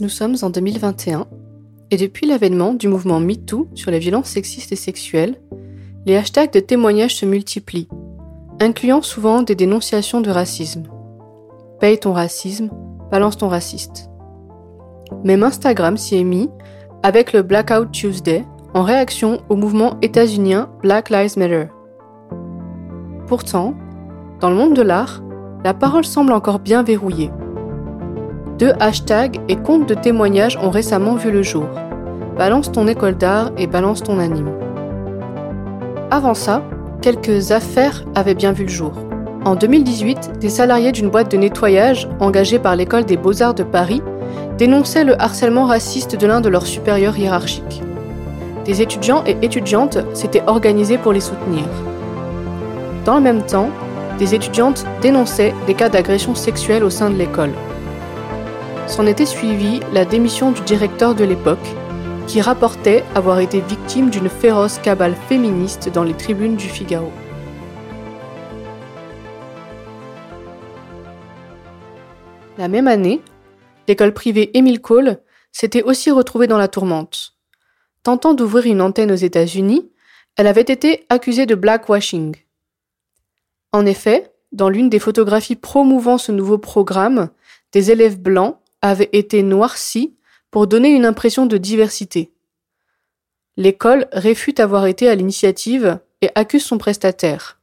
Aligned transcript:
Nous 0.00 0.08
sommes 0.08 0.34
en 0.42 0.50
2021 0.50 1.26
et 1.92 1.96
depuis 1.96 2.26
l'avènement 2.26 2.74
du 2.74 2.88
mouvement 2.88 3.20
MeToo 3.20 3.68
sur 3.74 3.92
les 3.92 4.00
violences 4.00 4.28
sexistes 4.28 4.72
et 4.72 4.76
sexuelles, 4.76 5.36
les 6.04 6.16
hashtags 6.16 6.52
de 6.52 6.58
témoignages 6.58 7.14
se 7.14 7.26
multiplient, 7.26 7.88
incluant 8.60 9.02
souvent 9.02 9.42
des 9.42 9.54
dénonciations 9.54 10.20
de 10.20 10.30
racisme. 10.30 10.82
Paye 11.78 12.00
ton 12.00 12.12
racisme, 12.12 12.70
balance 13.12 13.38
ton 13.38 13.46
raciste. 13.46 14.10
Même 15.22 15.44
Instagram 15.44 15.96
s'y 15.96 16.16
est 16.16 16.24
mis 16.24 16.50
avec 17.04 17.32
le 17.32 17.42
Blackout 17.42 17.92
Tuesday 17.92 18.44
en 18.74 18.82
réaction 18.82 19.42
au 19.48 19.54
mouvement 19.54 19.96
états-unien 20.02 20.70
Black 20.82 21.08
Lives 21.08 21.38
Matter. 21.38 21.66
Pourtant, 23.28 23.74
dans 24.40 24.50
le 24.50 24.56
monde 24.56 24.74
de 24.74 24.82
l'art, 24.82 25.22
la 25.62 25.72
parole 25.72 26.04
semble 26.04 26.32
encore 26.32 26.58
bien 26.58 26.82
verrouillée. 26.82 27.30
Deux 28.58 28.72
hashtags 28.78 29.40
et 29.48 29.56
comptes 29.56 29.88
de 29.88 29.94
témoignages 29.94 30.56
ont 30.62 30.70
récemment 30.70 31.16
vu 31.16 31.32
le 31.32 31.42
jour. 31.42 31.66
Balance 32.38 32.70
ton 32.70 32.86
école 32.86 33.16
d'art 33.16 33.50
et 33.58 33.66
balance 33.66 34.04
ton 34.04 34.20
anime. 34.20 34.52
Avant 36.12 36.34
ça, 36.34 36.62
quelques 37.02 37.50
affaires 37.50 38.04
avaient 38.14 38.36
bien 38.36 38.52
vu 38.52 38.62
le 38.62 38.70
jour. 38.70 38.92
En 39.44 39.56
2018, 39.56 40.38
des 40.38 40.48
salariés 40.48 40.92
d'une 40.92 41.10
boîte 41.10 41.32
de 41.32 41.36
nettoyage 41.36 42.08
engagée 42.20 42.60
par 42.60 42.76
l'école 42.76 43.04
des 43.04 43.16
beaux-arts 43.16 43.54
de 43.54 43.64
Paris 43.64 44.02
dénonçaient 44.56 45.04
le 45.04 45.20
harcèlement 45.20 45.64
raciste 45.64 46.14
de 46.14 46.26
l'un 46.28 46.40
de 46.40 46.48
leurs 46.48 46.66
supérieurs 46.66 47.18
hiérarchiques. 47.18 47.82
Des 48.64 48.82
étudiants 48.82 49.24
et 49.26 49.36
étudiantes 49.42 49.98
s'étaient 50.14 50.44
organisés 50.46 50.98
pour 50.98 51.12
les 51.12 51.20
soutenir. 51.20 51.64
Dans 53.04 53.16
le 53.16 53.22
même 53.22 53.42
temps, 53.42 53.70
des 54.20 54.36
étudiantes 54.36 54.86
dénonçaient 55.02 55.54
des 55.66 55.74
cas 55.74 55.88
d'agression 55.88 56.36
sexuelle 56.36 56.84
au 56.84 56.90
sein 56.90 57.10
de 57.10 57.16
l'école. 57.16 57.50
S'en 58.86 59.06
était 59.06 59.26
suivi 59.26 59.80
la 59.92 60.04
démission 60.04 60.52
du 60.52 60.60
directeur 60.60 61.14
de 61.14 61.24
l'époque, 61.24 61.74
qui 62.26 62.40
rapportait 62.40 63.02
avoir 63.14 63.40
été 63.40 63.60
victime 63.60 64.10
d'une 64.10 64.28
féroce 64.28 64.78
cabale 64.78 65.16
féministe 65.28 65.88
dans 65.88 66.04
les 66.04 66.14
tribunes 66.14 66.56
du 66.56 66.68
Figaro. 66.68 67.10
La 72.58 72.68
même 72.68 72.86
année, 72.86 73.20
l'école 73.88 74.12
privée 74.12 74.56
Émile 74.56 74.80
Cole 74.80 75.18
s'était 75.50 75.82
aussi 75.82 76.10
retrouvée 76.10 76.46
dans 76.46 76.58
la 76.58 76.68
tourmente. 76.68 77.34
Tentant 78.02 78.34
d'ouvrir 78.34 78.66
une 78.66 78.82
antenne 78.82 79.10
aux 79.10 79.16
États-Unis, 79.16 79.90
elle 80.36 80.46
avait 80.46 80.60
été 80.60 81.06
accusée 81.08 81.46
de 81.46 81.54
blackwashing. 81.54 82.36
En 83.72 83.86
effet, 83.86 84.30
dans 84.52 84.68
l'une 84.68 84.90
des 84.90 84.98
photographies 84.98 85.56
promouvant 85.56 86.18
ce 86.18 86.32
nouveau 86.32 86.58
programme, 86.58 87.30
des 87.72 87.90
élèves 87.90 88.20
blancs 88.20 88.58
avaient 88.84 89.08
été 89.12 89.42
noircis 89.42 90.14
pour 90.50 90.66
donner 90.66 90.90
une 90.90 91.06
impression 91.06 91.46
de 91.46 91.56
diversité. 91.56 92.34
L'école 93.56 94.06
réfute 94.12 94.60
avoir 94.60 94.84
été 94.84 95.08
à 95.08 95.14
l'initiative 95.14 95.98
et 96.20 96.28
accuse 96.34 96.64
son 96.64 96.76
prestataire. 96.76 97.60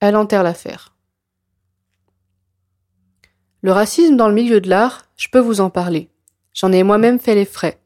Elle 0.00 0.16
enterre 0.16 0.42
l'affaire. 0.42 0.92
Le 3.62 3.70
racisme 3.70 4.16
dans 4.16 4.26
le 4.26 4.34
milieu 4.34 4.60
de 4.60 4.68
l'art, 4.68 5.06
je 5.16 5.28
peux 5.28 5.38
vous 5.38 5.60
en 5.60 5.70
parler. 5.70 6.10
J'en 6.52 6.72
ai 6.72 6.82
moi-même 6.82 7.20
fait 7.20 7.36
les 7.36 7.44
frais. 7.44 7.78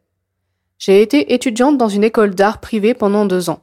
J'ai 0.78 1.02
été 1.02 1.34
étudiante 1.34 1.76
dans 1.76 1.88
une 1.88 2.02
école 2.02 2.34
d'art 2.34 2.60
privée 2.60 2.94
pendant 2.94 3.26
deux 3.26 3.50
ans. 3.50 3.62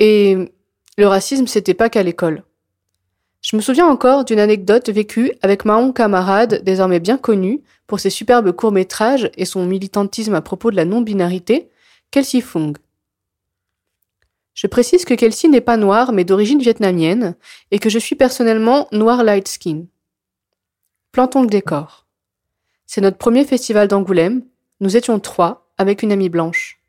Et 0.00 0.52
le 0.98 1.06
racisme, 1.06 1.46
c'était 1.46 1.72
pas 1.72 1.88
qu'à 1.88 2.02
l'école. 2.02 2.42
Je 3.44 3.56
me 3.56 3.60
souviens 3.60 3.86
encore 3.86 4.24
d'une 4.24 4.38
anecdote 4.40 4.88
vécue 4.88 5.32
avec 5.42 5.66
Mahon 5.66 5.92
Camarade, 5.92 6.62
désormais 6.64 6.98
bien 6.98 7.18
connu 7.18 7.60
pour 7.86 8.00
ses 8.00 8.08
superbes 8.08 8.52
courts-métrages 8.52 9.30
et 9.36 9.44
son 9.44 9.66
militantisme 9.66 10.34
à 10.34 10.40
propos 10.40 10.70
de 10.70 10.76
la 10.76 10.86
non-binarité, 10.86 11.68
Kelsey 12.10 12.40
Fung. 12.40 12.72
Je 14.54 14.66
précise 14.66 15.04
que 15.04 15.12
Kelsey 15.12 15.50
n'est 15.50 15.60
pas 15.60 15.76
noire 15.76 16.12
mais 16.12 16.24
d'origine 16.24 16.62
vietnamienne 16.62 17.36
et 17.70 17.78
que 17.78 17.90
je 17.90 17.98
suis 17.98 18.16
personnellement 18.16 18.88
noir 18.92 19.22
light 19.22 19.46
skin. 19.46 19.84
Plantons 21.12 21.42
le 21.42 21.48
décor. 21.48 22.06
C'est 22.86 23.02
notre 23.02 23.18
premier 23.18 23.44
festival 23.44 23.88
d'Angoulême. 23.88 24.42
Nous 24.80 24.96
étions 24.96 25.20
trois 25.20 25.70
avec 25.76 26.02
une 26.02 26.12
amie 26.12 26.30
blanche. 26.30 26.80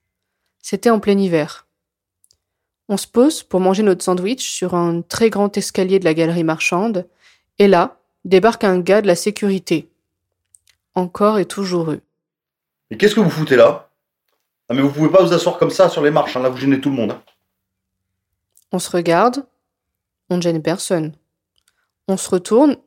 C'était 0.61 0.89
en 0.89 1.01
plein 1.01 1.17
hiver. 1.17 1.64
On 2.87 2.97
se 2.97 3.07
pose 3.07 3.43
pour 3.43 3.59
manger 3.59 3.83
notre 3.83 4.03
sandwich 4.03 4.47
sur 4.47 4.75
un 4.75 5.01
très 5.01 5.29
grand 5.29 5.55
escalier 5.57 5.99
de 5.99 6.05
la 6.05 6.13
galerie 6.13 6.43
marchande, 6.43 7.07
et 7.57 7.67
là, 7.67 7.99
débarque 8.25 8.63
un 8.63 8.79
gars 8.79 9.01
de 9.01 9.07
la 9.07 9.15
sécurité. 9.15 9.89
Encore 10.93 11.39
et 11.39 11.45
toujours 11.45 11.91
eux. 11.91 12.01
Et 12.91 12.97
qu'est-ce 12.97 13.15
que 13.15 13.19
vous 13.19 13.29
foutez 13.29 13.55
là? 13.55 13.89
Ah 14.69 14.73
mais 14.73 14.81
vous 14.81 14.91
pouvez 14.91 15.09
pas 15.09 15.23
vous 15.23 15.33
asseoir 15.33 15.57
comme 15.57 15.69
ça 15.69 15.89
sur 15.89 16.01
les 16.01 16.11
marches, 16.11 16.35
hein, 16.35 16.41
là 16.41 16.49
vous 16.49 16.57
gênez 16.57 16.79
tout 16.81 16.89
le 16.89 16.95
monde. 16.95 17.11
Hein. 17.11 17.23
On 18.71 18.79
se 18.79 18.89
regarde, 18.89 19.45
on 20.29 20.37
ne 20.37 20.41
gêne 20.41 20.61
personne. 20.61 21.13
On 22.07 22.17
se 22.17 22.29
retourne, 22.29 22.77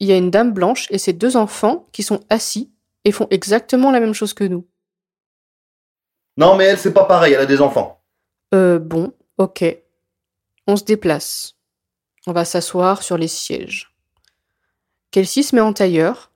il 0.00 0.08
y 0.08 0.12
a 0.12 0.16
une 0.16 0.30
dame 0.30 0.52
blanche 0.52 0.86
et 0.90 0.98
ses 0.98 1.12
deux 1.12 1.36
enfants 1.36 1.86
qui 1.92 2.02
sont 2.02 2.20
assis 2.30 2.70
et 3.04 3.12
font 3.12 3.26
exactement 3.30 3.90
la 3.90 4.00
même 4.00 4.14
chose 4.14 4.34
que 4.34 4.44
nous. 4.44 4.66
Non 6.36 6.56
mais 6.56 6.64
elle 6.64 6.78
c'est 6.78 6.92
pas 6.92 7.04
pareil, 7.04 7.32
elle 7.32 7.40
a 7.40 7.46
des 7.46 7.60
enfants. 7.60 8.02
Euh 8.54 8.78
bon, 8.78 9.12
Ok. 9.38 9.64
On 10.66 10.76
se 10.76 10.84
déplace. 10.84 11.54
On 12.26 12.32
va 12.32 12.44
s'asseoir 12.44 13.02
sur 13.02 13.16
les 13.16 13.28
sièges. 13.28 13.92
Kelsey 15.10 15.42
se 15.42 15.54
met 15.54 15.60
en 15.60 15.72
tailleur. 15.72 16.32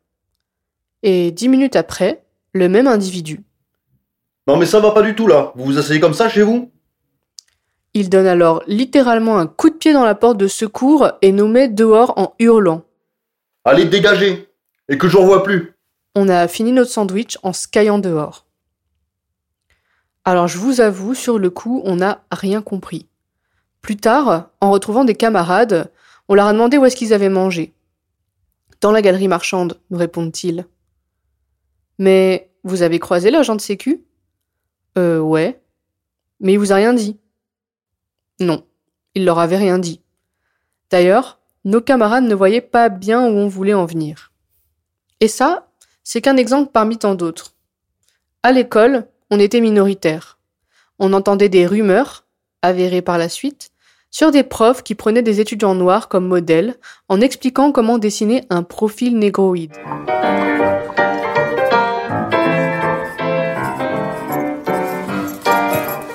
Et 1.02 1.30
dix 1.30 1.48
minutes 1.48 1.76
après, 1.76 2.24
le 2.52 2.68
même 2.68 2.86
individu. 2.86 3.42
Non 4.46 4.56
mais 4.56 4.66
ça 4.66 4.80
va 4.80 4.90
pas 4.90 5.02
du 5.02 5.14
tout 5.14 5.26
là. 5.26 5.52
Vous 5.54 5.64
vous 5.64 5.78
asseyez 5.78 6.00
comme 6.00 6.14
ça 6.14 6.28
chez 6.28 6.42
vous? 6.42 6.70
Il 7.94 8.08
donne 8.08 8.26
alors 8.26 8.62
littéralement 8.66 9.38
un 9.38 9.46
coup 9.46 9.70
de 9.70 9.74
pied 9.74 9.92
dans 9.92 10.04
la 10.04 10.14
porte 10.14 10.36
de 10.36 10.46
secours 10.46 11.10
et 11.22 11.32
nous 11.32 11.48
met 11.48 11.68
dehors 11.68 12.16
en 12.18 12.34
hurlant. 12.38 12.84
Allez, 13.64 13.84
dégagez 13.84 14.48
Et 14.88 14.96
que 14.96 15.08
je 15.08 15.16
ne 15.16 15.22
revois 15.22 15.42
plus 15.42 15.74
On 16.14 16.28
a 16.28 16.46
fini 16.48 16.72
notre 16.72 16.90
sandwich 16.90 17.38
en 17.42 17.52
skyant 17.52 17.98
dehors. 17.98 18.46
Alors 20.30 20.46
je 20.46 20.58
vous 20.58 20.80
avoue, 20.80 21.16
sur 21.16 21.40
le 21.40 21.50
coup, 21.50 21.82
on 21.84 21.96
n'a 21.96 22.22
rien 22.30 22.62
compris. 22.62 23.08
Plus 23.80 23.96
tard, 23.96 24.50
en 24.60 24.70
retrouvant 24.70 25.04
des 25.04 25.16
camarades, 25.16 25.90
on 26.28 26.34
leur 26.34 26.46
a 26.46 26.52
demandé 26.52 26.78
où 26.78 26.84
est-ce 26.84 26.94
qu'ils 26.94 27.12
avaient 27.12 27.28
mangé. 27.28 27.74
Dans 28.80 28.92
la 28.92 29.02
galerie 29.02 29.26
marchande, 29.26 29.80
nous 29.90 29.98
répondent-ils. 29.98 30.68
Mais 31.98 32.48
vous 32.62 32.82
avez 32.82 33.00
croisé 33.00 33.32
l'agent 33.32 33.56
de 33.56 33.60
sécu? 33.60 34.04
Euh, 34.96 35.18
ouais. 35.18 35.60
Mais 36.38 36.52
il 36.52 36.60
vous 36.60 36.70
a 36.70 36.76
rien 36.76 36.94
dit 36.94 37.18
Non, 38.38 38.64
il 39.16 39.24
leur 39.24 39.40
avait 39.40 39.56
rien 39.56 39.80
dit. 39.80 40.00
D'ailleurs, 40.90 41.40
nos 41.64 41.80
camarades 41.80 42.22
ne 42.22 42.36
voyaient 42.36 42.60
pas 42.60 42.88
bien 42.88 43.20
où 43.26 43.32
on 43.32 43.48
voulait 43.48 43.74
en 43.74 43.84
venir. 43.84 44.30
Et 45.18 45.26
ça, 45.26 45.72
c'est 46.04 46.20
qu'un 46.20 46.36
exemple 46.36 46.70
parmi 46.70 46.98
tant 46.98 47.16
d'autres. 47.16 47.56
À 48.44 48.52
l'école, 48.52 49.08
on 49.30 49.38
était 49.38 49.60
minoritaire. 49.60 50.38
On 50.98 51.12
entendait 51.12 51.48
des 51.48 51.66
rumeurs, 51.66 52.24
avérées 52.62 53.02
par 53.02 53.16
la 53.16 53.28
suite, 53.28 53.70
sur 54.10 54.32
des 54.32 54.42
profs 54.42 54.82
qui 54.82 54.96
prenaient 54.96 55.22
des 55.22 55.40
étudiants 55.40 55.76
noirs 55.76 56.08
comme 56.08 56.26
modèles 56.26 56.74
en 57.08 57.20
expliquant 57.20 57.70
comment 57.70 57.98
dessiner 57.98 58.44
un 58.50 58.64
profil 58.64 59.18
négroïde. 59.18 59.72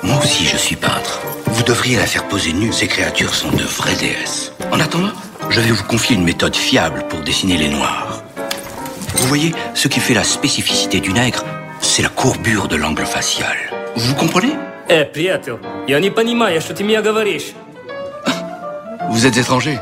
Moi 0.03 0.17
aussi 0.21 0.45
je 0.45 0.57
suis 0.57 0.75
peintre. 0.75 1.21
Vous 1.47 1.63
devriez 1.63 1.95
la 1.95 2.05
faire 2.05 2.27
poser 2.27 2.51
nue, 2.51 2.73
ces 2.73 2.87
créatures 2.87 3.33
sont 3.33 3.51
de 3.51 3.63
vraies 3.63 3.95
déesses. 3.95 4.51
En 4.73 4.79
attendant, 4.81 5.13
je 5.49 5.61
vais 5.61 5.71
vous 5.71 5.85
confier 5.85 6.17
une 6.17 6.25
méthode 6.25 6.55
fiable 6.55 7.05
pour 7.07 7.21
dessiner 7.21 7.57
les 7.57 7.69
noirs. 7.69 8.23
Vous 9.15 9.27
voyez, 9.27 9.53
ce 9.73 9.87
qui 9.87 10.01
fait 10.01 10.13
la 10.13 10.25
spécificité 10.25 10.99
du 10.99 11.13
nègre, 11.13 11.45
c'est 11.84 12.02
la 12.02 12.08
courbure 12.08 12.68
de 12.68 12.76
l'angle 12.76 13.04
facial. 13.04 13.56
Vous 13.96 14.14
comprenez 14.14 14.52
Eh, 14.88 15.04
приятель, 15.04 15.58
я 15.86 16.00
не 16.00 16.10
понимаю, 16.10 16.60
что 16.60 16.74
ты 16.74 16.82
мне 16.84 17.00
говоришь. 17.00 17.52
Vous 19.10 19.26
êtes 19.26 19.36
étranger 19.36 19.78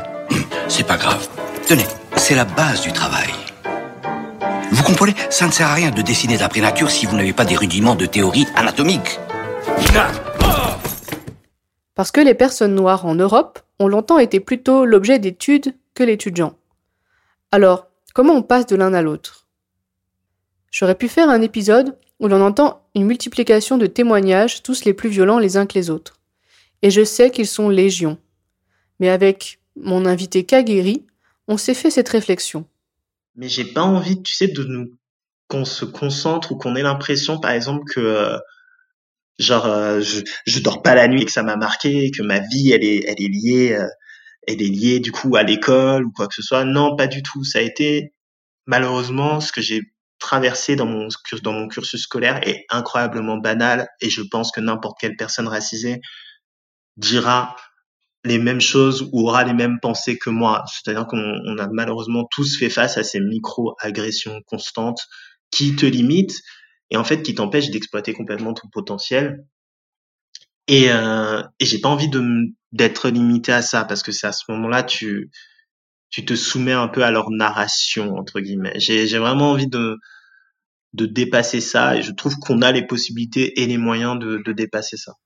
C'est 0.67 0.85
pas 0.85 0.97
grave. 0.97 1.27
Tenez, 1.67 1.85
c'est 2.15 2.35
la 2.35 2.45
base 2.45 2.81
du 2.81 2.91
travail. 2.93 3.29
Vous 4.71 4.83
comprenez 4.83 5.15
Ça 5.29 5.47
ne 5.47 5.51
sert 5.51 5.67
à 5.67 5.73
rien 5.73 5.89
de 5.91 6.01
dessiner 6.03 6.37
d'après 6.37 6.61
nature 6.61 6.91
si 6.91 7.05
vous 7.07 7.15
n'avez 7.15 7.33
pas 7.33 7.45
des 7.45 7.55
rudiments 7.55 7.95
de 7.95 8.05
théorie 8.05 8.47
anatomique. 8.55 9.19
Parce 11.95 12.11
que 12.11 12.21
les 12.21 12.33
personnes 12.35 12.75
noires 12.75 13.05
en 13.05 13.15
Europe 13.15 13.59
ont 13.79 13.87
longtemps 13.87 14.19
été 14.19 14.39
plutôt 14.39 14.85
l'objet 14.85 15.19
d'études 15.19 15.75
que 15.95 16.03
l'étudiant. 16.03 16.53
Alors, 17.51 17.87
comment 18.13 18.33
on 18.35 18.41
passe 18.41 18.67
de 18.67 18.75
l'un 18.75 18.93
à 18.93 19.01
l'autre 19.01 19.42
J'aurais 20.74 20.96
pu 20.96 21.06
faire 21.06 21.28
un 21.28 21.40
épisode 21.40 21.96
où 22.18 22.26
l'on 22.26 22.40
entend 22.40 22.84
une 22.96 23.04
multiplication 23.04 23.78
de 23.78 23.86
témoignages, 23.86 24.64
tous 24.64 24.84
les 24.84 24.92
plus 24.92 25.08
violents 25.08 25.38
les 25.38 25.56
uns 25.56 25.66
que 25.66 25.78
les 25.78 25.88
autres. 25.88 26.18
Et 26.82 26.90
je 26.90 27.04
sais 27.04 27.30
qu'ils 27.30 27.46
sont 27.46 27.68
légions. 27.68 28.18
Mais 28.98 29.08
avec 29.08 29.60
mon 29.76 30.04
invité 30.04 30.42
Kagiri, 30.42 31.06
on 31.46 31.58
s'est 31.58 31.74
fait 31.74 31.90
cette 31.90 32.08
réflexion. 32.08 32.66
Mais 33.36 33.48
j'ai 33.48 33.64
pas 33.64 33.82
envie, 33.82 34.20
tu 34.20 34.32
sais, 34.32 34.48
de 34.48 34.64
nous 34.64 34.90
qu'on 35.46 35.64
se 35.64 35.84
concentre 35.84 36.50
ou 36.50 36.56
qu'on 36.56 36.74
ait 36.74 36.82
l'impression, 36.82 37.38
par 37.38 37.52
exemple, 37.52 37.84
que 37.94 38.00
euh, 38.00 38.38
genre 39.38 39.66
euh, 39.66 40.00
je, 40.00 40.22
je 40.44 40.58
dors 40.58 40.82
pas 40.82 40.96
la 40.96 41.06
nuit 41.06 41.22
et 41.22 41.24
que 41.24 41.30
ça 41.30 41.44
m'a 41.44 41.54
marqué, 41.54 42.10
que 42.10 42.22
ma 42.24 42.40
vie 42.40 42.72
elle 42.72 42.82
est 42.82 43.04
elle 43.06 43.22
est 43.22 43.28
liée 43.28 43.72
euh, 43.74 43.86
elle 44.48 44.60
est 44.60 44.68
liée 44.68 44.98
du 44.98 45.12
coup 45.12 45.36
à 45.36 45.44
l'école 45.44 46.04
ou 46.04 46.10
quoi 46.10 46.26
que 46.26 46.34
ce 46.34 46.42
soit. 46.42 46.64
Non, 46.64 46.96
pas 46.96 47.06
du 47.06 47.22
tout. 47.22 47.44
Ça 47.44 47.60
a 47.60 47.62
été 47.62 48.12
malheureusement 48.66 49.40
ce 49.40 49.52
que 49.52 49.60
j'ai 49.60 49.93
traversé 50.24 50.74
dans 50.74 50.86
mon 50.86 51.08
dans 51.42 51.52
mon 51.52 51.68
cursus 51.68 52.00
scolaire 52.00 52.40
est 52.48 52.64
incroyablement 52.70 53.36
banal 53.36 53.88
et 54.00 54.08
je 54.08 54.22
pense 54.22 54.50
que 54.52 54.60
n'importe 54.60 54.98
quelle 54.98 55.16
personne 55.16 55.48
racisée 55.48 56.00
dira 56.96 57.56
les 58.24 58.38
mêmes 58.38 58.60
choses 58.60 59.06
ou 59.12 59.28
aura 59.28 59.44
les 59.44 59.52
mêmes 59.52 59.80
pensées 59.80 60.16
que 60.16 60.30
moi. 60.30 60.64
C'est-à-dire 60.66 61.06
qu'on 61.06 61.58
a 61.58 61.68
malheureusement 61.70 62.26
tous 62.30 62.56
fait 62.58 62.70
face 62.70 62.96
à 62.96 63.02
ces 63.04 63.20
micro-agressions 63.20 64.40
constantes 64.46 65.02
qui 65.50 65.76
te 65.76 65.84
limitent 65.84 66.40
et 66.90 66.96
en 66.96 67.04
fait 67.04 67.22
qui 67.22 67.34
t'empêchent 67.34 67.70
d'exploiter 67.70 68.14
complètement 68.14 68.54
ton 68.54 68.68
potentiel. 68.72 69.44
Et, 70.68 70.90
euh, 70.90 71.42
et 71.60 71.66
j'ai 71.66 71.80
pas 71.82 71.90
envie 71.90 72.08
d'être 72.72 73.10
limité 73.10 73.52
à 73.52 73.60
ça 73.60 73.84
parce 73.84 74.02
que 74.02 74.12
c'est 74.12 74.26
à 74.26 74.32
ce 74.32 74.44
moment-là 74.48 74.84
tu 74.84 75.30
tu 76.08 76.24
te 76.24 76.34
soumets 76.34 76.72
un 76.72 76.88
peu 76.88 77.02
à 77.04 77.10
leur 77.10 77.28
narration 77.30 78.16
entre 78.16 78.40
guillemets. 78.40 78.72
J'ai 78.78 79.18
vraiment 79.18 79.50
envie 79.50 79.66
de 79.66 79.98
de 80.94 81.06
dépasser 81.06 81.60
ça 81.60 81.96
et 81.96 82.02
je 82.02 82.12
trouve 82.12 82.38
qu'on 82.38 82.62
a 82.62 82.72
les 82.72 82.86
possibilités 82.86 83.60
et 83.60 83.66
les 83.66 83.76
moyens 83.76 84.18
de, 84.18 84.52
dépasser 84.52 84.96
ça. 84.96 85.16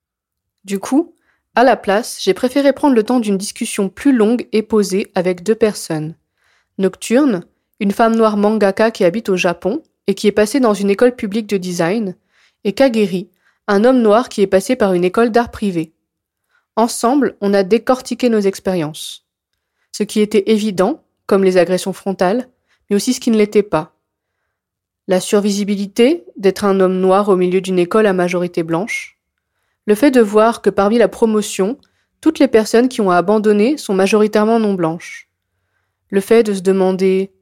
Du 0.64 0.78
coup, 0.78 1.14
à 1.54 1.62
la 1.62 1.76
place, 1.76 2.18
j'ai 2.20 2.34
préféré 2.34 2.72
prendre 2.72 2.94
le 2.94 3.02
temps 3.02 3.20
d'une 3.20 3.36
discussion 3.36 3.88
plus 3.88 4.16
longue 4.16 4.48
et 4.52 4.62
posée 4.62 5.12
avec 5.14 5.42
deux 5.42 5.54
personnes. 5.54 6.14
Nocturne, 6.78 7.44
une 7.80 7.92
femme 7.92 8.16
noire 8.16 8.36
mangaka 8.36 8.90
qui 8.90 9.04
habite 9.04 9.28
au 9.28 9.36
Japon 9.36 9.82
et 10.06 10.14
qui 10.14 10.26
est 10.26 10.32
passée 10.32 10.58
dans 10.58 10.74
une 10.74 10.90
école 10.90 11.14
publique 11.14 11.46
de 11.46 11.58
design, 11.58 12.16
et 12.64 12.72
Kageri, 12.72 13.28
un 13.66 13.84
homme 13.84 14.00
noir 14.00 14.30
qui 14.30 14.40
est 14.40 14.46
passé 14.46 14.74
par 14.74 14.94
une 14.94 15.04
école 15.04 15.30
d'art 15.30 15.50
privé. 15.50 15.92
Ensemble, 16.76 17.36
on 17.42 17.52
a 17.52 17.62
décortiqué 17.62 18.30
nos 18.30 18.40
expériences. 18.40 19.26
Ce 19.92 20.02
qui 20.02 20.20
était 20.20 20.50
évident, 20.50 21.04
comme 21.26 21.44
les 21.44 21.58
agressions 21.58 21.92
frontales, 21.92 22.48
mais 22.88 22.96
aussi 22.96 23.12
ce 23.12 23.20
qui 23.20 23.30
ne 23.30 23.36
l'était 23.36 23.62
pas. 23.62 23.97
La 25.08 25.20
survisibilité 25.20 26.26
d'être 26.36 26.66
un 26.66 26.80
homme 26.80 27.00
noir 27.00 27.30
au 27.30 27.36
milieu 27.36 27.62
d'une 27.62 27.78
école 27.78 28.06
à 28.06 28.12
majorité 28.12 28.62
blanche, 28.62 29.18
le 29.86 29.94
fait 29.94 30.10
de 30.10 30.20
voir 30.20 30.60
que 30.60 30.68
parmi 30.68 30.98
la 30.98 31.08
promotion, 31.08 31.78
toutes 32.20 32.38
les 32.38 32.46
personnes 32.46 32.90
qui 32.90 33.00
ont 33.00 33.10
abandonné 33.10 33.78
sont 33.78 33.94
majoritairement 33.94 34.60
non 34.60 34.74
blanches. 34.74 35.30
Le 36.10 36.20
fait 36.20 36.42
de 36.42 36.52
se 36.52 36.60
demander 36.60 37.32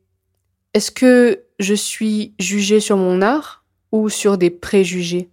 est-ce 0.74 0.92
que 0.92 1.42
je 1.58 1.74
suis 1.74 2.34
jugé 2.38 2.78
sur 2.78 2.96
mon 2.96 3.20
art 3.20 3.64
ou 3.90 4.10
sur 4.10 4.38
des 4.38 4.50
préjugés? 4.50 5.28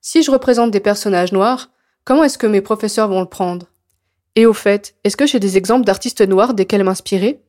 Si 0.00 0.22
je 0.22 0.30
représente 0.30 0.70
des 0.70 0.80
personnages 0.80 1.32
noirs, 1.32 1.70
comment 2.04 2.24
est-ce 2.24 2.38
que 2.38 2.46
mes 2.46 2.62
professeurs 2.62 3.08
vont 3.08 3.20
le 3.20 3.26
prendre? 3.26 3.66
Et 4.34 4.46
au 4.46 4.54
fait, 4.54 4.94
est-ce 5.04 5.16
que 5.18 5.26
j'ai 5.26 5.40
des 5.40 5.58
exemples 5.58 5.84
d'artistes 5.84 6.22
noirs 6.22 6.54
desquels 6.54 6.84
m'inspirer? 6.84 7.42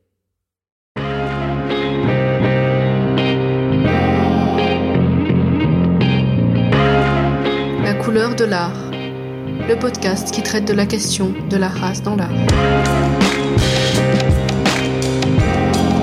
De 8.28 8.44
l'art, 8.44 8.76
le 9.66 9.76
podcast 9.76 10.30
qui 10.30 10.42
traite 10.42 10.66
de 10.68 10.74
la 10.74 10.84
question 10.84 11.32
de 11.48 11.56
la 11.56 11.68
race 11.68 12.02
dans 12.02 12.16
l'art. 12.16 12.28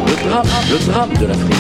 Le 0.08 0.28
drame, 0.28 0.48
le 0.72 0.92
drame 0.92 1.14
de 1.14 1.28
l'Afrique, 1.28 1.54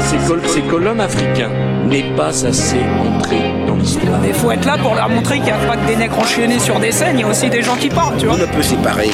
c'est 0.00 0.62
que, 0.62 0.74
l'homme 0.74 0.98
africain 0.98 1.48
n'est 1.88 2.12
pas 2.16 2.44
assez 2.44 2.80
montré 3.04 3.36
dans 3.68 3.76
l'histoire. 3.76 4.18
Il 4.26 4.34
faut 4.34 4.50
être 4.50 4.66
là 4.66 4.78
pour 4.78 4.96
leur 4.96 5.08
montrer 5.08 5.36
qu'il 5.36 5.44
n'y 5.44 5.50
a 5.52 5.58
pas 5.58 5.76
que 5.76 5.86
des 5.86 5.94
nègres 5.94 6.18
enchaînés 6.18 6.58
sur 6.58 6.80
des 6.80 6.90
scènes, 6.90 7.18
il 7.18 7.20
y 7.20 7.24
a 7.24 7.28
aussi 7.28 7.48
des 7.48 7.62
gens 7.62 7.76
qui 7.76 7.88
parlent, 7.88 8.16
tu 8.18 8.26
vois. 8.26 8.34
On 8.34 8.38
ne 8.38 8.46
peut 8.46 8.62
séparer 8.62 9.10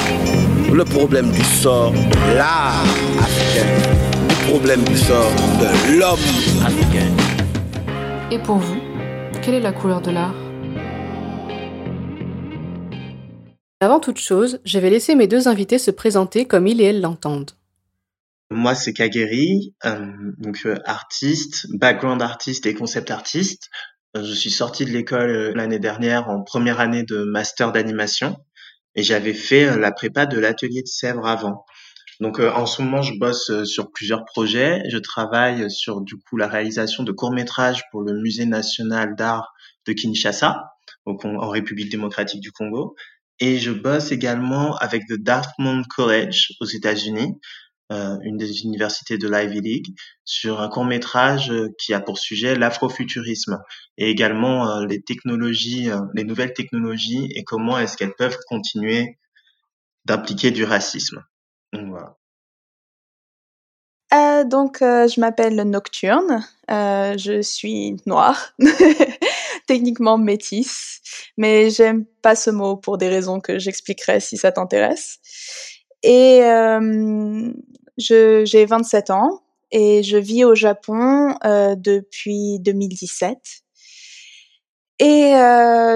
le 0.73 0.83
problème 0.83 1.29
du 1.29 1.43
sort 1.43 1.91
de 1.91 2.37
l'art 2.37 2.83
africain 3.19 3.67
du 4.27 4.35
problème 4.51 4.81
du 4.81 4.97
sort 4.97 5.31
de 5.59 5.99
l'homme 5.99 6.17
africain. 6.65 7.05
Et 8.31 8.39
pour 8.39 8.57
vous 8.57 8.78
quelle 9.41 9.55
est 9.55 9.59
la 9.59 9.71
couleur 9.71 10.01
de 10.01 10.11
l'art? 10.11 10.35
Avant 13.81 13.99
toute 13.99 14.17
chose, 14.17 14.59
je 14.65 14.79
vais 14.79 14.89
laisser 14.89 15.15
mes 15.15 15.27
deux 15.27 15.47
invités 15.47 15.79
se 15.79 15.91
présenter 15.91 16.45
comme 16.45 16.67
ils 16.67 16.81
et 16.81 16.85
elles 16.85 17.01
l'entendent. 17.01 17.51
Moi, 18.51 18.75
c'est 18.75 18.93
Kageri, 18.93 19.75
euh, 19.85 20.05
donc 20.39 20.59
euh, 20.65 20.77
artiste, 20.85 21.67
background 21.77 22.21
artiste 22.21 22.65
et 22.65 22.73
concept 22.73 23.11
artiste. 23.11 23.69
Euh, 24.17 24.23
je 24.23 24.33
suis 24.33 24.49
sorti 24.49 24.85
de 24.85 24.89
l'école 24.89 25.53
l'année 25.55 25.79
dernière 25.79 26.29
en 26.29 26.43
première 26.43 26.79
année 26.79 27.03
de 27.03 27.23
master 27.23 27.71
d'animation 27.71 28.37
et 28.95 29.03
j'avais 29.03 29.35
fait 29.35 29.77
la 29.77 29.91
prépa 29.91 30.25
de 30.25 30.39
l'atelier 30.39 30.81
de 30.81 30.87
Sèvres 30.87 31.27
avant. 31.27 31.63
Donc 32.19 32.39
en 32.39 32.65
ce 32.65 32.81
moment, 32.81 33.01
je 33.01 33.17
bosse 33.17 33.63
sur 33.63 33.91
plusieurs 33.91 34.25
projets. 34.25 34.81
Je 34.89 34.97
travaille 34.97 35.71
sur 35.71 36.01
du 36.01 36.15
coup 36.17 36.35
la 36.35 36.47
réalisation 36.47 37.03
de 37.03 37.13
courts 37.13 37.31
métrages 37.31 37.83
pour 37.91 38.01
le 38.01 38.19
Musée 38.21 38.45
national 38.45 39.15
d'art 39.15 39.53
de 39.85 39.93
Kinshasa, 39.93 40.65
donc 41.05 41.23
en 41.23 41.47
République 41.47 41.89
démocratique 41.89 42.41
du 42.41 42.51
Congo. 42.51 42.95
Et 43.39 43.57
je 43.57 43.71
bosse 43.71 44.11
également 44.11 44.75
avec 44.77 45.03
le 45.07 45.17
Dartmouth 45.17 45.87
College 45.87 46.51
aux 46.59 46.65
États-Unis, 46.65 47.39
euh, 47.93 48.17
une 48.23 48.35
des 48.35 48.63
universités 48.63 49.17
de 49.17 49.29
l'Ivy 49.29 49.61
League, 49.61 49.95
sur 50.25 50.59
un 50.59 50.67
court 50.67 50.83
métrage 50.83 51.53
qui 51.77 51.93
a 51.93 52.01
pour 52.01 52.19
sujet 52.19 52.55
l'afrofuturisme 52.55 53.59
et 53.97 54.09
également 54.09 54.81
les 54.81 55.01
technologies, 55.01 55.89
les 56.13 56.25
nouvelles 56.25 56.53
technologies 56.53 57.29
et 57.33 57.45
comment 57.45 57.79
est-ce 57.79 57.95
qu'elles 57.95 58.15
peuvent 58.17 58.37
continuer 58.49 59.17
d'impliquer 60.03 60.51
du 60.51 60.65
racisme. 60.65 61.23
Euh, 64.13 64.43
donc, 64.43 64.81
euh, 64.81 65.07
je 65.07 65.19
m'appelle 65.19 65.55
Nocturne. 65.55 66.43
Euh, 66.71 67.15
je 67.17 67.41
suis 67.41 67.97
noire, 68.05 68.53
techniquement 69.67 70.17
métisse, 70.17 71.01
mais 71.37 71.69
j'aime 71.69 72.05
pas 72.21 72.35
ce 72.35 72.49
mot 72.49 72.75
pour 72.75 72.97
des 72.97 73.07
raisons 73.07 73.39
que 73.39 73.59
j'expliquerai 73.59 74.19
si 74.19 74.37
ça 74.37 74.51
t'intéresse. 74.51 75.19
Et 76.01 76.41
j'ai 77.97 78.65
27 78.65 79.09
ans 79.09 79.41
et 79.71 80.01
je 80.01 80.17
vis 80.17 80.45
au 80.45 80.55
Japon 80.55 81.35
depuis 81.43 82.59
2017. 82.61 83.37
Et 85.01 85.31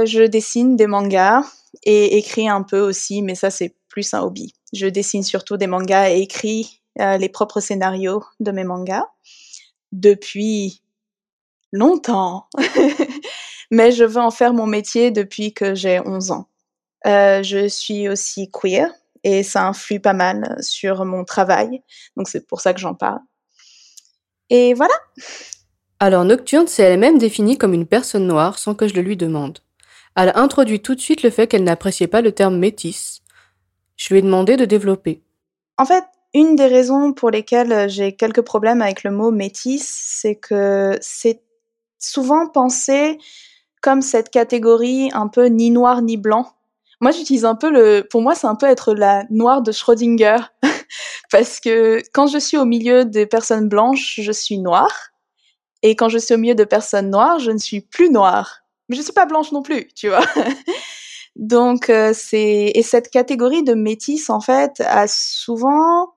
je 0.06 0.28
dessine 0.28 0.76
des 0.76 0.88
mangas 0.88 1.44
et 1.84 2.18
écris 2.18 2.50
un 2.50 2.64
peu 2.64 2.80
aussi, 2.80 3.22
mais 3.22 3.36
ça 3.36 3.50
c'est 3.50 3.76
plus 3.94 4.16
un 4.16 4.22
hobby. 4.22 4.56
Je 4.74 4.88
dessine 4.88 5.22
surtout 5.22 5.56
des 5.56 5.68
mangas 5.68 6.10
et 6.10 6.22
écris 6.22 6.82
euh, 7.00 7.18
les 7.18 7.30
propres 7.30 7.60
scénarios 7.60 8.24
de 8.40 8.52
mes 8.52 8.64
mangas 8.64 9.06
depuis 9.92 10.82
longtemps. 11.72 12.48
Mais 13.72 13.92
je 13.92 14.04
veux 14.04 14.20
en 14.20 14.32
faire 14.32 14.54
mon 14.54 14.66
métier 14.66 15.12
depuis 15.12 15.54
que 15.54 15.76
j'ai 15.76 16.00
11 16.00 16.32
ans. 16.32 16.48
Euh, 17.06 17.44
je 17.44 17.68
suis 17.68 18.10
aussi 18.10 18.50
queer 18.52 18.92
et 19.24 19.44
ça 19.44 19.68
influe 19.68 20.00
pas 20.00 20.14
mal 20.14 20.58
sur 20.60 21.06
mon 21.06 21.24
travail. 21.24 21.84
Donc 22.18 22.28
c'est 22.28 22.48
pour 22.48 22.62
ça 22.62 22.74
que 22.74 22.80
j'en 22.80 22.96
parle. 22.96 23.20
Et 24.50 24.74
voilà. 24.74 24.96
Alors 26.00 26.26
Nocturne 26.26 26.68
s'est 26.68 26.84
elle-même 26.84 27.20
définie 27.20 27.60
comme 27.60 27.76
une 27.76 27.86
personne 27.86 28.26
noire 28.26 28.58
sans 28.58 28.74
que 28.74 28.88
je 28.88 28.96
le 28.96 29.02
lui 29.04 29.18
demande. 29.18 29.60
Elle 30.16 30.32
introduit 30.36 30.82
tout 30.82 30.96
de 30.96 31.00
suite 31.00 31.22
le 31.22 31.30
fait 31.30 31.46
qu'elle 31.46 31.64
n'appréciait 31.64 32.08
pas 32.08 32.22
le 32.22 32.32
terme 32.32 32.58
métisse. 32.58 33.23
Je 33.96 34.14
lui 34.14 34.20
ai 34.20 34.22
demandé 34.22 34.58
de 34.58 34.66
développer. 34.66 35.22
En 35.78 35.86
fait, 35.86 36.04
une 36.34 36.56
des 36.56 36.68
raisons 36.68 37.14
pour 37.14 37.30
lesquelles 37.30 37.90
j'ai 37.90 38.16
quelques 38.16 38.42
problèmes 38.42 38.82
avec 38.82 39.04
le 39.04 39.12
mot 39.12 39.32
métis, 39.32 39.88
c'est 39.88 40.36
que 40.36 40.98
c'est 41.02 41.42
souvent 42.00 42.48
pensé 42.48 43.18
comme 43.82 44.02
cette 44.02 44.30
catégorie 44.30 45.10
un 45.14 45.28
peu 45.28 45.46
ni 45.46 45.70
noir 45.70 46.02
ni 46.02 46.18
blanc. 46.18 46.54
Moi, 47.02 47.12
j'utilise 47.12 47.46
un 47.46 47.56
peu 47.56 47.70
le, 47.70 48.08
pour 48.10 48.22
moi, 48.22 48.34
c'est 48.34 48.48
un 48.48 48.56
peu 48.56 48.66
être 48.66 48.94
la 48.94 49.26
noire 49.30 49.62
de 49.62 49.72
Schrödinger. 49.72 50.38
Parce 51.32 51.60
que 51.60 52.02
quand 52.14 52.28
je 52.28 52.38
suis 52.38 52.58
au 52.58 52.66
milieu 52.66 53.06
des 53.06 53.26
personnes 53.26 53.68
blanches, 53.68 54.20
je 54.22 54.32
suis 54.32 54.58
noire. 54.58 55.10
Et 55.82 55.96
quand 55.96 56.08
je 56.08 56.18
suis 56.18 56.34
au 56.34 56.38
milieu 56.38 56.56
de 56.56 56.64
personnes 56.64 57.10
noires, 57.10 57.40
je 57.40 57.52
ne 57.52 57.58
suis 57.58 57.82
plus 57.82 58.10
noire. 58.10 58.60
Mais 58.88 58.96
je 58.96 59.02
suis 59.02 59.12
pas 59.12 59.26
blanche 59.26 59.52
non 59.52 59.62
plus, 59.62 59.90
tu 59.94 60.08
vois. 60.08 60.24
Donc 61.36 61.90
euh, 61.90 62.12
c'est 62.14 62.72
et 62.76 62.84
cette 62.84 63.10
catégorie 63.10 63.64
de 63.64 63.74
métis 63.74 64.30
en 64.30 64.40
fait 64.40 64.82
a 64.82 65.08
souvent 65.08 66.14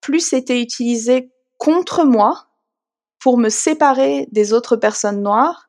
plus 0.00 0.32
été 0.32 0.60
utilisée 0.60 1.30
contre 1.58 2.04
moi 2.04 2.46
pour 3.18 3.38
me 3.38 3.48
séparer 3.48 4.28
des 4.30 4.52
autres 4.52 4.76
personnes 4.76 5.22
noires 5.22 5.68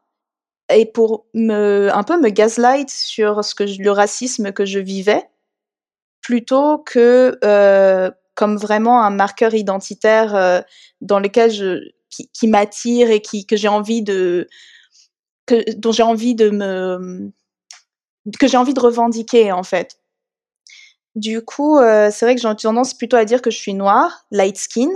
et 0.70 0.86
pour 0.86 1.26
me 1.34 1.90
un 1.94 2.04
peu 2.04 2.20
me 2.20 2.30
gaslight 2.30 2.90
sur 2.90 3.44
ce 3.44 3.56
que 3.56 3.64
le 3.64 3.92
racisme 3.92 4.52
que 4.52 4.66
je 4.66 4.80
vivais 4.80 5.28
plutôt 6.22 6.78
que 6.80 7.38
euh, 7.44 8.12
comme 8.36 8.58
vraiment 8.58 9.04
un 9.04 9.12
marqueur 9.12 9.54
identitaire 9.56 10.36
euh, 10.36 10.62
dans 11.02 11.20
lequel 11.20 11.52
je 11.52 11.80
qui, 12.10 12.30
qui 12.30 12.48
m'attire 12.48 13.10
et 13.10 13.22
qui 13.22 13.46
que 13.46 13.56
j'ai 13.56 13.68
envie 13.68 14.04
de 14.04 14.48
que 15.48 15.76
dont 15.78 15.92
j'ai 15.92 16.04
envie 16.04 16.36
de 16.36 16.50
me 16.52 17.32
que 18.40 18.48
j'ai 18.48 18.58
envie 18.58 18.74
de 18.74 18.80
revendiquer 18.80 19.52
en 19.52 19.64
fait. 19.64 19.98
Du 21.16 21.44
coup, 21.44 21.78
euh, 21.78 22.10
c'est 22.12 22.26
vrai 22.26 22.36
que 22.36 22.42
j'ai 22.42 22.56
tendance 22.56 22.94
plutôt 22.96 23.18
à 23.18 23.26
dire 23.26 23.42
que 23.42 23.52
je 23.52 23.58
suis 23.58 23.74
noire, 23.74 24.26
light 24.32 24.58
skin, 24.58 24.90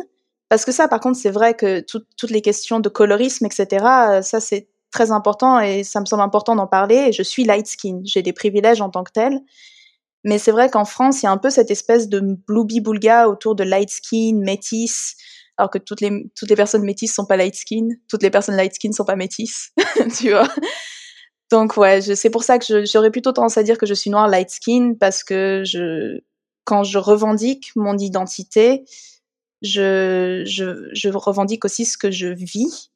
parce 0.49 0.65
que 0.65 0.71
ça, 0.71 0.87
par 0.87 0.99
contre, 0.99 1.17
c'est 1.19 1.29
vrai 1.29 1.53
que 1.53 1.81
toutes 1.81 2.31
les 2.31 2.41
questions 2.41 2.79
de 2.79 2.89
colorisme, 2.89 3.45
etc., 3.45 3.85
euh, 4.09 4.21
ça 4.21 4.39
c'est 4.39 4.69
très 4.91 5.11
important 5.11 5.59
et 5.59 5.83
ça 5.83 5.99
me 5.99 6.05
semble 6.05 6.23
important 6.23 6.55
d'en 6.55 6.67
parler. 6.67 7.07
Et 7.09 7.11
je 7.11 7.21
suis 7.21 7.43
light 7.43 7.67
skin, 7.67 8.01
j'ai 8.03 8.21
des 8.21 8.33
privilèges 8.33 8.81
en 8.81 8.89
tant 8.89 9.03
que 9.03 9.11
tel. 9.11 9.39
Mais 10.23 10.39
c'est 10.39 10.51
vrai 10.51 10.69
qu'en 10.69 10.85
France, 10.85 11.21
il 11.21 11.25
y 11.25 11.27
a 11.27 11.31
un 11.31 11.37
peu 11.37 11.49
cette 11.49 11.71
espèce 11.71 12.09
de 12.09 12.19
bloubi-boulga 12.19 13.29
autour 13.29 13.55
de 13.55 13.63
light 13.63 13.89
skin, 13.89 14.39
métis, 14.43 15.15
alors 15.57 15.69
que 15.69 15.77
toutes 15.77 16.01
les, 16.01 16.29
toutes 16.35 16.49
les 16.49 16.55
personnes 16.55 16.83
métisses 16.83 17.13
sont 17.13 17.25
pas 17.25 17.37
light 17.37 17.55
skin, 17.55 17.89
toutes 18.09 18.23
les 18.23 18.29
personnes 18.29 18.55
light 18.55 18.73
skin 18.73 18.91
sont 18.91 19.05
pas 19.05 19.15
métisses, 19.15 19.71
tu 20.17 20.31
vois. 20.31 20.47
Donc 21.51 21.77
ouais, 21.77 22.01
c'est 22.01 22.29
pour 22.29 22.43
ça 22.43 22.59
que 22.59 22.85
j'aurais 22.85 23.11
plutôt 23.11 23.31
tendance 23.31 23.57
à 23.57 23.63
dire 23.63 23.77
que 23.77 23.85
je 23.85 23.93
suis 23.93 24.09
noire 24.09 24.27
light 24.27 24.49
skin 24.49 24.95
parce 24.99 25.23
que 25.23 25.63
je, 25.65 26.19
quand 26.65 26.83
je 26.83 26.97
revendique 26.97 27.71
mon 27.75 27.97
identité, 27.97 28.83
je, 29.61 30.43
je, 30.45 30.89
je 30.91 31.09
revendique 31.09 31.63
aussi 31.63 31.85
ce 31.85 31.97
que 31.97 32.11
je 32.11 32.27
vis 32.27 32.91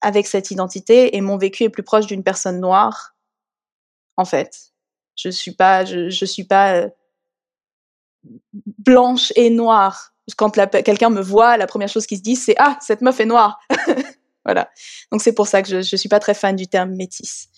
avec 0.00 0.26
cette 0.26 0.50
identité 0.50 1.16
et 1.16 1.20
mon 1.20 1.36
vécu 1.36 1.64
est 1.64 1.68
plus 1.68 1.82
proche 1.82 2.06
d'une 2.06 2.24
personne 2.24 2.60
noire, 2.60 3.14
en 4.16 4.24
fait. 4.24 4.72
Je 5.16 5.28
suis 5.28 5.52
pas, 5.52 5.84
je, 5.84 6.08
je 6.08 6.24
suis 6.24 6.44
pas 6.44 6.76
euh, 6.76 6.88
blanche 8.78 9.32
et 9.36 9.50
noire. 9.50 10.14
Quand 10.38 10.50
quelqu'un 10.50 11.10
me 11.10 11.20
voit, 11.20 11.58
la 11.58 11.66
première 11.66 11.88
chose 11.88 12.06
qui 12.06 12.16
se 12.16 12.22
dit, 12.22 12.36
c'est 12.36 12.54
ah 12.58 12.78
cette 12.80 13.02
meuf 13.02 13.20
est 13.20 13.26
noire. 13.26 13.60
voilà. 14.46 14.70
Donc 15.12 15.20
c'est 15.20 15.34
pour 15.34 15.46
ça 15.46 15.60
que 15.60 15.68
je, 15.68 15.82
je 15.82 15.96
suis 15.96 16.08
pas 16.08 16.20
très 16.20 16.34
fan 16.34 16.56
du 16.56 16.68
terme 16.68 16.94
métisse. 16.94 17.49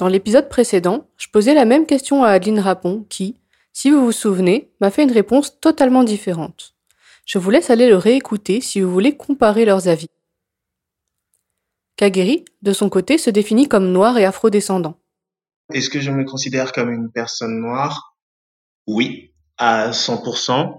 Dans 0.00 0.08
l'épisode 0.08 0.48
précédent, 0.48 1.06
je 1.18 1.28
posais 1.28 1.52
la 1.52 1.66
même 1.66 1.84
question 1.84 2.24
à 2.24 2.30
Adeline 2.30 2.58
Rapon 2.58 3.04
qui, 3.10 3.36
si 3.74 3.90
vous 3.90 4.02
vous 4.02 4.12
souvenez, 4.12 4.72
m'a 4.80 4.90
fait 4.90 5.02
une 5.02 5.12
réponse 5.12 5.60
totalement 5.60 6.04
différente. 6.04 6.74
Je 7.26 7.38
vous 7.38 7.50
laisse 7.50 7.68
aller 7.68 7.86
le 7.86 7.98
réécouter 7.98 8.62
si 8.62 8.80
vous 8.80 8.90
voulez 8.90 9.18
comparer 9.18 9.66
leurs 9.66 9.88
avis. 9.88 10.08
Kageri, 11.96 12.46
de 12.62 12.72
son 12.72 12.88
côté, 12.88 13.18
se 13.18 13.28
définit 13.28 13.68
comme 13.68 13.92
noir 13.92 14.16
et 14.16 14.24
afrodescendant. 14.24 14.98
Est-ce 15.70 15.90
que 15.90 16.00
je 16.00 16.10
me 16.10 16.24
considère 16.24 16.72
comme 16.72 16.90
une 16.90 17.12
personne 17.12 17.60
noire? 17.60 18.16
Oui, 18.86 19.34
à 19.58 19.90
100%, 19.90 20.76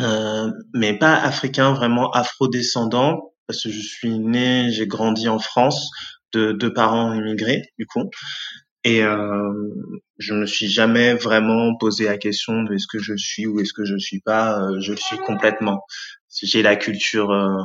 euh, 0.00 0.50
mais 0.72 0.96
pas 0.96 1.16
africain, 1.16 1.74
vraiment 1.74 2.10
afrodescendant, 2.12 3.34
parce 3.46 3.62
que 3.62 3.68
je 3.68 3.80
suis 3.80 4.18
né, 4.18 4.70
j'ai 4.70 4.86
grandi 4.86 5.28
en 5.28 5.38
France, 5.38 5.90
de 6.32 6.68
parents 6.68 7.14
immigrés 7.14 7.62
du 7.78 7.86
coup. 7.86 8.10
Et 8.84 9.02
euh, 9.02 9.52
je 10.18 10.34
me 10.34 10.46
suis 10.46 10.68
jamais 10.68 11.14
vraiment 11.14 11.76
posé 11.76 12.04
la 12.04 12.16
question 12.16 12.62
de 12.62 12.74
est-ce 12.74 12.86
que 12.86 12.98
je 12.98 13.14
suis 13.16 13.46
ou 13.46 13.60
est-ce 13.60 13.72
que 13.72 13.84
je 13.84 13.98
suis 13.98 14.20
pas 14.20 14.58
euh, 14.60 14.80
je 14.80 14.92
le 14.92 14.96
suis 14.96 15.18
complètement. 15.18 15.82
J'ai 16.42 16.62
la 16.62 16.76
culture 16.76 17.30
euh, 17.32 17.56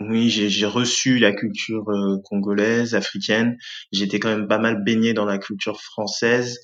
oui 0.00 0.30
j'ai 0.30 0.66
reçu 0.66 1.18
la 1.18 1.32
culture 1.32 1.88
euh, 1.88 2.18
congolaise 2.24 2.94
africaine. 2.94 3.56
J'étais 3.92 4.20
quand 4.20 4.28
même 4.28 4.46
pas 4.46 4.58
mal 4.58 4.84
baigné 4.84 5.14
dans 5.14 5.24
la 5.24 5.38
culture 5.38 5.80
française. 5.80 6.58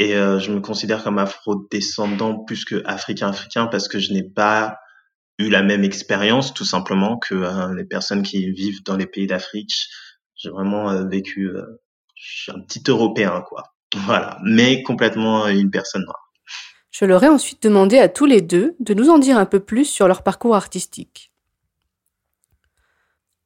Et 0.00 0.12
je 0.12 0.52
me 0.52 0.60
considère 0.60 1.02
comme 1.02 1.18
afro-descendant 1.18 2.44
plus 2.44 2.64
que 2.64 2.82
africain 2.84 3.30
africain 3.30 3.66
parce 3.66 3.88
que 3.88 3.98
je 3.98 4.12
n'ai 4.12 4.22
pas 4.22 4.76
eu 5.40 5.48
la 5.48 5.64
même 5.64 5.82
expérience 5.82 6.54
tout 6.54 6.64
simplement 6.64 7.18
que 7.18 7.74
les 7.74 7.84
personnes 7.84 8.22
qui 8.22 8.48
vivent 8.52 8.84
dans 8.84 8.96
les 8.96 9.06
pays 9.06 9.26
d'Afrique 9.26 9.88
j'ai 10.38 10.50
vraiment 10.50 10.90
euh, 10.90 11.04
vécu, 11.04 11.48
euh, 11.48 11.80
je 12.14 12.42
suis 12.42 12.52
un 12.52 12.60
petit 12.60 12.82
Européen, 12.88 13.44
quoi. 13.46 13.64
Voilà, 14.06 14.38
mais 14.44 14.82
complètement 14.82 15.46
euh, 15.46 15.48
une 15.48 15.70
personne 15.70 16.04
noire. 16.04 16.30
Je 16.90 17.04
leur 17.04 17.22
ai 17.24 17.28
ensuite 17.28 17.62
demandé 17.62 17.98
à 17.98 18.08
tous 18.08 18.26
les 18.26 18.40
deux 18.40 18.76
de 18.80 18.94
nous 18.94 19.10
en 19.10 19.18
dire 19.18 19.36
un 19.38 19.46
peu 19.46 19.60
plus 19.60 19.84
sur 19.84 20.08
leur 20.08 20.22
parcours 20.22 20.54
artistique. 20.54 21.32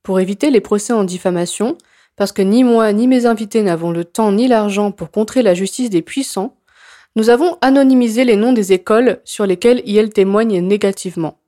Pour 0.03 0.21
éviter 0.21 0.51
les 0.51 0.61
procès 0.61 0.93
en 0.93 1.05
diffamation, 1.05 1.79
parce 2.17 2.33
que 2.33 2.43
ni 2.43 2.65
moi 2.65 2.93
ni 2.93 3.07
mes 3.07 3.27
invités 3.27 3.63
n'avons 3.63 3.91
le 3.91 4.05
temps 4.05 4.33
ni 4.33 4.49
l'argent 4.49 4.91
pour 4.91 5.11
contrer 5.11 5.43
la 5.43 5.55
justice 5.55 5.91
des 5.91 6.03
puissants, 6.03 6.57
nous 7.15 7.31
avons 7.31 7.59
anonymisé 7.61 8.25
les 8.25 8.37
noms 8.37 8.53
des 8.53 8.73
écoles 8.73 9.21
sur 9.25 9.47
lesquelles 9.47 9.83
IL 9.87 10.11
témoigne 10.11 10.61
négativement. 10.61 11.39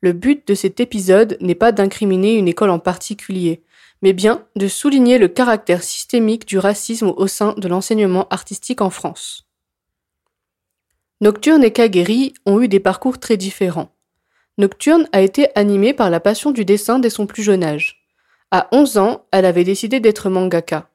Le 0.00 0.12
but 0.12 0.46
de 0.48 0.54
cet 0.54 0.80
épisode 0.80 1.36
n'est 1.40 1.54
pas 1.54 1.72
d'incriminer 1.72 2.34
une 2.34 2.48
école 2.48 2.70
en 2.70 2.78
particulier, 2.78 3.62
mais 4.02 4.12
bien 4.12 4.46
de 4.56 4.68
souligner 4.68 5.18
le 5.18 5.28
caractère 5.28 5.82
systémique 5.82 6.46
du 6.46 6.58
racisme 6.58 7.12
au 7.16 7.26
sein 7.26 7.54
de 7.56 7.68
l'enseignement 7.68 8.26
artistique 8.30 8.80
en 8.80 8.90
France. 8.90 9.46
Nocturne 11.20 11.62
et 11.64 11.72
Kageri 11.72 12.32
ont 12.46 12.60
eu 12.60 12.68
des 12.68 12.80
parcours 12.80 13.18
très 13.18 13.36
différents. 13.36 13.92
Nocturne 14.56 15.08
a 15.12 15.20
été 15.20 15.48
animée 15.54 15.92
par 15.92 16.08
la 16.08 16.20
passion 16.20 16.50
du 16.50 16.64
dessin 16.64 16.98
dès 16.98 17.10
son 17.10 17.26
plus 17.26 17.42
jeune 17.42 17.62
âge. 17.62 18.06
À 18.50 18.68
11 18.72 18.98
ans, 18.98 19.26
elle 19.30 19.44
avait 19.44 19.64
décidé 19.64 20.00
d'être 20.00 20.30
mangaka. 20.30 20.88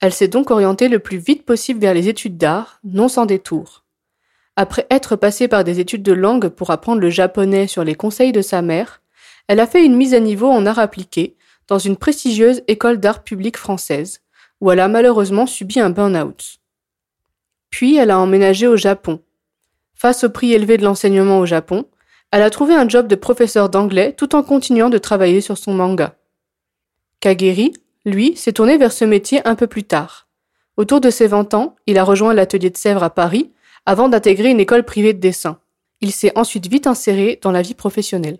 Elle 0.00 0.12
s'est 0.12 0.28
donc 0.28 0.50
orientée 0.50 0.88
le 0.88 0.98
plus 0.98 1.18
vite 1.18 1.46
possible 1.46 1.80
vers 1.80 1.94
les 1.94 2.08
études 2.08 2.36
d'art, 2.36 2.80
non 2.84 3.08
sans 3.08 3.26
détour. 3.26 3.84
Après 4.56 4.86
être 4.90 5.16
passée 5.16 5.48
par 5.48 5.64
des 5.64 5.80
études 5.80 6.02
de 6.02 6.12
langue 6.12 6.48
pour 6.48 6.70
apprendre 6.70 7.00
le 7.00 7.10
japonais 7.10 7.66
sur 7.66 7.84
les 7.84 7.94
conseils 7.94 8.32
de 8.32 8.42
sa 8.42 8.60
mère, 8.60 9.02
elle 9.48 9.60
a 9.60 9.66
fait 9.66 9.84
une 9.84 9.96
mise 9.96 10.14
à 10.14 10.20
niveau 10.20 10.48
en 10.48 10.66
art 10.66 10.78
appliqué 10.78 11.36
dans 11.68 11.78
une 11.78 11.96
prestigieuse 11.96 12.62
école 12.68 12.98
d'art 12.98 13.22
public 13.22 13.56
française, 13.56 14.20
où 14.60 14.70
elle 14.70 14.80
a 14.80 14.88
malheureusement 14.88 15.46
subi 15.46 15.80
un 15.80 15.90
burn-out. 15.90 16.58
Puis 17.70 17.96
elle 17.96 18.10
a 18.10 18.18
emménagé 18.18 18.66
au 18.66 18.76
Japon. 18.76 19.20
Face 19.94 20.24
au 20.24 20.30
prix 20.30 20.52
élevé 20.52 20.76
de 20.76 20.84
l'enseignement 20.84 21.38
au 21.38 21.46
Japon, 21.46 21.86
elle 22.30 22.42
a 22.42 22.50
trouvé 22.50 22.74
un 22.74 22.88
job 22.88 23.06
de 23.06 23.14
professeur 23.14 23.68
d'anglais 23.68 24.12
tout 24.12 24.34
en 24.34 24.42
continuant 24.42 24.90
de 24.90 24.98
travailler 24.98 25.40
sur 25.40 25.56
son 25.56 25.74
manga. 25.74 26.16
Kageri, 27.20 27.72
lui, 28.04 28.36
s'est 28.36 28.52
tourné 28.52 28.76
vers 28.76 28.92
ce 28.92 29.04
métier 29.04 29.46
un 29.46 29.54
peu 29.54 29.66
plus 29.66 29.84
tard. 29.84 30.28
Autour 30.76 31.00
de 31.00 31.10
ses 31.10 31.26
20 31.26 31.54
ans, 31.54 31.76
il 31.86 31.96
a 31.96 32.04
rejoint 32.04 32.34
l'atelier 32.34 32.70
de 32.70 32.76
Sèvres 32.76 33.02
à 33.02 33.10
Paris 33.10 33.52
avant 33.86 34.08
d'intégrer 34.08 34.50
une 34.50 34.60
école 34.60 34.84
privée 34.84 35.12
de 35.12 35.20
dessin. 35.20 35.58
Il 36.00 36.12
s'est 36.12 36.32
ensuite 36.36 36.66
vite 36.66 36.86
inséré 36.86 37.38
dans 37.40 37.52
la 37.52 37.62
vie 37.62 37.74
professionnelle. 37.74 38.38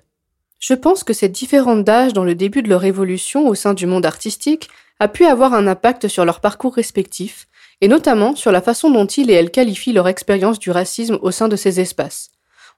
Je 0.59 0.75
pense 0.75 1.05
que 1.05 1.13
cette 1.13 1.33
différence 1.33 1.85
d'âge 1.85 2.13
dans 2.13 2.25
le 2.25 2.35
début 2.35 2.63
de 2.63 2.69
leur 2.69 2.85
évolution 2.85 3.49
au 3.49 3.55
sein 3.55 3.75
du 3.75 3.87
monde 3.87 4.07
artistique 4.07 4.71
a 5.01 5.09
pu 5.09 5.25
avoir 5.25 5.55
un 5.55 5.67
impact 5.67 6.09
sur 6.09 6.25
leur 6.25 6.41
parcours 6.41 6.75
respectif, 6.75 7.47
et 7.81 7.89
notamment 7.89 8.37
sur 8.37 8.53
la 8.53 8.63
façon 8.63 8.91
dont 8.91 9.07
ils 9.07 9.31
et 9.31 9.35
elles 9.35 9.51
qualifient 9.51 9.93
leur 9.93 10.09
expérience 10.09 10.59
du 10.59 10.71
racisme 10.71 11.19
au 11.21 11.31
sein 11.31 11.49
de 11.49 11.57
ces 11.57 11.81
espaces. 11.81 12.31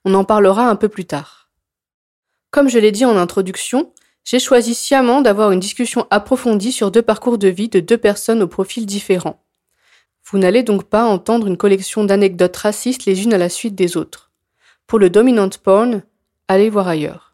On 0.05 0.15
en 0.15 0.25
parlera 0.25 0.69
un 0.69 0.77
peu 0.77 0.89
plus 0.89 1.05
tard. 1.05 1.51
Comme 2.51 2.69
je 2.69 2.79
l'ai 2.79 2.93
dit 2.93 3.05
en 3.05 3.17
introduction, 3.17 3.93
j'ai 4.25 4.41
choisi 4.41 4.75
sciemment 4.75 5.21
d'avoir 5.21 5.53
une 5.53 5.61
discussion 5.61 6.07
approfondie 6.11 6.73
sur 6.73 6.91
deux 6.91 7.03
parcours 7.03 7.39
de 7.39 7.49
vie 7.49 7.69
de 7.69 7.81
deux 7.81 7.99
personnes 7.99 8.43
au 8.43 8.49
profil 8.49 8.87
différents. 8.87 9.45
Vous 10.25 10.39
n'allez 10.39 10.65
donc 10.65 10.85
pas 10.85 11.05
entendre 11.05 11.47
une 11.47 11.57
collection 11.57 12.03
d'anecdotes 12.03 12.57
racistes 12.57 13.05
les 13.05 13.23
unes 13.23 13.35
à 13.35 13.39
la 13.39 13.49
suite 13.49 13.77
des 13.77 13.97
autres. 13.97 14.33
Pour 14.89 14.99
le 14.99 15.11
dominant 15.11 15.49
porn, 15.63 16.03
allez 16.49 16.71
voir 16.71 16.89
ailleurs. 16.89 17.26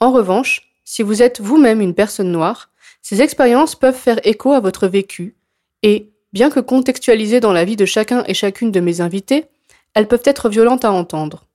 En 0.00 0.12
revanche, 0.12 0.70
si 0.84 1.02
vous 1.02 1.22
êtes 1.22 1.40
vous-même 1.40 1.80
une 1.80 1.94
personne 1.94 2.32
noire, 2.32 2.70
ces 3.02 3.22
expériences 3.22 3.74
peuvent 3.74 3.96
faire 3.96 4.20
écho 4.24 4.52
à 4.52 4.60
votre 4.60 4.88
vécu 4.88 5.36
et, 5.82 6.10
bien 6.32 6.50
que 6.50 6.60
contextualisées 6.60 7.40
dans 7.40 7.52
la 7.52 7.64
vie 7.64 7.76
de 7.76 7.86
chacun 7.86 8.24
et 8.26 8.34
chacune 8.34 8.70
de 8.70 8.80
mes 8.80 9.00
invités, 9.00 9.46
elles 9.94 10.08
peuvent 10.08 10.22
être 10.24 10.48
violentes 10.48 10.84
à 10.84 10.92
entendre. 10.92 11.46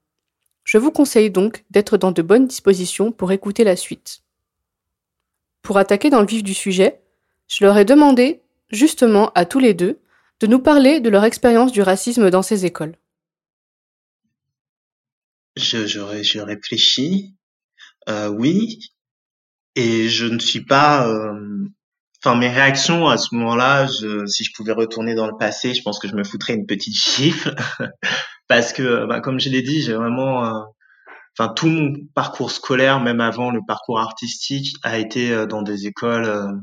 Je 0.63 0.77
vous 0.77 0.91
conseille 0.91 1.29
donc 1.29 1.63
d'être 1.71 1.97
dans 1.97 2.11
de 2.11 2.21
bonnes 2.21 2.47
dispositions 2.47 3.11
pour 3.11 3.31
écouter 3.31 3.63
la 3.63 3.75
suite. 3.75 4.21
Pour 5.61 5.77
attaquer 5.77 6.09
dans 6.09 6.21
le 6.21 6.27
vif 6.27 6.43
du 6.43 6.53
sujet, 6.53 7.01
je 7.47 7.63
leur 7.63 7.77
ai 7.77 7.85
demandé, 7.85 8.41
justement 8.69 9.31
à 9.35 9.45
tous 9.45 9.59
les 9.59 9.73
deux, 9.73 9.99
de 10.39 10.47
nous 10.47 10.59
parler 10.59 10.99
de 10.99 11.09
leur 11.09 11.23
expérience 11.23 11.71
du 11.71 11.81
racisme 11.81 12.29
dans 12.29 12.41
ces 12.41 12.65
écoles. 12.65 12.95
Je, 15.55 16.39
réfléchis. 16.39 17.33
Euh, 18.09 18.29
oui, 18.29 18.79
et 19.75 20.09
je 20.09 20.25
ne 20.25 20.39
suis 20.39 20.65
pas. 20.65 21.07
Euh, 21.07 21.67
enfin, 22.23 22.37
mes 22.37 22.49
réactions 22.49 23.07
à 23.07 23.17
ce 23.17 23.35
moment-là, 23.35 23.87
si 24.27 24.43
je 24.43 24.51
pouvais 24.55 24.73
retourner 24.73 25.15
dans 25.15 25.27
le 25.27 25.37
passé, 25.37 25.73
je 25.73 25.81
pense 25.83 25.99
que 25.99 26.07
je 26.07 26.15
me 26.15 26.23
foutrais 26.23 26.53
une 26.53 26.65
petite 26.65 26.95
gifle 26.95 27.55
parce 28.47 28.73
que, 28.73 29.05
bah, 29.05 29.21
comme 29.21 29.39
je 29.39 29.49
l'ai 29.49 29.61
dit, 29.61 29.81
j'ai 29.81 29.93
vraiment. 29.93 30.45
Euh, 30.45 30.61
enfin, 31.37 31.53
tout 31.53 31.67
mon 31.67 31.93
parcours 32.15 32.51
scolaire, 32.51 32.99
même 33.01 33.21
avant 33.21 33.51
le 33.51 33.61
parcours 33.67 33.99
artistique, 33.99 34.75
a 34.83 34.97
été 34.99 35.45
dans 35.47 35.61
des 35.61 35.87
écoles. 35.87 36.61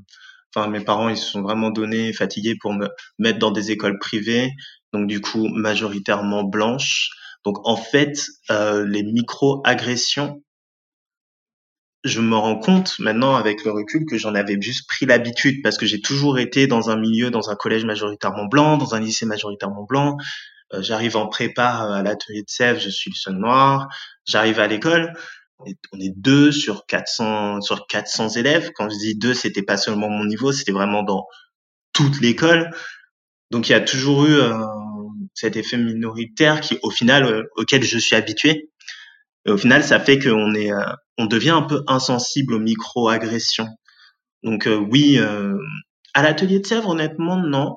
Enfin, 0.54 0.68
mes 0.68 0.80
parents, 0.80 1.08
ils 1.08 1.16
se 1.16 1.30
sont 1.30 1.42
vraiment 1.42 1.70
donnés, 1.70 2.12
fatigués 2.12 2.56
pour 2.60 2.72
me 2.74 2.88
mettre 3.18 3.38
dans 3.38 3.52
des 3.52 3.70
écoles 3.70 3.98
privées, 3.98 4.50
donc 4.92 5.06
du 5.06 5.20
coup 5.20 5.48
majoritairement 5.48 6.44
blanches. 6.44 7.10
Donc 7.44 7.56
en 7.66 7.76
fait, 7.76 8.26
les 8.48 9.02
micro-agressions 9.02 10.42
je 12.04 12.20
me 12.20 12.36
rends 12.36 12.58
compte 12.58 12.98
maintenant 12.98 13.34
avec 13.36 13.64
le 13.64 13.72
recul 13.72 14.06
que 14.06 14.16
j'en 14.16 14.34
avais 14.34 14.56
juste 14.60 14.88
pris 14.88 15.06
l'habitude 15.06 15.62
parce 15.62 15.76
que 15.76 15.86
j'ai 15.86 16.00
toujours 16.00 16.38
été 16.38 16.66
dans 16.66 16.90
un 16.90 16.96
milieu, 16.96 17.30
dans 17.30 17.50
un 17.50 17.56
collège 17.56 17.84
majoritairement 17.84 18.46
blanc, 18.46 18.78
dans 18.78 18.94
un 18.94 19.00
lycée 19.00 19.26
majoritairement 19.26 19.84
blanc. 19.84 20.16
Euh, 20.72 20.82
j'arrive 20.82 21.16
en 21.16 21.28
prépa 21.28 21.66
à 21.66 22.02
l'atelier 22.02 22.42
de 22.42 22.48
Sèvres, 22.48 22.80
je 22.80 22.88
suis 22.88 23.10
le 23.10 23.16
seul 23.16 23.34
noir. 23.34 23.88
J'arrive 24.24 24.60
à 24.60 24.66
l'école, 24.66 25.12
on 25.92 26.00
est 26.00 26.16
deux 26.16 26.52
sur 26.52 26.86
400 26.86 27.60
sur 27.60 27.86
400 27.86 28.30
élèves. 28.30 28.70
Quand 28.74 28.88
je 28.88 28.96
dis 28.96 29.14
deux, 29.16 29.34
c'était 29.34 29.62
pas 29.62 29.76
seulement 29.76 30.08
mon 30.08 30.24
niveau, 30.24 30.52
c'était 30.52 30.72
vraiment 30.72 31.02
dans 31.02 31.26
toute 31.92 32.20
l'école. 32.20 32.70
Donc 33.50 33.68
il 33.68 33.72
y 33.72 33.74
a 33.74 33.80
toujours 33.80 34.26
eu 34.26 34.34
euh, 34.34 34.54
cet 35.34 35.56
effet 35.56 35.76
minoritaire 35.76 36.60
qui, 36.60 36.78
au 36.82 36.90
final, 36.90 37.24
euh, 37.24 37.42
auquel 37.56 37.82
je 37.82 37.98
suis 37.98 38.16
habitué. 38.16 38.70
Et 39.46 39.50
au 39.50 39.56
final, 39.56 39.82
ça 39.82 40.00
fait 40.00 40.18
qu'on 40.18 40.54
est, 40.54 40.72
euh, 40.72 40.92
on 41.18 41.26
devient 41.26 41.50
un 41.50 41.62
peu 41.62 41.82
insensible 41.86 42.54
aux 42.54 42.58
micro-agressions. 42.58 43.68
Donc 44.42 44.66
oui, 44.90 45.18
à 46.14 46.22
l'atelier 46.22 46.60
de 46.60 46.66
Sèvres, 46.66 46.88
honnêtement, 46.88 47.36
non. 47.36 47.76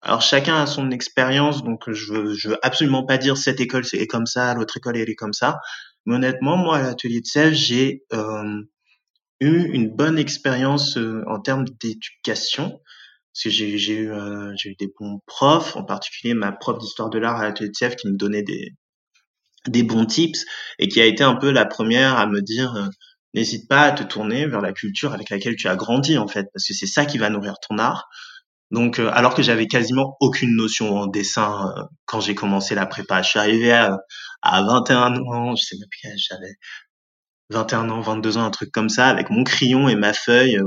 Alors 0.00 0.22
chacun 0.22 0.62
a 0.62 0.66
son 0.66 0.90
expérience, 0.90 1.62
donc 1.62 1.90
je 1.90 2.12
veux, 2.12 2.34
je 2.34 2.50
veux 2.50 2.58
absolument 2.62 3.04
pas 3.04 3.18
dire 3.18 3.36
cette 3.36 3.60
école 3.60 3.84
c'est 3.84 4.06
comme 4.06 4.24
ça, 4.24 4.54
l'autre 4.54 4.78
école 4.78 4.96
elle 4.96 5.10
est 5.10 5.14
comme 5.14 5.34
ça. 5.34 5.58
Mais 6.06 6.14
honnêtement, 6.14 6.56
moi 6.56 6.78
à 6.78 6.82
l'atelier 6.82 7.20
de 7.20 7.26
Sèvres, 7.26 7.54
j'ai 7.54 8.04
eu 9.40 9.70
une 9.70 9.90
bonne 9.94 10.18
expérience 10.18 10.96
en 11.26 11.40
termes 11.40 11.66
d'éducation 11.80 12.80
parce 13.38 13.44
que 13.44 13.50
j'ai 13.50 13.94
eu 13.94 14.10
euh, 14.10 14.52
j'ai 14.56 14.70
eu 14.70 14.74
des 14.74 14.92
bons 14.98 15.20
profs, 15.26 15.76
en 15.76 15.84
particulier 15.84 16.34
ma 16.34 16.50
prof 16.50 16.78
d'histoire 16.78 17.08
de 17.08 17.18
l'art 17.18 17.36
à 17.36 17.44
l'atelier 17.44 17.70
de 17.70 17.74
Sèvres 17.76 17.94
qui 17.94 18.08
me 18.08 18.16
donnait 18.16 18.42
des 18.42 18.72
des 19.66 19.82
bons 19.82 20.06
tips 20.06 20.44
et 20.78 20.88
qui 20.88 21.00
a 21.00 21.06
été 21.06 21.24
un 21.24 21.34
peu 21.34 21.50
la 21.50 21.66
première 21.66 22.16
à 22.18 22.26
me 22.26 22.40
dire 22.40 22.74
euh, 22.76 22.86
n'hésite 23.34 23.68
pas 23.68 23.82
à 23.82 23.92
te 23.92 24.02
tourner 24.02 24.46
vers 24.46 24.60
la 24.60 24.72
culture 24.72 25.12
avec 25.12 25.30
laquelle 25.30 25.56
tu 25.56 25.68
as 25.68 25.76
grandi 25.76 26.18
en 26.18 26.28
fait 26.28 26.46
parce 26.52 26.66
que 26.66 26.74
c'est 26.74 26.86
ça 26.86 27.04
qui 27.06 27.18
va 27.18 27.30
nourrir 27.30 27.54
ton 27.66 27.78
art. 27.78 28.08
Donc 28.70 28.98
euh, 28.98 29.10
alors 29.12 29.34
que 29.34 29.42
j'avais 29.42 29.66
quasiment 29.66 30.16
aucune 30.20 30.54
notion 30.56 30.96
en 30.96 31.06
dessin 31.06 31.74
quand 32.06 32.20
j'ai 32.20 32.34
commencé 32.34 32.74
la 32.74 32.86
prépa, 32.86 33.22
je 33.22 33.30
suis 33.30 33.38
arrivé 33.38 33.72
à, 33.72 33.98
à 34.42 34.62
21 34.62 35.16
ans, 35.16 35.56
je 35.56 35.64
sais 35.64 35.76
même 35.76 35.88
plus 35.90 36.10
j'avais 36.28 36.54
21 37.50 37.90
ans, 37.90 38.00
22 38.00 38.38
ans, 38.38 38.44
un 38.44 38.50
truc 38.50 38.70
comme 38.70 38.88
ça 38.88 39.08
avec 39.08 39.30
mon 39.30 39.44
crayon 39.44 39.88
et 39.88 39.96
ma 39.96 40.12
feuille 40.12 40.60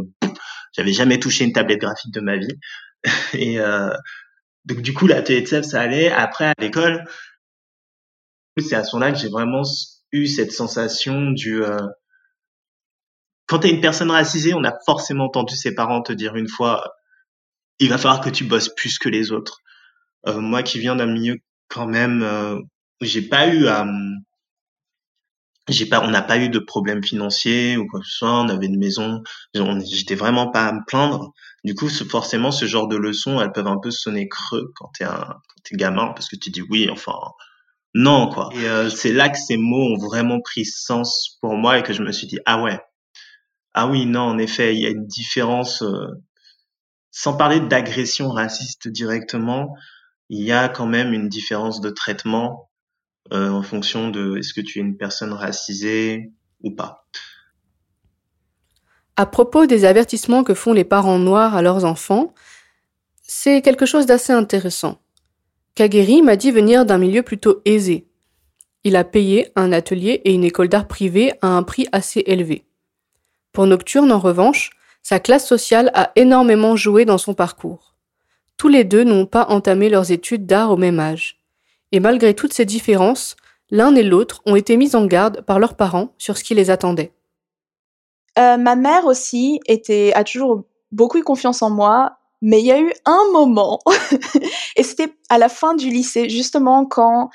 j'avais 0.74 0.94
jamais 0.94 1.20
touché 1.20 1.44
une 1.44 1.54
tablette 1.54 1.82
graphique 1.82 2.14
de 2.14 2.22
ma 2.22 2.38
vie. 2.38 2.60
Et 3.34 3.60
euh, 3.60 3.94
donc 4.66 4.82
du 4.82 4.94
coup, 4.94 5.08
la 5.08 5.22
TETSEF, 5.22 5.66
ça 5.66 5.82
allait. 5.82 6.12
Après, 6.12 6.46
à 6.46 6.54
l'école, 6.60 7.04
c'est 8.58 8.75
à 8.75 8.84
ce 8.84 8.96
moment-là 8.96 9.13
que 9.13 9.20
j'ai 9.20 9.29
vraiment 9.29 9.63
eu 10.12 10.27
cette 10.27 10.51
sensation 10.51 11.31
du... 11.31 11.63
Euh, 11.63 11.79
quand 13.48 13.60
tu 13.60 13.67
es 13.67 13.72
une 13.72 13.81
personne 13.81 14.12
racisée, 14.12 14.53
on 14.53 14.63
a 14.63 14.74
forcément 14.86 15.25
entendu 15.25 15.55
ses 15.55 15.75
parents 15.75 16.01
te 16.01 16.13
dire 16.13 16.36
une 16.36 16.48
fois, 16.48 16.93
il 17.79 17.89
va 17.89 17.98
falloir 17.98 18.22
que 18.22 18.29
tu 18.29 18.43
bosses 18.46 18.70
plus 18.75 18.98
que 18.98 19.10
les 19.10 19.31
autres. 19.31 19.60
Euh, 20.27 20.39
moi 20.39 20.63
qui 20.63 20.79
viens 20.79 20.96
d'un 20.96 21.08
milieu 21.08 21.38
quand 21.67 21.88
même, 21.88 22.24
euh, 22.24 22.60
j'ai 23.01 23.22
pas 23.22 23.48
eu 23.48 23.67
à 23.67 23.86
j'ai 25.70 25.86
pas, 25.86 26.01
on 26.03 26.10
n'a 26.10 26.22
pas 26.22 26.38
eu 26.38 26.50
de 26.50 26.60
problème 26.60 27.03
financier 27.03 27.77
ou 27.77 27.88
quoi 27.88 28.00
que 28.00 28.05
ce 28.05 28.17
soit. 28.17 28.41
On 28.41 28.50
avait 28.50 28.65
une 28.65 28.79
maison. 28.79 29.24
J'étais 29.53 30.15
vraiment 30.15 30.50
pas 30.50 30.67
à 30.67 30.74
me 30.74 30.81
plaindre. 30.86 31.34
Du 31.63 31.75
coup, 31.75 31.88
forcément, 31.89 32.51
ce 32.51 32.65
genre 32.65 32.88
de 32.88 32.98
leçons, 32.98 33.39
elles 33.39 33.51
peuvent 33.51 33.67
un 33.67 33.79
peu 33.79 33.91
sonner 33.91 34.27
creux 34.27 34.72
quand 34.75 34.89
t'es 34.98 35.03
un, 35.05 35.20
quand 35.20 35.62
t'es 35.63 35.75
gamin, 35.75 36.08
parce 36.08 36.27
que 36.27 36.36
tu 36.36 36.50
dis 36.50 36.62
oui, 36.62 36.89
enfin, 36.89 37.13
non, 37.94 38.30
quoi. 38.30 38.50
Et 38.54 38.66
euh, 38.66 38.90
c'est 38.90 39.12
là 39.12 39.30
que 39.30 39.38
ces 39.38 39.58
mots 39.58 39.94
ont 39.94 39.98
vraiment 39.98 40.40
pris 40.40 40.66
sens 40.66 41.38
pour 41.42 41.56
moi 41.56 41.80
et 41.80 41.84
que 41.84 41.94
je 41.94 42.04
me 42.04 42.12
suis 42.12 42.28
dit 42.28 42.40
ah 42.46 42.62
ouais, 42.62 42.80
ah 43.74 43.88
oui, 43.88 44.06
non, 44.06 44.22
en 44.22 44.38
effet, 44.38 44.76
il 44.76 44.82
y 44.82 44.86
a 44.86 44.90
une 44.90 45.08
différence. 45.08 45.82
Euh, 45.82 46.08
sans 47.12 47.36
parler 47.36 47.60
d'agression 47.60 48.30
raciste 48.30 48.88
directement, 48.88 49.75
il 50.30 50.42
y 50.44 50.54
a 50.54 50.70
quand 50.70 50.86
même 50.86 51.14
une 51.14 51.27
différence 51.27 51.82
de 51.82 51.90
traitement 51.90 52.70
euh, 53.34 53.50
en 53.50 53.64
fonction 53.64 54.10
de 54.10 54.38
est-ce 54.38 54.54
que 54.54 54.62
tu 54.62 54.80
es 54.80 54.82
une 54.82 54.96
personne 54.96 55.34
racisée 55.34 56.32
ou 56.64 56.72
pas? 56.72 57.06
À 59.18 59.25
propos 59.25 59.66
des 59.66 59.84
avertissements 59.84 60.46
que 60.46 60.54
font 60.54 60.72
les 60.72 60.86
parents 60.86 61.20
noirs 61.20 61.54
à 61.54 61.62
leurs 61.62 61.84
enfants, 61.84 62.34
c'est 63.22 63.62
quelque 63.62 63.86
chose 63.86 64.06
d'assez 64.06 64.32
intéressant. 64.32 65.01
Kageri 65.75 66.22
m'a 66.22 66.36
dit 66.36 66.51
venir 66.51 66.86
d'un 66.86 66.98
milieu 66.98 67.24
plutôt 67.24 67.62
aisé. 67.66 68.07
Il 68.84 68.96
a 68.96 69.03
payé 69.03 69.51
un 69.55 69.72
atelier 69.72 70.22
et 70.25 70.34
une 70.34 70.44
école 70.44 70.70
d'art 70.70 70.88
privée 70.88 71.34
à 71.42 71.48
un 71.48 71.64
prix 71.64 71.88
assez 71.92 72.24
élevé. 72.25 72.66
Pour 73.53 73.68
Nocturne, 73.68 74.12
en 74.12 74.20
revanche, 74.20 74.72
sa 75.03 75.20
classe 75.20 75.48
sociale 75.48 75.92
a 75.94 76.12
énormément 76.16 76.75
joué 76.75 77.05
dans 77.05 77.18
son 77.18 77.34
parcours. 77.34 77.96
Tous 78.57 78.68
les 78.68 78.84
deux 78.84 79.03
n'ont 79.03 79.25
pas 79.25 79.48
entamé 79.50 79.90
leurs 79.90 80.12
études 80.12 80.46
d'art 80.46 80.72
au 80.72 80.77
même 80.77 81.00
âge. 81.00 81.40
Et 81.92 82.00
malgré 82.00 82.34
toutes 82.34 82.53
ces 82.53 82.66
différences, 82.66 83.36
l'un 83.70 83.96
et 83.96 84.03
l'autre 84.03 84.42
ont 84.46 84.55
été 84.55 84.77
mis 84.77 84.96
en 84.96 85.05
garde 85.05 85.42
par 85.42 85.60
leurs 85.60 85.75
parents 85.75 86.14
sur 86.18 86.38
ce 86.38 86.44
qui 86.44 86.53
les 86.53 86.70
attendait. 86.70 87.14
Euh, 88.40 88.57
ma 88.57 88.75
mère 88.75 89.05
aussi 89.05 89.60
était, 89.66 90.14
a 90.14 90.24
toujours 90.24 90.64
beaucoup 90.92 91.18
eu 91.18 91.24
confiance 91.24 91.62
en 91.62 91.70
moi, 91.70 92.18
mais 92.42 92.60
il 92.60 92.66
y 92.66 92.72
a 92.72 92.80
eu 92.80 92.92
un 93.06 93.24
moment, 93.32 93.80
et 94.75 94.84
c'était 94.84 95.14
à 95.30 95.38
la 95.38 95.50
fin 95.50 95.75
du 95.75 95.90
lycée, 95.90 96.30
justement 96.30 96.86
quand, 96.86 97.30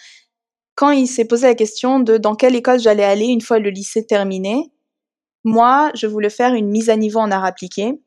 quand 0.74 0.90
il 0.90 1.06
s'est 1.06 1.24
posé 1.24 1.46
la 1.46 1.54
question 1.54 2.00
de 2.00 2.18
dans 2.18 2.34
quelle 2.34 2.56
école 2.56 2.80
j'allais 2.80 3.04
aller 3.04 3.26
une 3.26 3.40
fois 3.40 3.58
le 3.58 3.70
lycée 3.70 4.04
terminé. 4.04 4.72
Moi, 5.44 5.92
je 5.94 6.08
voulais 6.08 6.30
faire 6.30 6.54
une 6.54 6.68
mise 6.68 6.90
à 6.90 6.96
niveau 6.96 7.20
en 7.20 7.30
art 7.30 7.44
appliqué 7.44 8.00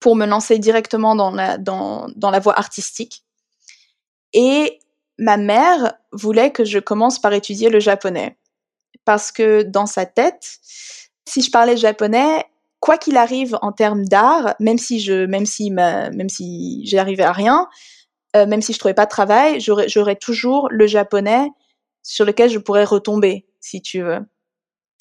pour 0.00 0.16
me 0.16 0.26
lancer 0.26 0.58
directement 0.58 1.14
dans 1.14 1.30
la, 1.30 1.58
dans, 1.58 2.08
dans 2.16 2.30
la 2.30 2.40
voie 2.40 2.58
artistique. 2.58 3.24
Et 4.32 4.80
ma 5.18 5.36
mère 5.36 5.94
voulait 6.12 6.50
que 6.50 6.64
je 6.64 6.78
commence 6.78 7.20
par 7.20 7.32
étudier 7.32 7.68
le 7.68 7.78
japonais. 7.78 8.36
Parce 9.04 9.30
que 9.30 9.62
dans 9.62 9.86
sa 9.86 10.06
tête, 10.06 10.58
si 11.28 11.42
je 11.42 11.50
parlais 11.50 11.76
japonais, 11.76 12.44
quoi 12.80 12.98
qu'il 12.98 13.16
arrive 13.16 13.58
en 13.62 13.72
termes 13.72 14.06
d'art, 14.06 14.54
même 14.58 14.78
si 14.78 15.00
je, 15.00 15.26
même 15.26 15.46
si 15.46 15.70
même 15.70 16.28
si 16.28 16.84
j'arrivais 16.86 17.22
à 17.22 17.32
rien, 17.32 17.68
euh, 18.36 18.46
même 18.46 18.62
si 18.62 18.72
je 18.72 18.78
trouvais 18.78 18.94
pas 18.94 19.06
de 19.06 19.10
travail, 19.10 19.60
j'aurais 19.60 20.16
toujours 20.16 20.68
le 20.70 20.86
japonais 20.86 21.48
sur 22.02 22.24
lequel 22.24 22.50
je 22.50 22.58
pourrais 22.58 22.84
retomber, 22.84 23.46
si 23.60 23.82
tu 23.82 24.02
veux. 24.02 24.20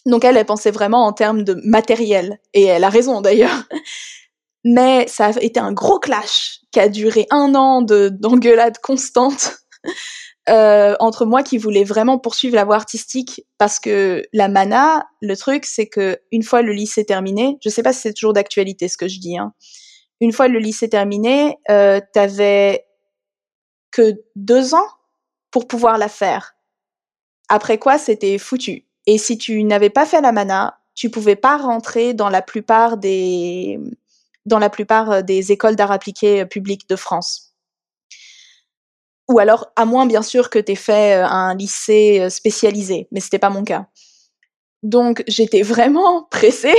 Donc 0.05 0.25
elle, 0.25 0.37
elle 0.37 0.45
pensait 0.45 0.71
vraiment 0.71 1.05
en 1.05 1.13
termes 1.13 1.43
de 1.43 1.55
matériel, 1.63 2.39
et 2.53 2.63
elle 2.63 2.83
a 2.83 2.89
raison 2.89 3.21
d'ailleurs. 3.21 3.63
Mais 4.65 5.07
ça 5.07 5.27
a 5.27 5.39
été 5.39 5.59
un 5.59 5.71
gros 5.71 5.99
clash 5.99 6.59
qui 6.71 6.79
a 6.81 6.89
duré 6.89 7.27
un 7.29 7.55
an 7.55 7.81
d'engueulade 7.81 8.77
constante 8.79 9.57
euh, 10.49 10.95
entre 10.99 11.25
moi 11.25 11.43
qui 11.43 11.57
voulais 11.57 11.83
vraiment 11.83 12.17
poursuivre 12.17 12.55
la 12.55 12.65
voie 12.65 12.75
artistique 12.75 13.45
parce 13.57 13.79
que 13.79 14.23
la 14.33 14.47
mana, 14.47 15.07
le 15.21 15.37
truc, 15.37 15.65
c'est 15.65 15.87
que 15.87 16.19
une 16.31 16.43
fois 16.43 16.61
le 16.61 16.71
lycée 16.71 17.05
terminé, 17.05 17.57
je 17.63 17.69
sais 17.69 17.83
pas 17.83 17.93
si 17.93 18.01
c'est 18.01 18.13
toujours 18.13 18.33
d'actualité 18.33 18.87
ce 18.87 18.97
que 18.97 19.07
je 19.07 19.19
dis, 19.19 19.37
hein, 19.37 19.53
une 20.21 20.33
fois 20.33 20.47
le 20.47 20.59
lycée 20.59 20.89
terminé, 20.89 21.57
euh, 21.69 22.01
t'avais 22.13 22.85
que 23.91 24.21
deux 24.35 24.73
ans 24.73 24.87
pour 25.51 25.67
pouvoir 25.67 25.97
la 25.97 26.09
faire. 26.09 26.55
Après 27.47 27.77
quoi, 27.77 27.97
c'était 27.97 28.37
foutu. 28.37 28.85
Et 29.05 29.17
si 29.17 29.37
tu 29.37 29.63
n'avais 29.63 29.89
pas 29.89 30.05
fait 30.05 30.21
la 30.21 30.31
mana, 30.31 30.79
tu 30.95 31.09
pouvais 31.09 31.35
pas 31.35 31.57
rentrer 31.57 32.13
dans 32.13 32.29
la 32.29 32.41
plupart 32.41 32.97
des 32.97 33.79
dans 34.45 34.59
la 34.59 34.69
plupart 34.69 35.23
des 35.23 35.51
écoles 35.51 35.75
d'art 35.75 35.91
appliqué 35.91 36.45
publiques 36.45 36.89
de 36.89 36.95
France 36.95 37.48
ou 39.29 39.39
alors 39.39 39.71
à 39.75 39.85
moins 39.85 40.05
bien 40.05 40.23
sûr 40.23 40.49
que 40.49 40.59
tu 40.59 40.73
aies 40.73 40.75
fait 40.75 41.15
euh, 41.15 41.25
un 41.25 41.55
lycée 41.55 42.19
euh, 42.19 42.29
spécialisé, 42.29 43.07
mais 43.11 43.19
c'était 43.19 43.39
pas 43.39 43.51
mon 43.51 43.63
cas. 43.63 43.85
Donc 44.81 45.23
j'étais 45.27 45.61
vraiment 45.61 46.23
pressée 46.31 46.75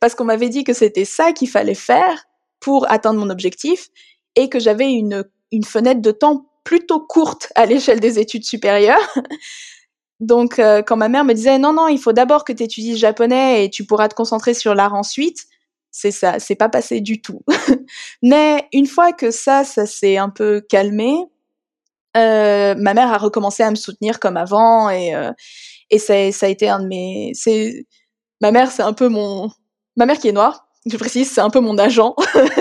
parce 0.00 0.14
qu'on 0.14 0.24
m'avait 0.24 0.48
dit 0.48 0.64
que 0.64 0.72
c'était 0.72 1.04
ça 1.04 1.32
qu'il 1.32 1.50
fallait 1.50 1.74
faire 1.74 2.24
pour 2.60 2.90
atteindre 2.90 3.18
mon 3.18 3.28
objectif 3.28 3.88
et 4.36 4.48
que 4.48 4.58
j'avais 4.58 4.92
une, 4.92 5.24
une 5.52 5.64
fenêtre 5.64 6.00
de 6.00 6.12
temps 6.12 6.46
plutôt 6.62 7.00
courte 7.00 7.52
à 7.56 7.66
l'échelle 7.66 8.00
des 8.00 8.18
études 8.18 8.44
supérieures. 8.44 9.14
Donc 10.20 10.58
euh, 10.58 10.80
quand 10.82 10.96
ma 10.96 11.08
mère 11.08 11.24
me 11.24 11.34
disait 11.34 11.58
non 11.58 11.72
non, 11.72 11.88
il 11.88 11.98
faut 11.98 12.12
d'abord 12.12 12.44
que 12.44 12.52
tu 12.52 12.62
étudies 12.62 12.92
le 12.92 12.98
japonais 12.98 13.64
et 13.64 13.70
tu 13.70 13.84
pourras 13.84 14.08
te 14.08 14.14
concentrer 14.14 14.54
sur 14.54 14.74
l'art 14.76 14.94
ensuite, 14.94 15.46
c'est 15.90 16.12
ça, 16.12 16.38
c'est 16.38 16.54
pas 16.54 16.68
passé 16.68 17.00
du 17.00 17.20
tout. 17.20 17.42
Mais 18.22 18.68
une 18.72 18.86
fois 18.86 19.12
que 19.12 19.32
ça 19.32 19.64
ça 19.64 19.86
s'est 19.86 20.16
un 20.16 20.30
peu 20.30 20.60
calmé, 20.60 21.16
euh, 22.16 22.74
ma 22.76 22.94
mère 22.94 23.12
a 23.12 23.18
recommencé 23.18 23.62
à 23.62 23.70
me 23.70 23.76
soutenir 23.76 24.20
comme 24.20 24.36
avant 24.36 24.90
et 24.90 25.14
euh, 25.14 25.32
et 25.90 25.98
ça, 25.98 26.32
ça 26.32 26.46
a 26.46 26.48
été 26.48 26.68
un 26.68 26.80
de 26.80 26.86
mes 26.86 27.32
c'est 27.34 27.86
ma 28.40 28.50
mère 28.50 28.70
c'est 28.70 28.82
un 28.82 28.92
peu 28.92 29.08
mon 29.08 29.50
ma 29.96 30.06
mère 30.06 30.18
qui 30.18 30.28
est 30.28 30.32
noire 30.32 30.66
je 30.86 30.96
précise 30.96 31.30
c'est 31.30 31.40
un 31.40 31.50
peu 31.50 31.60
mon 31.60 31.78
agent 31.78 32.14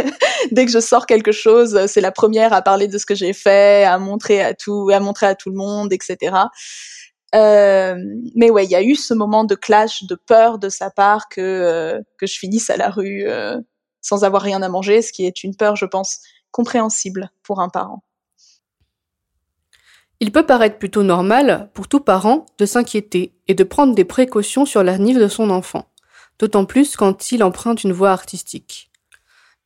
dès 0.51 0.65
que 0.65 0.71
je 0.71 0.79
sors 0.79 1.05
quelque 1.05 1.31
chose 1.31 1.85
c'est 1.87 2.01
la 2.01 2.11
première 2.11 2.53
à 2.53 2.61
parler 2.61 2.87
de 2.87 2.97
ce 2.97 3.05
que 3.05 3.15
j'ai 3.15 3.33
fait 3.33 3.83
à 3.85 3.97
montrer 3.99 4.41
à 4.41 4.53
tout 4.53 4.89
à 4.93 4.99
montrer 4.99 5.27
à 5.27 5.35
tout 5.35 5.49
le 5.49 5.57
monde 5.57 5.93
etc 5.93 6.33
Euh, 7.33 7.95
mais 8.35 8.51
ouais, 8.51 8.65
il 8.65 8.71
y 8.71 8.75
a 8.75 8.83
eu 8.83 8.95
ce 8.95 9.13
moment 9.13 9.43
de 9.43 9.55
clash, 9.55 10.03
de 10.03 10.15
peur 10.15 10.59
de 10.59 10.69
sa 10.69 10.91
part 10.91 11.29
que 11.29 11.41
euh, 11.41 11.99
que 12.19 12.27
je 12.27 12.37
finisse 12.37 12.69
à 12.69 12.77
la 12.77 12.89
rue 12.89 13.23
euh, 13.27 13.59
sans 14.01 14.23
avoir 14.23 14.41
rien 14.43 14.61
à 14.61 14.69
manger, 14.69 15.01
ce 15.01 15.11
qui 15.11 15.25
est 15.25 15.43
une 15.43 15.55
peur, 15.55 15.75
je 15.75 15.85
pense, 15.85 16.19
compréhensible 16.51 17.31
pour 17.43 17.59
un 17.61 17.69
parent. 17.69 18.03
Il 20.23 20.31
peut 20.31 20.45
paraître 20.45 20.77
plutôt 20.77 21.03
normal 21.03 21.69
pour 21.73 21.89
tout 21.89 21.99
parent 21.99 22.45
de 22.57 22.65
s'inquiéter 22.65 23.33
et 23.49 23.55
de 23.55 23.63
prendre 23.65 23.93
des 23.93 24.05
précautions 24.05 24.65
sur 24.65 24.81
l'avenir 24.81 25.19
de 25.19 25.27
son 25.27 25.49
enfant, 25.49 25.89
d'autant 26.39 26.63
plus 26.63 26.95
quand 26.95 27.33
il 27.33 27.43
emprunte 27.43 27.83
une 27.83 27.91
voie 27.91 28.11
artistique. 28.11 28.89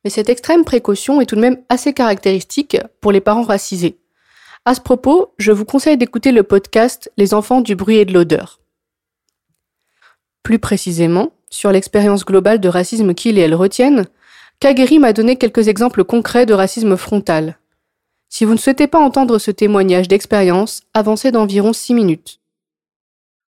Mais 0.02 0.10
cette 0.10 0.28
extrême 0.28 0.64
précaution 0.64 1.20
est 1.20 1.26
tout 1.26 1.36
de 1.36 1.40
même 1.42 1.62
assez 1.68 1.92
caractéristique 1.92 2.76
pour 3.00 3.12
les 3.12 3.20
parents 3.20 3.44
racisés. 3.44 4.00
À 4.64 4.74
ce 4.74 4.80
propos, 4.80 5.32
je 5.38 5.52
vous 5.52 5.64
conseille 5.64 5.96
d'écouter 5.96 6.32
le 6.32 6.42
podcast 6.42 7.08
Les 7.16 7.34
enfants 7.34 7.60
du 7.60 7.76
bruit 7.76 7.98
et 7.98 8.04
de 8.04 8.12
l'odeur. 8.12 8.58
Plus 10.42 10.58
précisément, 10.58 11.30
sur 11.50 11.70
l'expérience 11.70 12.24
globale 12.24 12.58
de 12.58 12.68
racisme 12.68 13.14
qu'ils 13.14 13.38
et 13.38 13.42
elles 13.42 13.54
retiennent, 13.54 14.06
Kageri 14.58 14.98
m'a 14.98 15.12
donné 15.12 15.36
quelques 15.36 15.68
exemples 15.68 16.02
concrets 16.02 16.46
de 16.46 16.54
racisme 16.54 16.96
frontal. 16.96 17.57
Si 18.28 18.44
vous 18.44 18.52
ne 18.52 18.58
souhaitez 18.58 18.86
pas 18.86 19.00
entendre 19.00 19.38
ce 19.38 19.50
témoignage 19.50 20.08
d'expérience, 20.08 20.82
avancez 20.94 21.32
d'environ 21.32 21.72
6 21.72 21.94
minutes. 21.94 22.40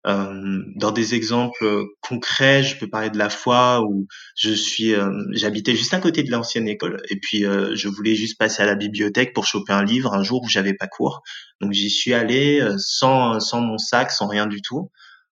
Euh, 0.08 0.64
dans 0.76 0.92
des 0.92 1.14
exemples 1.14 1.86
concrets, 2.00 2.64
je 2.64 2.78
peux 2.78 2.90
parler 2.90 3.10
de 3.10 3.18
la 3.18 3.30
fois 3.30 3.82
où 3.84 4.08
je 4.38 4.52
suis, 4.52 4.96
euh, 4.96 5.12
j'habitais 5.32 5.76
juste 5.76 5.94
à 5.94 6.00
côté 6.00 6.24
de 6.24 6.32
l'ancienne 6.32 6.70
école 6.70 7.02
et 7.10 7.20
puis 7.20 7.46
euh, 7.46 7.76
je 7.76 7.90
voulais 7.90 8.16
juste 8.16 8.38
passer 8.40 8.64
à 8.64 8.66
la 8.66 8.76
bibliothèque 8.76 9.34
pour 9.34 9.46
choper 9.46 9.74
un 9.74 9.84
livre 9.84 10.14
un 10.14 10.24
jour 10.24 10.42
où 10.44 10.48
j'avais 10.48 10.74
pas 10.74 10.88
cours. 10.88 11.22
Donc 11.60 11.74
j'y 11.74 11.90
suis 11.90 12.14
allé 12.14 12.66
sans 12.78 13.42
sans 13.42 13.60
mon 13.60 13.78
sac, 13.78 14.12
sans 14.12 14.28
rien 14.28 14.48
du 14.48 14.62
tout. 14.62 14.90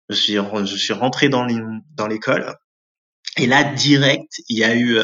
Je 0.08 0.16
suis 0.16 0.34
je 0.34 0.76
suis 0.76 0.92
rentré 0.92 1.28
dans 1.28 1.46
l'école 2.08 2.52
et 3.36 3.46
là 3.46 3.62
direct 3.62 4.42
il 4.48 4.58
y 4.58 4.64
a 4.64 4.74
eu 4.74 4.98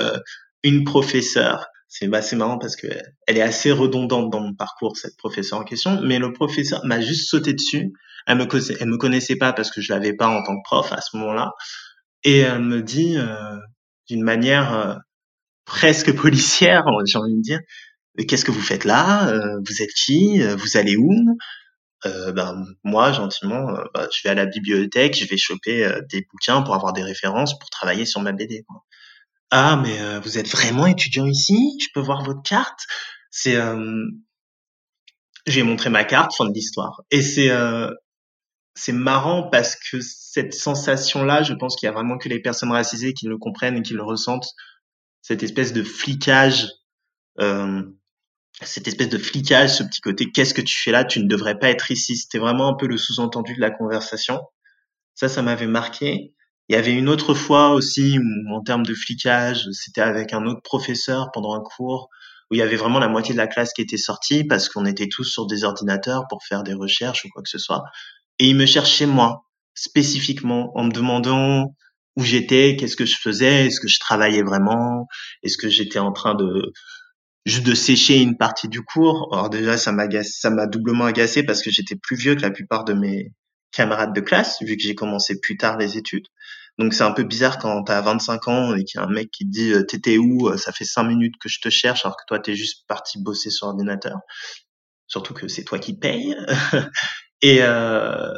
une 0.64 0.82
professeure 0.84 1.68
c'est 1.94 2.12
assez 2.14 2.36
marrant 2.36 2.56
parce 2.56 2.74
que 2.74 2.86
elle 3.26 3.36
est 3.36 3.42
assez 3.42 3.70
redondante 3.70 4.30
dans 4.30 4.40
mon 4.40 4.54
parcours 4.54 4.96
cette 4.96 5.14
professeure 5.18 5.58
en 5.58 5.64
question 5.64 6.00
mais 6.00 6.18
le 6.18 6.32
professeur 6.32 6.80
m'a 6.86 7.02
juste 7.02 7.28
sauté 7.28 7.52
dessus. 7.52 7.92
Elle 8.26 8.38
me 8.38 8.46
connaissait, 8.46 8.84
me 8.86 8.96
connaissait 8.96 9.36
pas 9.36 9.52
parce 9.52 9.70
que 9.70 9.82
je 9.82 9.92
l'avais 9.92 10.14
pas 10.14 10.28
en 10.28 10.42
tant 10.42 10.56
que 10.56 10.62
prof 10.64 10.90
à 10.92 11.02
ce 11.02 11.16
moment-là. 11.18 11.52
Et 12.24 12.38
elle 12.38 12.62
me 12.62 12.80
dit 12.80 13.18
euh, 13.18 13.58
d'une 14.08 14.22
manière 14.22 14.72
euh, 14.74 14.94
presque 15.66 16.14
policière 16.16 16.82
j'ai 17.04 17.18
envie 17.18 17.36
de 17.36 17.42
dire 17.42 17.60
qu'est-ce 18.26 18.46
que 18.46 18.52
vous 18.52 18.62
faites 18.62 18.86
là? 18.86 19.28
Euh, 19.28 19.58
vous 19.68 19.82
êtes 19.82 19.92
qui? 19.92 20.40
Vous 20.40 20.78
allez 20.78 20.96
où? 20.96 21.12
Ben 22.04 22.64
moi 22.82 23.12
gentiment 23.12 23.66
bah, 23.94 24.08
je 24.12 24.22
vais 24.24 24.30
à 24.30 24.34
la 24.34 24.46
bibliothèque 24.46 25.16
je 25.16 25.24
vais 25.26 25.36
choper 25.36 25.88
des 26.10 26.26
bouquins 26.32 26.62
pour 26.62 26.74
avoir 26.74 26.92
des 26.92 27.02
références 27.02 27.56
pour 27.58 27.70
travailler 27.70 28.06
sur 28.06 28.20
ma 28.22 28.32
BD. 28.32 28.64
Ah, 29.54 29.76
mais 29.76 30.00
euh, 30.00 30.18
vous 30.20 30.38
êtes 30.38 30.48
vraiment 30.48 30.86
étudiant 30.86 31.26
ici? 31.26 31.78
Je 31.78 31.88
peux 31.92 32.00
voir 32.00 32.24
votre 32.24 32.42
carte? 32.42 32.86
C'est, 33.30 33.56
euh... 33.56 34.06
j'ai 35.46 35.62
montré 35.62 35.90
ma 35.90 36.04
carte, 36.04 36.34
fin 36.34 36.46
de 36.46 36.54
l'histoire. 36.54 37.02
Et 37.10 37.20
c'est, 37.20 37.50
euh... 37.50 37.90
c'est 38.74 38.92
marrant 38.92 39.50
parce 39.50 39.76
que 39.76 39.98
cette 40.00 40.54
sensation-là, 40.54 41.42
je 41.42 41.52
pense 41.52 41.76
qu'il 41.76 41.86
y 41.86 41.90
a 41.90 41.92
vraiment 41.92 42.16
que 42.16 42.30
les 42.30 42.40
personnes 42.40 42.72
racisées 42.72 43.12
qui 43.12 43.26
le 43.26 43.36
comprennent 43.36 43.76
et 43.76 43.82
qui 43.82 43.92
le 43.92 44.02
ressentent. 44.02 44.48
Cette 45.20 45.42
espèce 45.42 45.74
de 45.74 45.82
flicage, 45.82 46.70
euh... 47.38 47.82
cette 48.62 48.88
espèce 48.88 49.10
de 49.10 49.18
flicage, 49.18 49.76
ce 49.76 49.82
petit 49.82 50.00
côté, 50.00 50.32
qu'est-ce 50.32 50.54
que 50.54 50.62
tu 50.62 50.78
fais 50.78 50.92
là? 50.92 51.04
Tu 51.04 51.20
ne 51.20 51.28
devrais 51.28 51.58
pas 51.58 51.68
être 51.68 51.90
ici. 51.90 52.16
C'était 52.16 52.38
vraiment 52.38 52.68
un 52.68 52.74
peu 52.74 52.86
le 52.86 52.96
sous-entendu 52.96 53.54
de 53.54 53.60
la 53.60 53.70
conversation. 53.70 54.40
Ça, 55.14 55.28
ça 55.28 55.42
m'avait 55.42 55.66
marqué. 55.66 56.34
Il 56.72 56.76
y 56.76 56.78
avait 56.78 56.94
une 56.94 57.10
autre 57.10 57.34
fois 57.34 57.74
aussi 57.74 58.18
en 58.50 58.62
termes 58.62 58.86
de 58.86 58.94
flicage, 58.94 59.68
c'était 59.72 60.00
avec 60.00 60.32
un 60.32 60.46
autre 60.46 60.62
professeur 60.62 61.28
pendant 61.30 61.52
un 61.52 61.60
cours 61.60 62.08
où 62.50 62.54
il 62.54 62.60
y 62.60 62.62
avait 62.62 62.76
vraiment 62.76 62.98
la 62.98 63.08
moitié 63.08 63.34
de 63.34 63.38
la 63.38 63.46
classe 63.46 63.74
qui 63.74 63.82
était 63.82 63.98
sortie 63.98 64.44
parce 64.44 64.70
qu'on 64.70 64.86
était 64.86 65.10
tous 65.10 65.24
sur 65.24 65.46
des 65.46 65.64
ordinateurs 65.64 66.24
pour 66.30 66.42
faire 66.42 66.62
des 66.62 66.72
recherches 66.72 67.26
ou 67.26 67.28
quoi 67.28 67.42
que 67.42 67.50
ce 67.50 67.58
soit. 67.58 67.82
Et 68.38 68.48
il 68.48 68.56
me 68.56 68.64
cherchait 68.64 69.04
moi, 69.04 69.44
spécifiquement, 69.74 70.72
en 70.74 70.84
me 70.84 70.92
demandant 70.92 71.76
où 72.16 72.22
j'étais, 72.22 72.76
qu'est-ce 72.76 72.96
que 72.96 73.04
je 73.04 73.18
faisais, 73.18 73.66
est-ce 73.66 73.78
que 73.78 73.88
je 73.88 74.00
travaillais 74.00 74.42
vraiment, 74.42 75.08
est-ce 75.42 75.58
que 75.58 75.68
j'étais 75.68 75.98
en 75.98 76.12
train 76.12 76.34
de 76.34 76.72
juste 77.44 77.66
de 77.66 77.74
sécher 77.74 78.16
une 78.22 78.38
partie 78.38 78.68
du 78.68 78.80
cours. 78.80 79.28
Alors 79.34 79.50
déjà, 79.50 79.76
ça 79.76 79.92
m'a 79.92 80.06
ça 80.22 80.48
m'a 80.48 80.66
doublement 80.66 81.04
agacé 81.04 81.42
parce 81.42 81.60
que 81.60 81.70
j'étais 81.70 81.96
plus 81.96 82.16
vieux 82.16 82.34
que 82.34 82.40
la 82.40 82.50
plupart 82.50 82.84
de 82.86 82.94
mes 82.94 83.34
camarades 83.72 84.14
de 84.14 84.22
classe, 84.22 84.62
vu 84.62 84.78
que 84.78 84.82
j'ai 84.82 84.94
commencé 84.94 85.38
plus 85.38 85.58
tard 85.58 85.76
les 85.76 85.98
études. 85.98 86.28
Donc 86.78 86.94
c'est 86.94 87.04
un 87.04 87.12
peu 87.12 87.22
bizarre 87.24 87.58
quand 87.58 87.82
t'as 87.84 88.00
25 88.00 88.48
ans 88.48 88.74
et 88.74 88.84
qu'il 88.84 88.98
y 89.00 89.04
a 89.04 89.06
un 89.06 89.10
mec 89.10 89.30
qui 89.30 89.44
dit 89.44 89.72
euh, 89.72 89.84
t'étais 89.84 90.18
où 90.18 90.48
euh, 90.48 90.56
Ça 90.56 90.72
fait 90.72 90.84
5 90.84 91.04
minutes 91.04 91.34
que 91.40 91.48
je 91.48 91.60
te 91.60 91.68
cherche 91.68 92.04
alors 92.04 92.16
que 92.16 92.24
toi 92.26 92.38
t'es 92.38 92.54
juste 92.54 92.86
parti 92.88 93.20
bosser 93.22 93.50
sur 93.50 93.68
ordinateur. 93.68 94.18
Surtout 95.06 95.34
que 95.34 95.48
c'est 95.48 95.64
toi 95.64 95.78
qui 95.78 95.94
payes. 95.94 96.34
et 97.42 97.62
euh, 97.62 98.32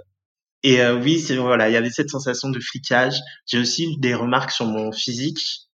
et 0.64 0.80
euh, 0.82 0.96
oui, 0.98 1.20
c'est 1.20 1.36
voilà, 1.36 1.68
il 1.70 1.72
y 1.72 1.76
avait 1.76 1.90
cette 1.90 2.10
sensation 2.10 2.50
de 2.50 2.60
flicage. 2.60 3.16
J'ai 3.46 3.58
aussi 3.60 3.92
eu 3.92 3.96
des 3.98 4.14
remarques 4.14 4.50
sur 4.50 4.66
mon 4.66 4.92
physique. 4.92 5.68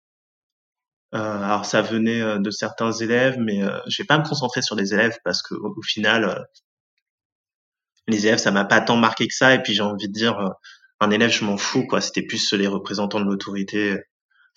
Euh, 1.15 1.43
alors 1.43 1.65
ça 1.65 1.83
venait 1.83 2.39
de 2.39 2.51
certains 2.51 2.93
élèves, 2.93 3.39
mais 3.39 3.63
je 3.89 4.03
vais 4.03 4.07
pas 4.07 4.19
me 4.19 4.25
concentrer 4.25 4.63
sur 4.63 4.77
les 4.77 4.95
élèves 4.95 5.17
parce 5.25 5.43
que 5.43 5.55
au 5.55 5.83
final, 5.83 6.47
les 8.09 8.27
élèves 8.27 8.39
ça 8.39 8.51
m'a 8.51 8.65
pas 8.65 8.81
tant 8.83 8.97
marqué 8.97 9.27
que 9.27 9.35
ça. 9.35 9.55
Et 9.55 9.63
puis 9.63 9.73
j'ai 9.75 9.83
envie 9.83 10.09
de 10.09 10.13
dire, 10.13 10.39
un 11.01 11.11
élève, 11.11 11.31
je 11.31 11.45
m'en 11.45 11.57
fous, 11.57 11.87
quoi. 11.87 12.01
C'était 12.01 12.23
plus 12.23 12.53
les 12.53 12.67
représentants 12.67 13.21
de 13.21 13.25
l'autorité, 13.25 13.99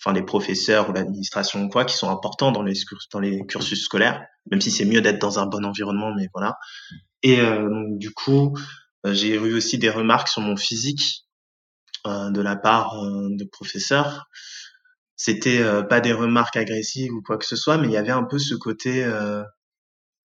enfin 0.00 0.12
les 0.12 0.22
professeurs 0.22 0.90
ou 0.90 0.92
l'administration 0.92 1.68
quoi, 1.68 1.84
qui 1.84 1.96
sont 1.96 2.10
importants 2.10 2.52
dans 2.52 2.62
les 2.62 3.46
cursus 3.46 3.82
scolaires, 3.82 4.24
même 4.50 4.60
si 4.60 4.70
c'est 4.70 4.84
mieux 4.84 5.00
d'être 5.00 5.20
dans 5.20 5.38
un 5.38 5.46
bon 5.46 5.64
environnement, 5.64 6.12
mais 6.14 6.28
voilà. 6.34 6.58
Et 7.22 7.40
euh, 7.40 7.68
du 7.96 8.10
coup, 8.12 8.56
euh, 9.06 9.14
j'ai 9.14 9.34
eu 9.34 9.54
aussi 9.54 9.78
des 9.78 9.90
remarques 9.90 10.28
sur 10.28 10.42
mon 10.42 10.56
physique 10.56 11.24
euh, 12.06 12.30
de 12.30 12.40
la 12.40 12.56
part 12.56 13.02
de 13.02 13.44
professeurs. 13.44 14.26
C'était 15.16 15.62
pas 15.88 16.00
des 16.00 16.12
remarques 16.12 16.56
agressives 16.56 17.12
ou 17.12 17.22
quoi 17.22 17.38
que 17.38 17.46
ce 17.46 17.56
soit, 17.56 17.78
mais 17.78 17.86
il 17.86 17.92
y 17.92 17.96
avait 17.96 18.10
un 18.10 18.24
peu 18.24 18.38
ce 18.38 18.54
côté 18.54 19.08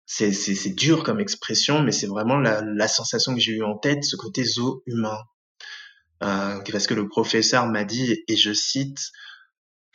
c'est 0.06 0.34
c'est 0.34 0.76
dur 0.76 1.04
comme 1.04 1.22
expression, 1.22 1.82
mais 1.82 1.94
c'est 1.94 2.06
vraiment 2.06 2.38
la, 2.38 2.62
la 2.62 2.88
sensation 2.90 3.34
que 3.34 3.40
j'ai 3.40 3.54
eu 3.54 3.64
en 3.64 3.78
tête, 3.78 4.04
ce 4.04 4.18
côté 4.18 4.44
zoo 4.44 4.84
humain. 4.86 5.18
Euh, 6.22 6.60
parce 6.72 6.88
que 6.88 6.94
le 6.94 7.08
professeur 7.08 7.68
m'a 7.68 7.84
dit, 7.84 8.24
et 8.28 8.36
je 8.36 8.54
cite, 8.54 9.12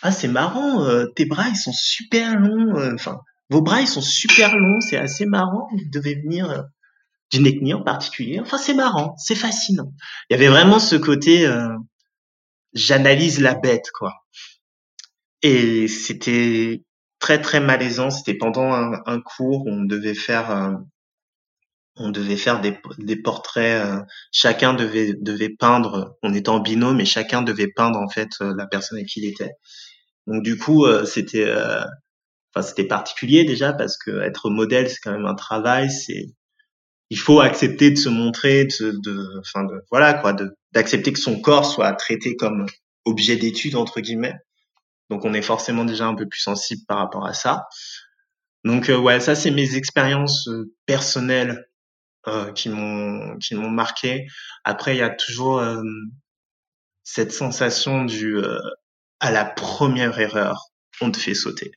ah 0.02 0.12
c'est 0.12 0.28
marrant, 0.28 0.84
euh, 0.84 1.06
tes 1.06 1.24
bras 1.24 1.48
ils 1.48 1.56
sont 1.56 1.72
super 1.72 2.38
longs, 2.38 2.76
euh, 2.76 2.94
enfin 2.94 3.20
vos 3.50 3.62
bras 3.62 3.80
ils 3.80 3.88
sont 3.88 4.02
super 4.02 4.56
longs, 4.56 4.80
c'est 4.80 4.98
assez 4.98 5.24
marrant, 5.24 5.68
vous 5.70 5.78
devez 5.90 6.16
venir 6.16 6.64
d'une 7.30 7.46
ethnie 7.46 7.72
en 7.72 7.82
particulier, 7.82 8.40
enfin 8.40 8.58
c'est 8.58 8.74
marrant, 8.74 9.14
c'est 9.16 9.34
fascinant. 9.34 9.92
Il 10.28 10.34
y 10.34 10.36
avait 10.36 10.48
vraiment 10.48 10.78
ce 10.78 10.96
côté, 10.96 11.50
j'analyse 12.74 13.40
la 13.40 13.54
bête 13.54 13.90
quoi. 13.92 14.12
Et 15.42 15.88
c'était 15.88 16.82
très 17.20 17.40
très 17.40 17.60
malaisant, 17.60 18.10
c'était 18.10 18.34
pendant 18.34 18.72
un, 18.72 19.00
un, 19.06 19.20
cours 19.20 19.66
où 19.66 19.70
on 19.70 19.84
devait 19.84 20.14
faire 20.14 20.78
on 21.98 22.10
devait 22.10 22.36
faire 22.36 22.60
des, 22.60 22.78
des 22.98 23.16
portraits, 23.16 23.84
euh, 23.84 24.00
chacun 24.32 24.74
devait, 24.74 25.14
devait 25.20 25.48
peindre, 25.50 26.16
on 26.22 26.32
était 26.34 26.48
en 26.48 26.60
binôme, 26.60 26.96
mais 26.96 27.04
chacun 27.04 27.42
devait 27.42 27.68
peindre 27.68 27.98
en 27.98 28.08
fait 28.08 28.28
euh, 28.40 28.54
la 28.56 28.66
personne 28.66 28.98
avec 28.98 29.08
qui 29.08 29.20
il 29.20 29.28
était. 29.28 29.52
Donc 30.26 30.42
du 30.42 30.56
coup, 30.58 30.86
euh, 30.86 31.04
c'était, 31.04 31.50
enfin 32.54 32.66
c'était 32.66 32.84
particulier 32.84 33.44
déjà 33.44 33.72
parce 33.72 33.96
que 33.96 34.20
être 34.22 34.50
modèle 34.50 34.88
c'est 34.88 34.98
quand 35.02 35.12
même 35.12 35.26
un 35.26 35.34
travail, 35.34 35.90
c'est, 35.90 36.26
il 37.10 37.18
faut 37.18 37.40
accepter 37.40 37.90
de 37.90 37.96
se 37.98 38.08
montrer, 38.08 38.66
de, 38.66 38.92
de 39.02 39.40
enfin 39.40 39.64
de, 39.64 39.80
voilà 39.90 40.14
quoi, 40.14 40.34
d'accepter 40.72 41.12
que 41.12 41.20
son 41.20 41.40
corps 41.40 41.64
soit 41.64 41.92
traité 41.94 42.36
comme 42.36 42.66
objet 43.04 43.36
d'étude 43.36 43.76
entre 43.76 44.00
guillemets. 44.00 44.34
Donc 45.10 45.24
on 45.24 45.32
est 45.32 45.42
forcément 45.42 45.84
déjà 45.86 46.06
un 46.06 46.14
peu 46.14 46.28
plus 46.28 46.40
sensible 46.40 46.82
par 46.86 46.98
rapport 46.98 47.26
à 47.26 47.32
ça. 47.32 47.66
Donc 48.64 48.88
ouais, 48.88 49.20
ça 49.20 49.34
c'est 49.34 49.50
mes 49.50 49.76
expériences 49.76 50.48
personnelles 50.84 51.56
euh, 51.58 51.67
qui 52.54 52.68
m'ont 52.68 53.36
qui 53.38 53.54
m'ont 53.54 53.70
marqué. 53.70 54.26
Après, 54.64 54.94
il 54.94 54.98
y 54.98 55.02
a 55.02 55.10
toujours 55.10 55.58
euh, 55.60 55.82
cette 57.04 57.32
sensation 57.32 58.04
du 58.04 58.36
euh, 58.36 58.58
à 59.20 59.30
la 59.30 59.44
première 59.44 60.18
erreur, 60.18 60.70
on 61.00 61.10
te 61.10 61.18
fait 61.18 61.34
sauter. 61.34 61.72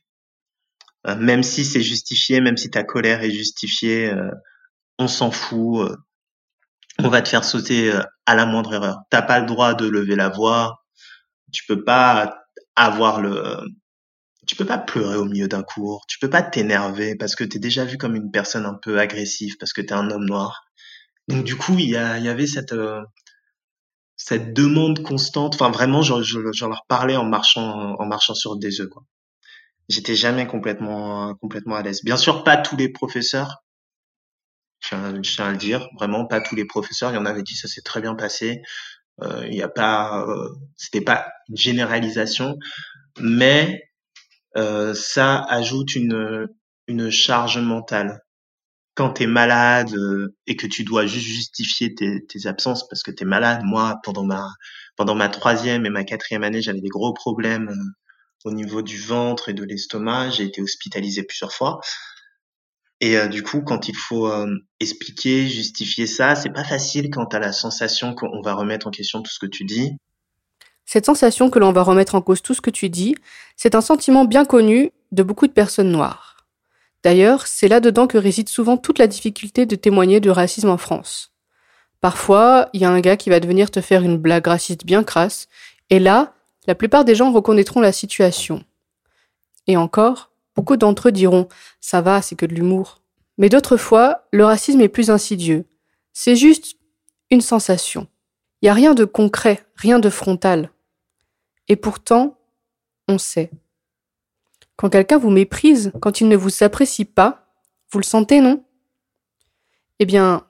même 1.18 1.42
si 1.42 1.64
c'est 1.64 1.82
justifié, 1.82 2.40
même 2.40 2.56
si 2.56 2.70
ta 2.70 2.84
colère 2.84 3.22
est 3.22 3.30
justifiée, 3.30 4.12
on 4.98 5.08
s'en 5.08 5.30
fout. 5.32 5.90
on 6.98 7.08
va 7.08 7.22
te 7.22 7.28
faire 7.28 7.44
sauter 7.44 7.92
à 8.26 8.34
la 8.36 8.46
moindre 8.46 8.74
erreur. 8.74 8.98
T'as 9.10 9.22
pas 9.22 9.40
le 9.40 9.46
droit 9.46 9.74
de 9.74 9.88
lever 9.88 10.16
la 10.16 10.28
voix. 10.28 10.84
Tu 11.52 11.64
peux 11.66 11.82
pas 11.84 12.44
avoir 12.76 13.20
le 13.20 13.64
tu 14.46 14.56
peux 14.56 14.64
pas 14.66 14.78
pleurer 14.78 15.16
au 15.16 15.24
milieu 15.24 15.48
d'un 15.48 15.62
cours, 15.62 16.04
tu 16.08 16.18
peux 16.18 16.30
pas 16.30 16.42
t'énerver 16.42 17.14
parce 17.16 17.36
que 17.36 17.44
tu 17.44 17.56
es 17.58 17.60
déjà 17.60 17.84
vu 17.84 17.98
comme 17.98 18.16
une 18.16 18.30
personne 18.30 18.66
un 18.66 18.74
peu 18.74 18.98
agressive, 18.98 19.56
parce 19.58 19.72
que 19.72 19.80
tu 19.80 19.88
es 19.88 19.92
un 19.92 20.10
homme 20.10 20.24
noir. 20.24 20.64
Donc 21.28 21.44
du 21.44 21.56
coup, 21.56 21.78
il 21.78 21.86
y, 21.86 21.90
y 21.92 21.96
avait 21.96 22.46
cette 22.46 22.72
euh, 22.72 23.02
cette 24.16 24.52
demande 24.52 25.02
constante. 25.02 25.54
Enfin, 25.54 25.70
vraiment, 25.70 26.02
je, 26.02 26.22
je, 26.22 26.66
leur 26.66 26.84
parlais 26.88 27.16
en 27.16 27.24
marchant 27.24 27.96
en 27.98 28.06
marchant 28.06 28.34
sur 28.34 28.56
des 28.56 28.80
œufs. 28.80 28.88
Quoi. 28.88 29.04
J'étais 29.88 30.14
jamais 30.14 30.46
complètement 30.46 31.34
complètement 31.36 31.76
à 31.76 31.82
l'aise. 31.82 32.02
Bien 32.04 32.16
sûr, 32.16 32.44
pas 32.44 32.56
tous 32.56 32.76
les 32.76 32.88
professeurs. 32.88 33.64
Je 34.80 34.88
tiens, 34.88 35.46
à 35.46 35.52
le 35.52 35.56
dire, 35.56 35.88
vraiment 35.96 36.26
pas 36.26 36.40
tous 36.40 36.56
les 36.56 36.64
professeurs. 36.64 37.12
Il 37.12 37.14
y 37.14 37.18
en 37.18 37.26
avait 37.26 37.42
dit 37.42 37.54
ça 37.54 37.68
s'est 37.68 37.82
très 37.82 38.00
bien 38.00 38.14
passé. 38.14 38.62
Euh, 39.22 39.46
il 39.46 39.52
n'y 39.52 39.62
a 39.62 39.68
pas, 39.68 40.24
euh, 40.26 40.48
c'était 40.76 41.02
pas 41.02 41.28
une 41.48 41.56
généralisation, 41.56 42.56
mais 43.20 43.91
euh, 44.56 44.94
ça 44.94 45.42
ajoute 45.48 45.94
une 45.94 46.48
une 46.88 47.10
charge 47.10 47.58
mentale 47.58 48.20
quand 48.94 49.14
tu 49.14 49.22
es 49.22 49.26
malade 49.26 49.94
euh, 49.94 50.34
et 50.46 50.56
que 50.56 50.66
tu 50.66 50.84
dois 50.84 51.06
juste 51.06 51.26
justifier 51.26 51.94
tes, 51.94 52.24
tes 52.26 52.46
absences 52.46 52.86
parce 52.88 53.02
que 53.02 53.10
tu 53.10 53.22
es 53.22 53.26
malade, 53.26 53.62
moi, 53.64 53.98
pendant 54.02 54.24
ma, 54.24 54.48
pendant 54.96 55.14
ma 55.14 55.28
troisième 55.28 55.86
et 55.86 55.90
ma 55.90 56.04
quatrième 56.04 56.42
année, 56.44 56.60
j'avais 56.60 56.80
des 56.80 56.88
gros 56.88 57.14
problèmes 57.14 57.68
euh, 57.70 57.90
au 58.44 58.52
niveau 58.52 58.82
du 58.82 58.98
ventre 59.00 59.48
et 59.48 59.54
de 59.54 59.64
l'estomac. 59.64 60.30
J'ai 60.30 60.44
été 60.44 60.60
hospitalisé 60.60 61.22
plusieurs 61.22 61.52
fois. 61.52 61.80
Et 63.00 63.28
du 63.28 63.42
coup, 63.42 63.62
quand 63.62 63.88
il 63.88 63.96
faut 63.96 64.32
expliquer, 64.78 65.48
justifier 65.48 66.06
ça, 66.06 66.36
c'est 66.36 66.52
pas 66.52 66.62
facile 66.62 67.10
quand 67.10 67.26
tu 67.26 67.34
as 67.34 67.40
la 67.40 67.52
sensation 67.52 68.14
qu'on 68.14 68.40
va 68.42 68.54
remettre 68.54 68.86
en 68.86 68.92
question 68.92 69.22
tout 69.22 69.30
ce 69.32 69.40
que 69.40 69.50
tu 69.50 69.64
dis. 69.64 69.90
Cette 70.84 71.06
sensation 71.06 71.50
que 71.50 71.58
l'on 71.58 71.72
va 71.72 71.82
remettre 71.82 72.14
en 72.14 72.20
cause 72.20 72.42
tout 72.42 72.54
ce 72.54 72.60
que 72.60 72.70
tu 72.70 72.88
dis, 72.90 73.14
c'est 73.56 73.74
un 73.74 73.80
sentiment 73.80 74.24
bien 74.24 74.44
connu 74.44 74.90
de 75.12 75.22
beaucoup 75.22 75.46
de 75.46 75.52
personnes 75.52 75.90
noires. 75.90 76.46
D'ailleurs, 77.02 77.46
c'est 77.46 77.68
là-dedans 77.68 78.06
que 78.06 78.18
réside 78.18 78.48
souvent 78.48 78.76
toute 78.76 78.98
la 78.98 79.06
difficulté 79.06 79.66
de 79.66 79.76
témoigner 79.76 80.20
de 80.20 80.30
racisme 80.30 80.70
en 80.70 80.76
France. 80.76 81.32
Parfois, 82.00 82.68
il 82.72 82.80
y 82.80 82.84
a 82.84 82.90
un 82.90 83.00
gars 83.00 83.16
qui 83.16 83.30
va 83.30 83.40
devenir 83.40 83.70
te 83.70 83.80
faire 83.80 84.02
une 84.02 84.18
blague 84.18 84.46
raciste 84.46 84.84
bien 84.84 85.04
crasse, 85.04 85.48
et 85.88 85.98
là, 86.00 86.34
la 86.66 86.74
plupart 86.74 87.04
des 87.04 87.14
gens 87.14 87.32
reconnaîtront 87.32 87.80
la 87.80 87.92
situation. 87.92 88.64
Et 89.66 89.76
encore, 89.76 90.32
beaucoup 90.56 90.76
d'entre 90.76 91.08
eux 91.08 91.12
diront 91.12 91.48
ça 91.80 92.00
va, 92.00 92.20
c'est 92.22 92.34
que 92.34 92.46
de 92.46 92.54
l'humour. 92.54 93.02
Mais 93.38 93.48
d'autres 93.48 93.76
fois, 93.76 94.24
le 94.32 94.44
racisme 94.44 94.80
est 94.80 94.88
plus 94.88 95.10
insidieux. 95.10 95.64
C'est 96.12 96.36
juste 96.36 96.76
une 97.30 97.40
sensation. 97.40 98.08
Il 98.60 98.66
n'y 98.66 98.70
a 98.70 98.74
rien 98.74 98.94
de 98.94 99.04
concret, 99.04 99.64
rien 99.76 99.98
de 99.98 100.10
frontal. 100.10 100.70
Et 101.68 101.76
pourtant, 101.76 102.38
on 103.08 103.18
sait. 103.18 103.50
Quand 104.76 104.90
quelqu'un 104.90 105.18
vous 105.18 105.30
méprise, 105.30 105.92
quand 106.00 106.20
il 106.20 106.28
ne 106.28 106.36
vous 106.36 106.62
apprécie 106.62 107.04
pas, 107.04 107.46
vous 107.90 107.98
le 107.98 108.04
sentez, 108.04 108.40
non? 108.40 108.64
Eh 109.98 110.04
bien, 110.06 110.46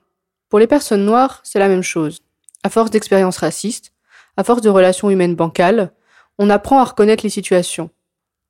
pour 0.49 0.59
les 0.59 0.67
personnes 0.67 1.05
noires, 1.05 1.41
c'est 1.43 1.59
la 1.59 1.67
même 1.67 1.83
chose. 1.83 2.21
À 2.63 2.69
force 2.69 2.89
d'expériences 2.89 3.37
racistes, 3.37 3.93
à 4.37 4.43
force 4.43 4.61
de 4.61 4.69
relations 4.69 5.09
humaines 5.09 5.35
bancales, 5.35 5.93
on 6.37 6.49
apprend 6.49 6.79
à 6.79 6.85
reconnaître 6.85 7.23
les 7.23 7.29
situations. 7.29 7.89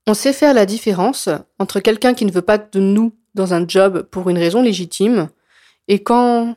On 0.08 0.13
sait 0.13 0.34
faire 0.34 0.54
la 0.54 0.65
différence 0.65 1.30
entre 1.60 1.80
quelqu'un 1.80 2.13
qui 2.13 2.26
ne 2.26 2.32
veut 2.32 2.41
pas 2.41 2.58
de 2.58 2.80
nous 2.80 3.15
dans 3.36 3.54
un 3.54 3.67
job 3.67 4.04
pour 4.04 4.30
une 4.30 4.38
raison 4.38 4.62
légitime 4.62 5.30
et 5.88 6.04
quand 6.04 6.56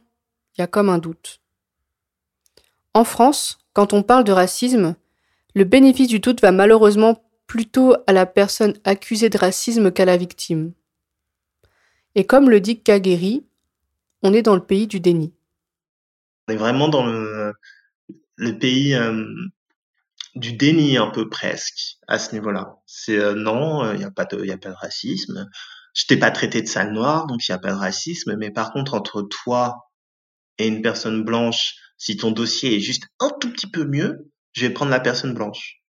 il 0.54 0.60
y 0.60 0.62
a 0.62 0.66
comme 0.66 0.88
un 0.88 0.98
doute. 0.98 1.40
En 2.94 3.04
France, 3.04 3.58
quand 3.72 3.92
on 3.92 4.02
parle 4.02 4.24
de 4.24 4.32
racisme, 4.32 4.96
le 5.56 5.64
bénéfice 5.64 6.08
du 6.08 6.20
doute 6.20 6.42
va 6.42 6.52
malheureusement 6.52 7.26
plutôt 7.46 7.96
à 8.06 8.12
la 8.12 8.26
personne 8.26 8.74
accusée 8.84 9.30
de 9.30 9.38
racisme 9.38 9.90
qu'à 9.90 10.04
la 10.04 10.18
victime. 10.18 10.74
Et 12.14 12.26
comme 12.26 12.50
le 12.50 12.60
dit 12.60 12.82
Kagheri, 12.82 13.46
on 14.22 14.34
est 14.34 14.42
dans 14.42 14.54
le 14.54 14.64
pays 14.64 14.86
du 14.86 15.00
déni. 15.00 15.32
On 16.46 16.52
est 16.52 16.56
vraiment 16.56 16.88
dans 16.88 17.06
le, 17.06 17.54
pays 18.58 18.94
euh, 18.94 19.24
du 20.34 20.52
déni 20.52 20.98
un 20.98 21.06
peu 21.06 21.30
presque 21.30 21.96
à 22.06 22.18
ce 22.18 22.34
niveau-là. 22.34 22.76
C'est 22.84 23.18
euh, 23.18 23.32
non, 23.32 23.90
il 23.94 23.98
n'y 23.98 24.04
a 24.04 24.10
pas 24.10 24.26
de, 24.26 24.50
a 24.50 24.58
pas 24.58 24.68
de 24.68 24.74
racisme. 24.74 25.48
Je 25.94 26.04
t'ai 26.04 26.18
pas 26.18 26.30
traité 26.30 26.60
de 26.60 26.68
sale 26.68 26.92
noire, 26.92 27.26
donc 27.26 27.48
il 27.48 27.50
n'y 27.50 27.56
a 27.56 27.58
pas 27.58 27.72
de 27.72 27.78
racisme. 27.78 28.36
Mais 28.36 28.50
par 28.50 28.74
contre, 28.74 28.92
entre 28.92 29.22
toi 29.22 29.90
et 30.58 30.66
une 30.66 30.82
personne 30.82 31.24
blanche, 31.24 31.76
si 31.96 32.18
ton 32.18 32.30
dossier 32.30 32.76
est 32.76 32.80
juste 32.80 33.04
un 33.20 33.30
tout 33.40 33.50
petit 33.50 33.70
peu 33.70 33.86
mieux, 33.86 34.30
je 34.56 34.66
vais 34.66 34.72
prendre 34.72 34.90
la 34.90 35.00
personne 35.00 35.34
blanche. 35.34 35.82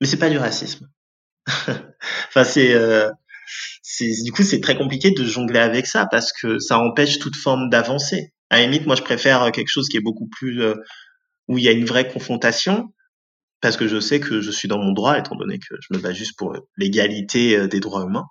Mais 0.00 0.06
c'est 0.06 0.18
pas 0.18 0.30
du 0.30 0.38
racisme. 0.38 0.88
enfin, 1.68 2.44
c'est, 2.44 2.72
euh, 2.72 3.10
du 4.00 4.32
coup, 4.32 4.44
c'est 4.44 4.60
très 4.60 4.76
compliqué 4.76 5.10
de 5.10 5.24
jongler 5.24 5.58
avec 5.58 5.86
ça 5.86 6.06
parce 6.06 6.32
que 6.32 6.58
ça 6.58 6.78
empêche 6.78 7.18
toute 7.18 7.36
forme 7.36 7.68
d'avancée. 7.68 8.32
À 8.48 8.58
la 8.58 8.66
limite, 8.66 8.86
moi, 8.86 8.94
je 8.94 9.02
préfère 9.02 9.50
quelque 9.50 9.68
chose 9.68 9.88
qui 9.88 9.96
est 9.96 10.02
beaucoup 10.02 10.28
plus 10.28 10.62
euh, 10.62 10.74
où 11.48 11.58
il 11.58 11.64
y 11.64 11.68
a 11.68 11.72
une 11.72 11.84
vraie 11.84 12.08
confrontation 12.08 12.94
parce 13.60 13.76
que 13.76 13.88
je 13.88 14.00
sais 14.00 14.20
que 14.20 14.40
je 14.40 14.50
suis 14.50 14.68
dans 14.68 14.78
mon 14.78 14.92
droit 14.92 15.18
étant 15.18 15.36
donné 15.36 15.58
que 15.58 15.74
je 15.80 15.96
me 15.96 16.00
bats 16.00 16.12
juste 16.12 16.36
pour 16.36 16.56
l'égalité 16.76 17.56
euh, 17.56 17.66
des 17.66 17.80
droits 17.80 18.02
humains. 18.02 18.26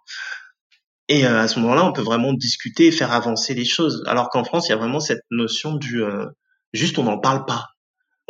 Et 1.09 1.25
à 1.25 1.49
ce 1.49 1.59
moment-là, 1.59 1.83
on 1.83 1.91
peut 1.91 2.01
vraiment 2.01 2.31
discuter 2.31 2.87
et 2.87 2.91
faire 2.91 3.11
avancer 3.11 3.53
les 3.53 3.65
choses. 3.65 4.01
Alors 4.07 4.29
qu'en 4.29 4.45
France, 4.45 4.69
il 4.69 4.71
y 4.71 4.73
a 4.73 4.77
vraiment 4.77 5.01
cette 5.01 5.23
notion 5.29 5.75
du 5.75 6.01
juste 6.71 6.97
on 6.99 7.03
n'en 7.03 7.19
parle 7.19 7.43
pas. 7.43 7.70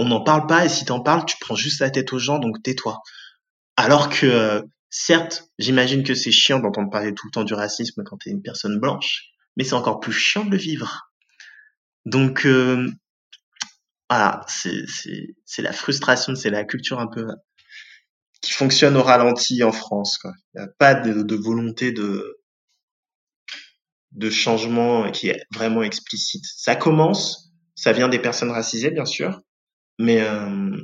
On 0.02 0.06
n'en 0.06 0.22
parle 0.22 0.48
pas 0.48 0.66
et 0.66 0.70
si 0.70 0.84
t'en 0.84 1.00
parles, 1.00 1.28
tu 1.28 1.38
prends 1.40 1.54
juste 1.54 1.80
la 1.80 1.92
tête 1.92 2.12
aux 2.12 2.18
gens, 2.18 2.40
donc 2.40 2.64
tais-toi. 2.64 3.04
Alors 3.78 4.10
que, 4.10 4.64
certes, 4.90 5.44
j'imagine 5.60 6.04
que 6.04 6.16
c'est 6.16 6.32
chiant 6.32 6.58
d'entendre 6.58 6.90
parler 6.90 7.14
tout 7.14 7.28
le 7.28 7.32
temps 7.32 7.44
du 7.44 7.54
racisme 7.54 8.02
quand 8.04 8.18
tu 8.18 8.30
es 8.30 8.32
une 8.32 8.42
personne 8.42 8.80
blanche, 8.80 9.26
mais 9.56 9.64
c'est 9.64 9.76
encore 9.76 10.00
plus 10.00 10.12
chiant 10.12 10.44
de 10.44 10.50
le 10.50 10.58
vivre. 10.58 11.12
Donc, 12.06 12.48
euh, 12.48 12.90
voilà, 14.10 14.44
c'est 14.48 15.62
la 15.62 15.72
frustration, 15.72 16.34
c'est 16.34 16.50
la 16.50 16.64
culture 16.64 17.00
un 17.00 17.06
peu 17.06 17.28
qui 18.42 18.54
fonctionne 18.54 18.98
au 18.98 19.04
ralenti 19.04 19.62
en 19.62 19.72
France. 19.72 20.18
Il 20.24 20.62
n'y 20.62 20.64
a 20.64 20.68
pas 20.80 20.96
de, 20.96 21.36
volonté 21.36 21.92
de 21.92 22.40
changement 24.32 25.12
qui 25.12 25.28
est 25.28 25.44
vraiment 25.54 25.84
explicite. 25.84 26.46
Ça 26.56 26.76
commence, 26.76 27.52
ça 27.76 27.92
vient 27.92 28.10
des 28.10 28.18
personnes 28.18 28.50
racisées, 28.50 28.90
bien 28.90 29.06
sûr, 29.06 29.40
mais 30.00 30.22
euh, 30.22 30.78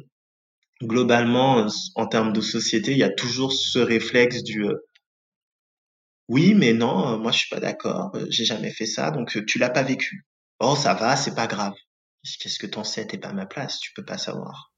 globalement, 0.82 1.60
euh, 1.60 1.68
en 1.96 2.08
termes 2.08 2.34
de 2.34 2.42
société, 2.42 2.92
il 2.92 2.98
y 2.98 3.04
a 3.04 3.10
toujours 3.10 3.54
ce 3.54 3.80
réflexe 3.80 4.44
du 4.44 4.66
euh, 4.66 4.76
oui, 6.30 6.54
mais 6.56 6.74
non, 6.74 7.14
euh, 7.14 7.18
moi 7.18 7.32
je 7.32 7.40
suis 7.40 7.50
pas 7.50 7.62
d'accord, 7.62 8.12
j'ai 8.30 8.46
jamais 8.46 8.72
fait 8.72 8.86
ça, 8.86 9.12
donc 9.12 9.46
tu 9.46 9.60
l'as 9.60 9.70
pas 9.70 9.84
vécu. 9.84 10.26
Oh, 10.60 10.76
ça 10.76 10.94
va, 10.94 11.16
c'est 11.16 11.36
pas 11.36 11.48
grave. 11.48 11.74
Qu'est-ce 12.40 12.60
que 12.60 12.68
t'en 12.68 12.84
sais? 12.84 13.08
T'es 13.08 13.18
pas 13.18 13.30
à 13.30 13.34
ma 13.34 13.46
place, 13.46 13.80
tu 13.80 13.94
peux 13.94 14.04
pas 14.04 14.18
savoir. 14.18 14.74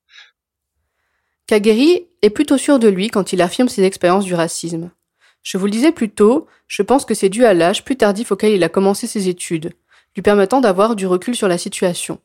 Kagheri 1.47 2.07
est 2.21 2.29
plutôt 2.29 2.59
sûr 2.59 2.77
de 2.77 2.87
lui 2.87 3.09
quand 3.09 3.33
il 3.33 3.41
affirme 3.41 3.69
ses 3.69 3.83
expériences 3.83 4.25
du 4.25 4.35
racisme. 4.35 4.91
Je 5.41 5.57
vous 5.57 5.65
le 5.65 5.71
disais 5.71 5.91
plus 5.91 6.11
tôt, 6.11 6.47
je 6.67 6.83
pense 6.83 7.05
que 7.05 7.15
c'est 7.15 7.29
dû 7.29 7.45
à 7.45 7.55
l'âge 7.55 7.83
plus 7.83 7.95
tardif 7.95 8.31
auquel 8.31 8.53
il 8.53 8.63
a 8.63 8.69
commencé 8.69 9.07
ses 9.07 9.29
études, 9.29 9.73
lui 10.15 10.21
permettant 10.21 10.61
d'avoir 10.61 10.95
du 10.95 11.07
recul 11.07 11.35
sur 11.35 11.47
la 11.47 11.57
situation. 11.57 12.21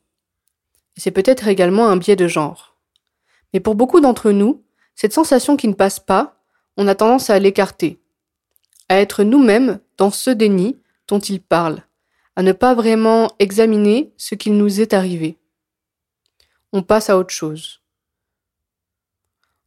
C'est 0.97 1.11
peut-être 1.11 1.47
également 1.47 1.87
un 1.87 1.97
biais 1.97 2.15
de 2.15 2.27
genre. 2.27 2.75
Mais 3.53 3.59
pour 3.59 3.75
beaucoup 3.75 3.99
d'entre 3.99 4.31
nous, 4.31 4.63
cette 4.95 5.13
sensation 5.13 5.57
qui 5.57 5.67
ne 5.67 5.73
passe 5.73 5.99
pas, 5.99 6.41
on 6.77 6.87
a 6.87 6.95
tendance 6.95 7.29
à 7.29 7.39
l'écarter, 7.39 7.99
à 8.89 8.99
être 8.99 9.23
nous-mêmes 9.23 9.79
dans 9.97 10.11
ce 10.11 10.29
déni 10.29 10.77
dont 11.07 11.19
il 11.19 11.41
parle, 11.41 11.83
à 12.35 12.43
ne 12.43 12.51
pas 12.51 12.73
vraiment 12.73 13.31
examiner 13.39 14.13
ce 14.17 14.35
qu'il 14.35 14.57
nous 14.57 14.81
est 14.81 14.93
arrivé. 14.93 15.37
On 16.73 16.83
passe 16.83 17.09
à 17.09 17.17
autre 17.17 17.33
chose. 17.33 17.81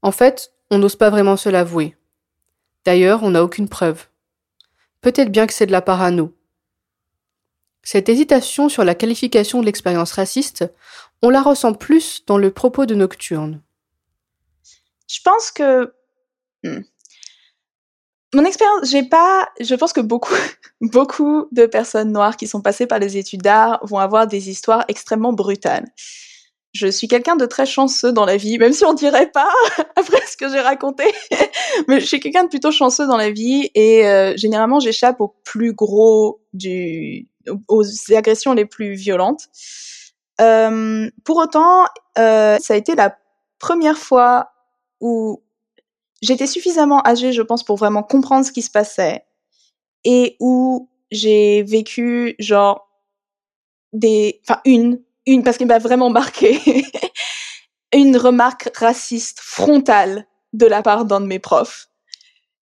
En 0.02 0.12
fait, 0.12 0.52
on 0.70 0.78
n'ose 0.78 0.96
pas 0.96 1.10
vraiment 1.10 1.36
se 1.36 1.48
l'avouer. 1.48 1.96
D'ailleurs, 2.84 3.22
on 3.22 3.30
n'a 3.30 3.42
aucune 3.42 3.68
preuve. 3.68 4.06
Peut-être 5.00 5.30
bien 5.30 5.46
que 5.46 5.52
c'est 5.52 5.66
de 5.66 5.72
la 5.72 5.82
parano. 5.82 6.34
Cette 7.90 8.11
hésitation 8.11 8.68
sur 8.68 8.85
la 8.85 8.94
qualification 8.94 9.61
de 9.61 9.64
l'expérience 9.64 10.12
raciste, 10.12 10.70
on 11.22 11.31
la 11.31 11.40
ressent 11.40 11.72
plus 11.72 12.22
dans 12.27 12.37
le 12.37 12.51
propos 12.51 12.85
de 12.85 12.94
Nocturne. 12.94 13.62
Je 15.11 15.20
pense 15.24 15.51
que 15.51 15.94
hmm, 16.64 16.81
mon 18.35 18.44
expérience, 18.44 18.90
j'ai 18.90 19.05
pas, 19.05 19.48
je 19.59 19.74
pense 19.74 19.94
que 19.94 20.03
beaucoup, 20.03 20.35
beaucoup 20.83 21.48
de 21.51 21.64
personnes 21.64 22.12
noires 22.12 22.37
qui 22.37 22.46
sont 22.46 22.61
passées 22.61 22.87
par 22.87 22.98
les 22.98 23.16
études 23.16 23.40
d'art 23.40 23.81
vont 23.85 23.96
avoir 23.96 24.27
des 24.27 24.51
histoires 24.51 24.85
extrêmement 24.88 25.33
brutales. 25.33 25.87
Je 26.74 26.88
suis 26.88 27.09
quelqu'un 27.09 27.37
de 27.37 27.46
très 27.46 27.64
chanceux 27.64 28.12
dans 28.12 28.27
la 28.27 28.37
vie, 28.37 28.59
même 28.59 28.74
si 28.74 28.85
on 28.85 28.92
dirait 28.92 29.31
pas 29.31 29.51
après 29.96 30.20
ce 30.27 30.37
que 30.37 30.51
j'ai 30.51 30.61
raconté, 30.61 31.05
mais 31.88 32.01
je 32.01 32.05
suis 32.05 32.20
quelqu'un 32.20 32.44
de 32.44 32.51
plutôt 32.51 32.70
chanceux 32.70 33.07
dans 33.07 33.16
la 33.16 33.31
vie 33.31 33.70
et 33.74 34.07
euh, 34.07 34.37
généralement 34.37 34.79
j'échappe 34.79 35.22
au 35.22 35.35
plus 35.42 35.72
gros 35.72 36.42
du, 36.53 37.27
aux 37.68 37.84
agressions 38.14 38.52
les 38.54 38.64
plus 38.64 38.94
violentes. 38.94 39.48
Euh, 40.40 41.11
pour 41.24 41.37
autant, 41.38 41.84
euh, 42.18 42.58
ça 42.61 42.74
a 42.74 42.76
été 42.76 42.94
la 42.94 43.16
première 43.58 43.98
fois 43.98 44.50
où 45.00 45.42
j'étais 46.22 46.46
suffisamment 46.46 47.06
âgée, 47.06 47.32
je 47.32 47.42
pense, 47.42 47.64
pour 47.64 47.76
vraiment 47.76 48.02
comprendre 48.02 48.44
ce 48.44 48.52
qui 48.52 48.62
se 48.62 48.70
passait 48.70 49.24
et 50.04 50.37
où 50.40 50.88
j'ai 51.11 51.62
vécu 51.62 52.37
genre 52.38 52.88
des, 53.92 54.40
enfin 54.44 54.61
une 54.64 55.02
une, 55.28 55.42
parce 55.42 55.58
qu'il 55.58 55.66
m'a 55.66 55.78
vraiment 55.78 56.11
marqué, 56.11 56.58
une 57.92 58.16
remarque 58.16 58.70
raciste 58.74 59.40
frontale 59.40 60.26
de 60.54 60.66
la 60.66 60.82
part 60.82 61.04
d'un 61.04 61.20
de 61.20 61.26
mes 61.26 61.38
profs. 61.38 61.88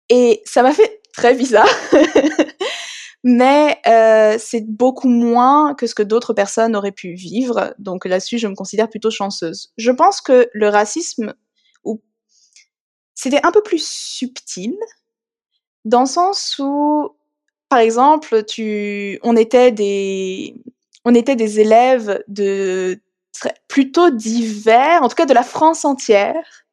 Et 0.10 0.42
ça 0.46 0.64
m'a 0.64 0.74
fait 0.74 1.02
très 1.14 1.36
bizarre. 1.36 1.70
Mais 3.24 3.80
euh, 3.86 4.38
c'est 4.40 4.66
beaucoup 4.66 5.10
moins 5.10 5.76
que 5.76 5.88
ce 5.88 5.96
que 5.96 6.04
d'autres 6.04 6.34
personnes 6.34 6.76
auraient 6.76 6.94
pu 6.94 7.14
vivre. 7.14 7.74
Donc 7.78 8.06
là-dessus, 8.06 8.38
je 8.38 8.48
me 8.48 8.56
considère 8.56 8.90
plutôt 8.90 9.12
chanceuse. 9.12 9.74
Je 9.78 9.92
pense 9.92 10.22
que 10.22 10.50
le 10.54 10.70
racisme, 10.70 11.34
c'était 13.20 13.46
un 13.46 13.52
peu 13.52 13.62
plus 13.62 13.86
subtil, 13.86 14.78
dans 15.84 16.02
le 16.02 16.06
sens 16.06 16.58
où, 16.58 17.10
par 17.68 17.80
exemple, 17.80 18.46
on 19.24 19.36
était 19.36 19.72
des, 19.74 20.56
élèves 21.60 22.24
plutôt 23.68 24.10
divers, 24.10 25.04
en 25.04 25.10
tout 25.10 25.16
cas 25.16 25.26
de 25.26 25.34
la 25.34 25.44
France 25.44 25.84
entière, 25.84 26.66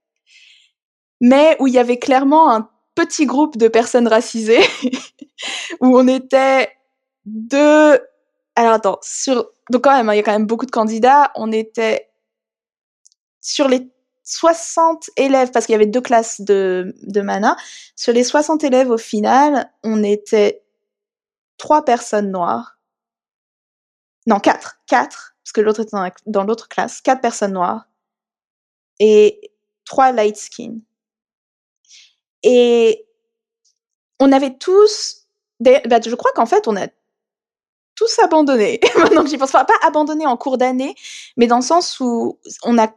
mais 1.20 1.56
où 1.58 1.66
il 1.66 1.74
y 1.74 1.78
avait 1.78 1.98
clairement 1.98 2.52
un 2.54 2.70
petit 2.96 3.26
groupe 3.26 3.56
de 3.56 3.68
personnes 3.68 4.08
racisées 4.08 4.64
où 5.80 5.96
on 5.96 6.08
était 6.08 6.72
deux. 7.24 8.00
Alors 8.56 8.72
attends, 8.72 8.98
sur 9.02 9.50
donc 9.70 9.84
quand 9.84 9.96
même, 9.96 10.08
hein, 10.08 10.14
il 10.14 10.16
y 10.16 10.20
a 10.20 10.22
quand 10.24 10.32
même 10.32 10.46
beaucoup 10.46 10.66
de 10.66 10.72
candidats. 10.72 11.30
On 11.36 11.52
était 11.52 12.10
sur 13.40 13.68
les 13.68 13.88
60 14.24 15.10
élèves, 15.16 15.52
parce 15.52 15.66
qu'il 15.66 15.74
y 15.74 15.76
avait 15.76 15.86
deux 15.86 16.00
classes 16.00 16.40
de, 16.40 16.92
de 17.02 17.20
mana, 17.20 17.56
sur 17.94 18.12
les 18.12 18.24
60 18.24 18.64
élèves 18.64 18.90
au 18.90 18.98
final, 18.98 19.70
on 19.84 20.02
était 20.02 20.64
trois 21.58 21.84
personnes 21.84 22.32
noires. 22.32 22.78
Non, 24.26 24.40
quatre. 24.40 24.80
Quatre, 24.86 25.36
parce 25.42 25.52
que 25.52 25.60
l'autre 25.60 25.80
était 25.82 25.96
dans, 26.26 26.44
l'autre 26.44 26.68
classe. 26.68 27.00
Quatre 27.00 27.20
personnes 27.20 27.52
noires. 27.52 27.88
Et 28.98 29.52
trois 29.84 30.12
light 30.12 30.36
skin. 30.36 30.78
Et 32.48 33.04
on 34.20 34.30
avait 34.30 34.56
tous, 34.56 35.26
bah, 35.58 35.80
je 36.06 36.14
crois 36.14 36.30
qu'en 36.32 36.46
fait, 36.46 36.68
on 36.68 36.76
a 36.76 36.86
tous 37.96 38.20
abandonné. 38.20 38.78
Maintenant 38.96 39.26
j'y 39.26 39.36
pense 39.36 39.50
pas, 39.50 39.64
pas 39.64 39.74
abandonné 39.84 40.26
en 40.26 40.36
cours 40.36 40.56
d'année, 40.56 40.94
mais 41.36 41.48
dans 41.48 41.56
le 41.56 41.62
sens 41.62 41.98
où 41.98 42.38
on 42.62 42.78
a, 42.78 42.94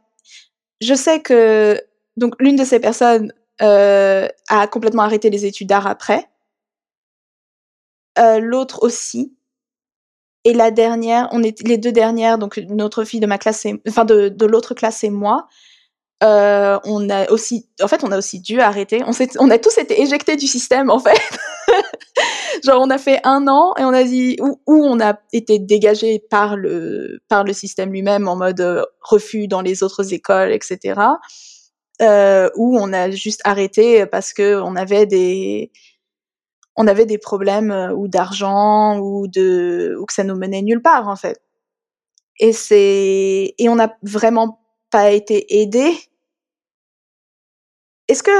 je 0.82 0.94
sais 0.94 1.22
que 1.22 1.82
donc 2.16 2.36
l'une 2.40 2.58
de 2.58 2.64
ces 2.64 2.80
personnes 2.80 3.34
euh, 3.62 4.28
a 4.50 4.68
complètement 4.68 5.02
arrêté 5.02 5.32
les 5.32 5.46
études 5.46 5.70
d'art 5.70 5.88
après, 5.88 6.30
euh, 8.20 8.38
l'autre 8.40 8.84
aussi, 8.84 9.34
et 10.44 10.54
la 10.54 10.70
dernière, 10.70 11.28
on 11.32 11.42
est 11.42 11.66
les 11.68 11.78
deux 11.78 11.92
dernières, 11.92 12.38
donc 12.38 12.58
notre 12.58 13.04
fille 13.04 13.20
de 13.20 13.26
ma 13.26 13.40
classe, 13.40 13.66
et, 13.66 13.82
enfin 13.88 14.06
de, 14.06 14.30
de 14.30 14.46
l'autre 14.46 14.76
classe 14.76 15.04
et 15.04 15.10
moi, 15.10 15.48
euh, 16.22 16.80
on 16.84 17.10
a 17.10 17.30
aussi, 17.32 17.70
en 17.82 17.88
fait, 17.88 18.04
on 18.04 18.12
a 18.12 18.18
aussi 18.18 18.40
dû 18.42 18.60
arrêter. 18.60 19.02
On, 19.06 19.50
a 19.50 19.58
tous 19.58 19.78
été 19.78 20.02
éjectés 20.02 20.36
du 20.36 20.48
système, 20.48 20.90
en 20.90 21.00
fait. 21.00 21.20
Genre, 22.64 22.82
on 22.82 22.90
a 22.90 22.98
fait 22.98 23.22
un 23.24 23.48
an 23.48 23.74
et 23.78 23.86
on 23.86 23.94
a 23.94 24.04
dit 24.04 24.38
où, 24.42 24.60
on 24.68 25.00
a 25.00 25.18
été 25.32 25.60
dégagé 25.60 26.20
par 26.20 26.58
le 26.58 27.20
par 27.30 27.44
le 27.44 27.54
système 27.54 27.92
lui-même 27.92 28.28
en 28.28 28.36
mode 28.36 28.60
euh, 28.60 28.84
refus 29.02 29.48
dans 29.48 29.62
les 29.62 29.82
autres 29.82 30.14
écoles, 30.14 30.52
etc. 30.52 31.00
Euh, 32.02 32.50
où 32.56 32.78
on 32.78 32.92
a 32.94 33.12
juste 33.12 33.42
arrêté 33.46 34.06
parce 34.06 34.34
que 34.34 34.60
on 34.62 34.76
avait 34.76 35.06
des 35.06 35.72
on 36.76 36.88
avait 36.88 37.06
des 37.06 37.18
problèmes 37.18 37.72
euh, 37.72 37.94
ou 37.94 38.08
d'argent 38.08 39.00
ou 39.00 39.28
de 39.28 39.98
ou 40.00 40.06
que 40.06 40.14
ça 40.14 40.24
nous 40.24 40.36
menait 40.36 40.62
nulle 40.62 40.82
part 40.82 41.08
en 41.08 41.16
fait. 41.16 41.42
Et 42.40 42.54
c'est 42.54 43.54
et 43.58 43.70
on 43.70 43.76
n'a 43.76 43.98
vraiment 44.04 44.59
pas 44.90 45.12
été 45.12 45.62
aidé 45.62 45.94
est-ce 48.10 48.24
que 48.24 48.32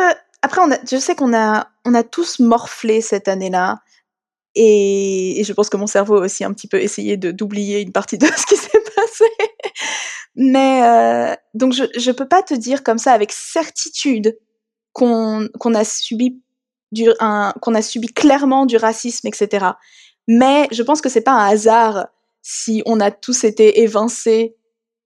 après, 0.42 0.62
on 0.62 0.72
a, 0.72 0.78
je 0.90 0.98
sais 0.98 1.16
qu'on 1.16 1.34
a, 1.34 1.68
on 1.86 1.94
a 1.94 2.04
tous 2.04 2.40
morflé 2.40 3.02
cette 3.02 3.28
année-là, 3.28 3.80
et, 4.56 5.42
je 5.46 5.54
pense 5.54 5.70
que 5.70 5.78
mon 5.78 5.88
cerveau 5.88 6.16
a 6.18 6.22
aussi 6.22 6.44
un 6.44 6.54
petit 6.54 6.68
peu 6.68 6.82
essayé 6.82 7.18
d'oublier 7.18 7.82
une 7.82 7.92
partie 7.92 8.18
de 8.18 8.26
ce 8.38 8.46
qui 8.46 8.58
s'est 8.58 8.84
passé. 8.96 9.26
Mais 10.36 10.82
euh, 10.84 11.36
donc 11.54 11.74
je 11.74 11.84
je 11.98 12.12
peux 12.12 12.28
pas 12.28 12.44
te 12.44 12.54
dire 12.54 12.84
comme 12.84 12.98
ça 12.98 13.14
avec 13.14 13.32
certitude 13.32 14.38
qu'on 14.94 15.48
qu'on 15.60 15.76
a 15.76 15.84
subi 15.84 16.42
du 16.92 17.10
qu'on 17.62 17.76
a 17.76 17.82
subi 17.82 18.08
clairement 18.08 18.66
du 18.66 18.78
racisme, 18.78 19.28
etc. 19.28 19.68
Mais 20.28 20.68
je 20.72 20.84
pense 20.84 21.02
que 21.02 21.10
c'est 21.10 21.22
pas 21.22 21.34
un 21.34 21.48
hasard 21.48 22.08
si 22.42 22.82
on 22.86 23.00
a 23.00 23.12
tous 23.12 23.44
été 23.44 23.82
évincés 23.82 24.56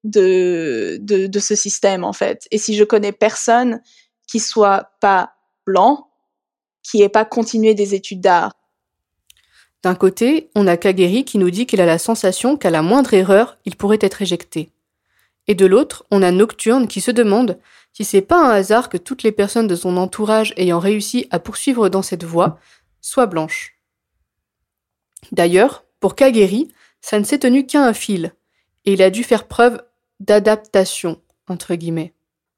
de, 0.03 0.99
ce 1.39 1.55
système 1.55 2.03
en 2.03 2.13
fait. 2.13 2.47
Et 2.51 2.57
si 2.57 2.75
je 2.75 2.83
connais 2.83 3.11
personne 3.11 3.81
qui 4.27 4.39
soit 4.39 4.91
pas 4.99 5.33
blanc, 5.65 6.09
qui 6.81 7.01
ait 7.01 7.09
pas 7.09 7.25
continué 7.25 7.73
des 7.73 7.95
études 7.95 8.21
d'art. 8.21 8.53
D'un 9.83 9.95
côté, 9.95 10.49
on 10.55 10.67
a 10.67 10.77
Kageri 10.77 11.25
qui 11.25 11.37
nous 11.37 11.51
dit 11.51 11.65
qu'il 11.65 11.81
a 11.81 11.85
la 11.85 11.97
sensation 11.97 12.57
qu'à 12.57 12.69
la 12.69 12.81
moindre 12.81 13.13
erreur, 13.13 13.57
il 13.65 13.75
pourrait 13.75 13.99
être 14.01 14.21
éjecté. 14.21 14.71
Et 15.47 15.55
de 15.55 15.65
l'autre, 15.65 16.05
on 16.09 16.21
a 16.21 16.31
Nocturne 16.31 16.87
qui 16.87 17.01
se 17.01 17.11
demande 17.11 17.59
si 17.91 18.05
c'est 18.05 18.21
pas 18.21 18.41
un 18.41 18.49
hasard 18.49 18.89
que 18.89 18.97
toutes 18.97 19.23
les 19.23 19.31
personnes 19.31 19.67
de 19.67 19.75
son 19.75 19.97
entourage 19.97 20.53
ayant 20.57 20.79
réussi 20.79 21.27
à 21.31 21.39
poursuivre 21.39 21.89
dans 21.89 22.01
cette 22.01 22.23
voie 22.23 22.59
soient 23.01 23.27
blanches. 23.27 23.77
D'ailleurs, 25.31 25.83
pour 25.99 26.15
Kageri, 26.15 26.73
ça 27.01 27.19
ne 27.19 27.23
s'est 27.25 27.39
tenu 27.39 27.65
qu'à 27.65 27.85
un 27.85 27.93
fil, 27.93 28.33
et 28.85 28.93
il 28.93 29.01
a 29.01 29.09
dû 29.09 29.23
faire 29.23 29.47
preuve 29.47 29.81
d'adaptation, 30.23 31.21
entre 31.47 31.75
guillemets 31.75 32.13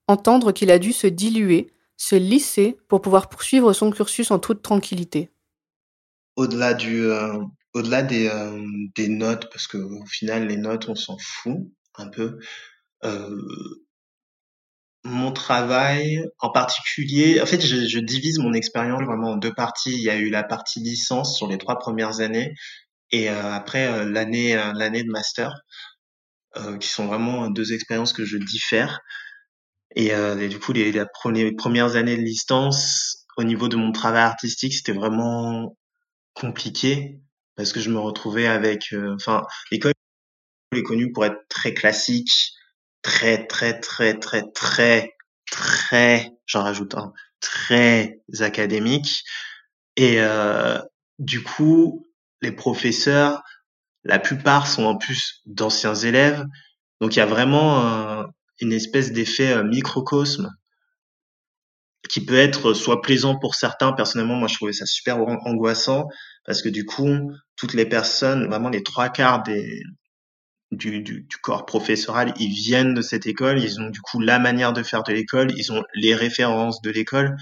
entendre 0.08 0.52
qu'il 0.52 0.72
a 0.72 0.80
dû 0.80 0.94
se 0.94 1.08
diluer, 1.08 1.72
se 1.98 2.16
lisser 2.16 2.78
pour 2.88 3.02
pouvoir 3.02 3.30
poursuivre 3.30 3.74
son 3.74 3.92
cursus 3.92 4.32
en 4.32 4.40
toute 4.40 4.62
tranquillité. 4.62 5.30
Au-delà 6.36 6.74
du, 6.74 7.06
euh, 7.06 7.42
au-delà 7.74 8.04
des, 8.04 8.28
euh, 8.28 8.62
des 8.96 9.08
notes, 9.08 9.50
parce 9.52 9.68
que 9.68 9.78
au 9.78 10.06
final 10.06 10.48
les 10.48 10.58
notes 10.58 10.90
on 10.90 10.96
s'en 10.96 11.18
fout 11.18 11.60
un 11.96 12.10
peu. 12.10 12.40
Euh, 13.06 13.42
mon 15.04 15.32
travail, 15.32 16.26
en 16.40 16.50
particulier, 16.50 17.40
en 17.40 17.46
fait, 17.46 17.62
je, 17.62 17.88
je 17.88 18.00
divise 18.00 18.40
mon 18.40 18.54
expérience 18.54 19.04
vraiment 19.04 19.34
en 19.34 19.38
deux 19.38 19.54
parties. 19.54 19.94
Il 19.94 20.02
y 20.02 20.10
a 20.10 20.18
eu 20.18 20.32
la 20.32 20.44
partie 20.44 20.80
licence 20.80 21.38
sur 21.38 21.48
les 21.48 21.60
trois 21.60 21.78
premières 21.78 22.22
années, 22.22 22.56
et 23.12 23.30
après 23.30 24.04
l'année, 24.08 24.56
l'année 24.74 25.04
de 25.04 25.12
master, 25.12 25.54
qui 26.80 26.88
sont 26.88 27.08
vraiment 27.08 27.50
deux 27.50 27.74
expériences 27.74 28.14
que 28.14 28.26
je 28.26 28.38
diffère. 28.38 29.02
Et, 29.96 30.14
euh, 30.14 30.48
du 30.48 30.60
coup, 30.60 30.74
les, 30.74 31.06
premières 31.58 31.96
années 31.96 32.18
de 32.18 32.22
licence, 32.22 33.26
au 33.38 33.44
niveau 33.44 33.70
de 33.70 33.78
mon 33.78 33.92
travail 33.92 34.24
artistique, 34.24 34.74
c'était 34.74 34.92
vraiment 34.92 35.78
compliqué 36.34 37.20
parce 37.56 37.72
que 37.72 37.80
je 37.80 37.90
me 37.90 38.00
retrouvais 38.00 38.48
avec, 38.48 38.92
euh, 38.94 39.16
enfin, 39.16 39.44
l'école 39.72 39.94
est 40.74 40.84
connue 40.84 41.14
pour 41.14 41.26
être 41.26 41.48
très 41.48 41.74
classique, 41.74 42.54
très, 43.02 43.48
très, 43.48 43.80
très, 43.80 44.20
très, 44.20 44.44
très, 44.54 45.14
très, 45.50 46.32
j'en 46.46 46.64
rajoute 46.64 46.96
un, 46.96 47.14
très 47.40 48.20
académique. 48.40 49.24
Et 49.96 50.20
euh, 50.20 50.78
du 51.20 51.42
coup, 51.44 52.06
les 52.42 52.52
professeurs, 52.52 53.42
la 54.06 54.20
plupart 54.20 54.68
sont 54.68 54.86
en 54.86 54.98
plus 54.98 55.42
d'anciens 55.46 55.96
élèves. 55.96 56.46
Donc 57.02 57.16
il 57.16 57.20
y 57.20 57.22
a 57.22 57.26
vraiment 57.26 58.26
une 58.60 58.72
espèce 58.72 59.12
d'effet 59.12 59.52
euh, 59.52 59.64
microcosme 59.64 60.50
qui 62.10 62.24
peut 62.24 62.38
être 62.38 62.74
soit 62.74 63.02
plaisant 63.02 63.38
pour 63.38 63.56
certains. 63.56 63.92
Personnellement, 63.94 64.36
moi, 64.36 64.48
je 64.48 64.56
trouvais 64.56 64.74
ça 64.74 64.86
super 64.86 65.18
angoissant 65.18 66.08
parce 66.46 66.62
que 66.62 66.70
du 66.70 66.86
coup, 66.86 67.32
toutes 67.56 67.74
les 67.74 67.86
personnes, 67.86 68.48
vraiment 68.48 68.70
les 68.70 68.84
trois 68.84 69.10
quarts 69.10 69.42
des, 69.42 69.82
du, 70.72 71.02
du, 71.02 71.22
du, 71.22 71.38
corps 71.42 71.66
professoral, 71.66 72.34
ils 72.40 72.54
viennent 72.54 72.94
de 72.94 73.02
cette 73.02 73.26
école, 73.26 73.60
ils 73.60 73.82
ont 73.82 73.90
du 73.90 74.02
coup 74.02 74.20
la 74.20 74.38
manière 74.38 74.72
de 74.72 74.84
faire 74.84 75.02
de 75.02 75.14
l'école, 75.14 75.52
ils 75.58 75.72
ont 75.72 75.84
les 75.96 76.14
références 76.14 76.82
de 76.82 76.92
l'école, 76.92 77.36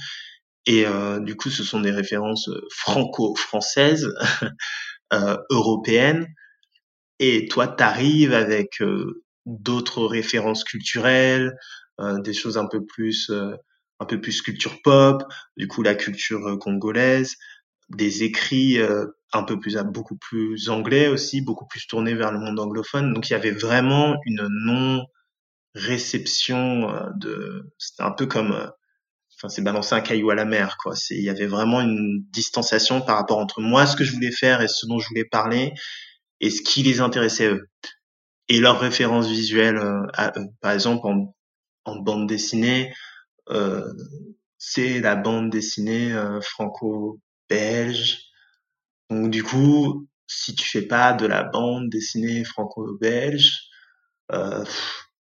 et 0.65 0.85
euh, 0.85 1.19
du 1.19 1.35
coup, 1.35 1.49
ce 1.49 1.63
sont 1.65 1.81
des 1.81 1.91
références 1.91 2.49
franco-françaises, 2.71 4.07
euh, 5.13 5.37
européennes, 5.49 6.27
et 7.19 7.47
toi, 7.47 7.67
t'arrives 7.67 8.33
avec 8.33 8.81
euh, 8.81 9.23
d'autres 9.45 10.05
références 10.05 10.63
culturelles, 10.63 11.57
euh, 11.99 12.19
des 12.21 12.33
choses 12.33 12.57
un 12.57 12.67
peu 12.67 12.85
plus 12.85 13.29
euh, 13.29 13.55
un 13.99 14.05
peu 14.05 14.19
plus 14.19 14.41
culture 14.41 14.81
pop, 14.83 15.23
du 15.57 15.67
coup 15.67 15.83
la 15.83 15.95
culture 15.95 16.45
euh, 16.47 16.57
congolaise, 16.57 17.35
des 17.89 18.23
écrits 18.23 18.79
un 19.33 19.43
peu 19.43 19.59
plus 19.59 19.77
beaucoup 19.77 20.15
plus 20.17 20.69
anglais 20.69 21.07
aussi, 21.07 21.41
beaucoup 21.41 21.67
plus 21.67 21.85
tournés 21.87 22.15
vers 22.15 22.31
le 22.31 22.39
monde 22.39 22.59
anglophone. 22.59 23.13
Donc 23.13 23.29
il 23.29 23.33
y 23.33 23.35
avait 23.35 23.51
vraiment 23.51 24.15
une 24.25 24.47
non 24.65 25.05
réception 25.75 26.87
de 27.17 27.71
c'était 27.77 28.03
un 28.03 28.11
peu 28.11 28.25
comme 28.25 28.51
enfin 29.37 29.49
c'est 29.49 29.61
balancer 29.61 29.95
un 29.95 30.01
caillou 30.01 30.29
à 30.31 30.35
la 30.35 30.45
mer 30.45 30.77
quoi, 30.81 30.95
c'est 30.95 31.15
il 31.15 31.23
y 31.23 31.29
avait 31.29 31.47
vraiment 31.47 31.81
une 31.81 32.23
distanciation 32.31 33.01
par 33.01 33.17
rapport 33.17 33.39
entre 33.39 33.61
moi 33.61 33.85
ce 33.85 33.95
que 33.95 34.03
je 34.03 34.13
voulais 34.13 34.31
faire 34.31 34.61
et 34.61 34.67
ce 34.67 34.87
dont 34.87 34.99
je 34.99 35.07
voulais 35.09 35.25
parler 35.25 35.73
et 36.41 36.49
ce 36.49 36.61
qui 36.61 36.83
les 36.83 37.01
intéressait 37.01 37.49
eux. 37.49 37.67
et 38.49 38.59
leurs 38.59 38.79
références 38.79 39.27
visuelles 39.27 39.77
euh, 39.77 40.05
à 40.13 40.31
eux. 40.39 40.47
Par 40.61 40.71
exemple, 40.73 41.05
en, 41.07 41.35
en 41.85 41.97
bande 41.97 42.27
dessinée, 42.27 42.93
euh, 43.51 43.83
c'est 44.57 45.01
la 45.01 45.15
bande 45.15 45.49
dessinée 45.51 46.13
euh, 46.13 46.41
franco-belge. 46.41 48.19
Donc 49.09 49.29
du 49.31 49.43
coup, 49.43 50.07
si 50.27 50.55
tu 50.55 50.67
fais 50.69 50.81
pas 50.83 51.13
de 51.13 51.25
la 51.25 51.43
bande 51.43 51.89
dessinée 51.89 52.43
franco-belge, 52.43 53.61
euh, 54.33 54.65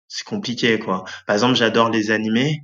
c'est 0.08 0.24
compliqué 0.26 0.78
quoi. 0.78 1.04
Par 1.26 1.34
exemple, 1.36 1.56
j'adore 1.56 1.90
les 1.90 2.10
animés. 2.10 2.62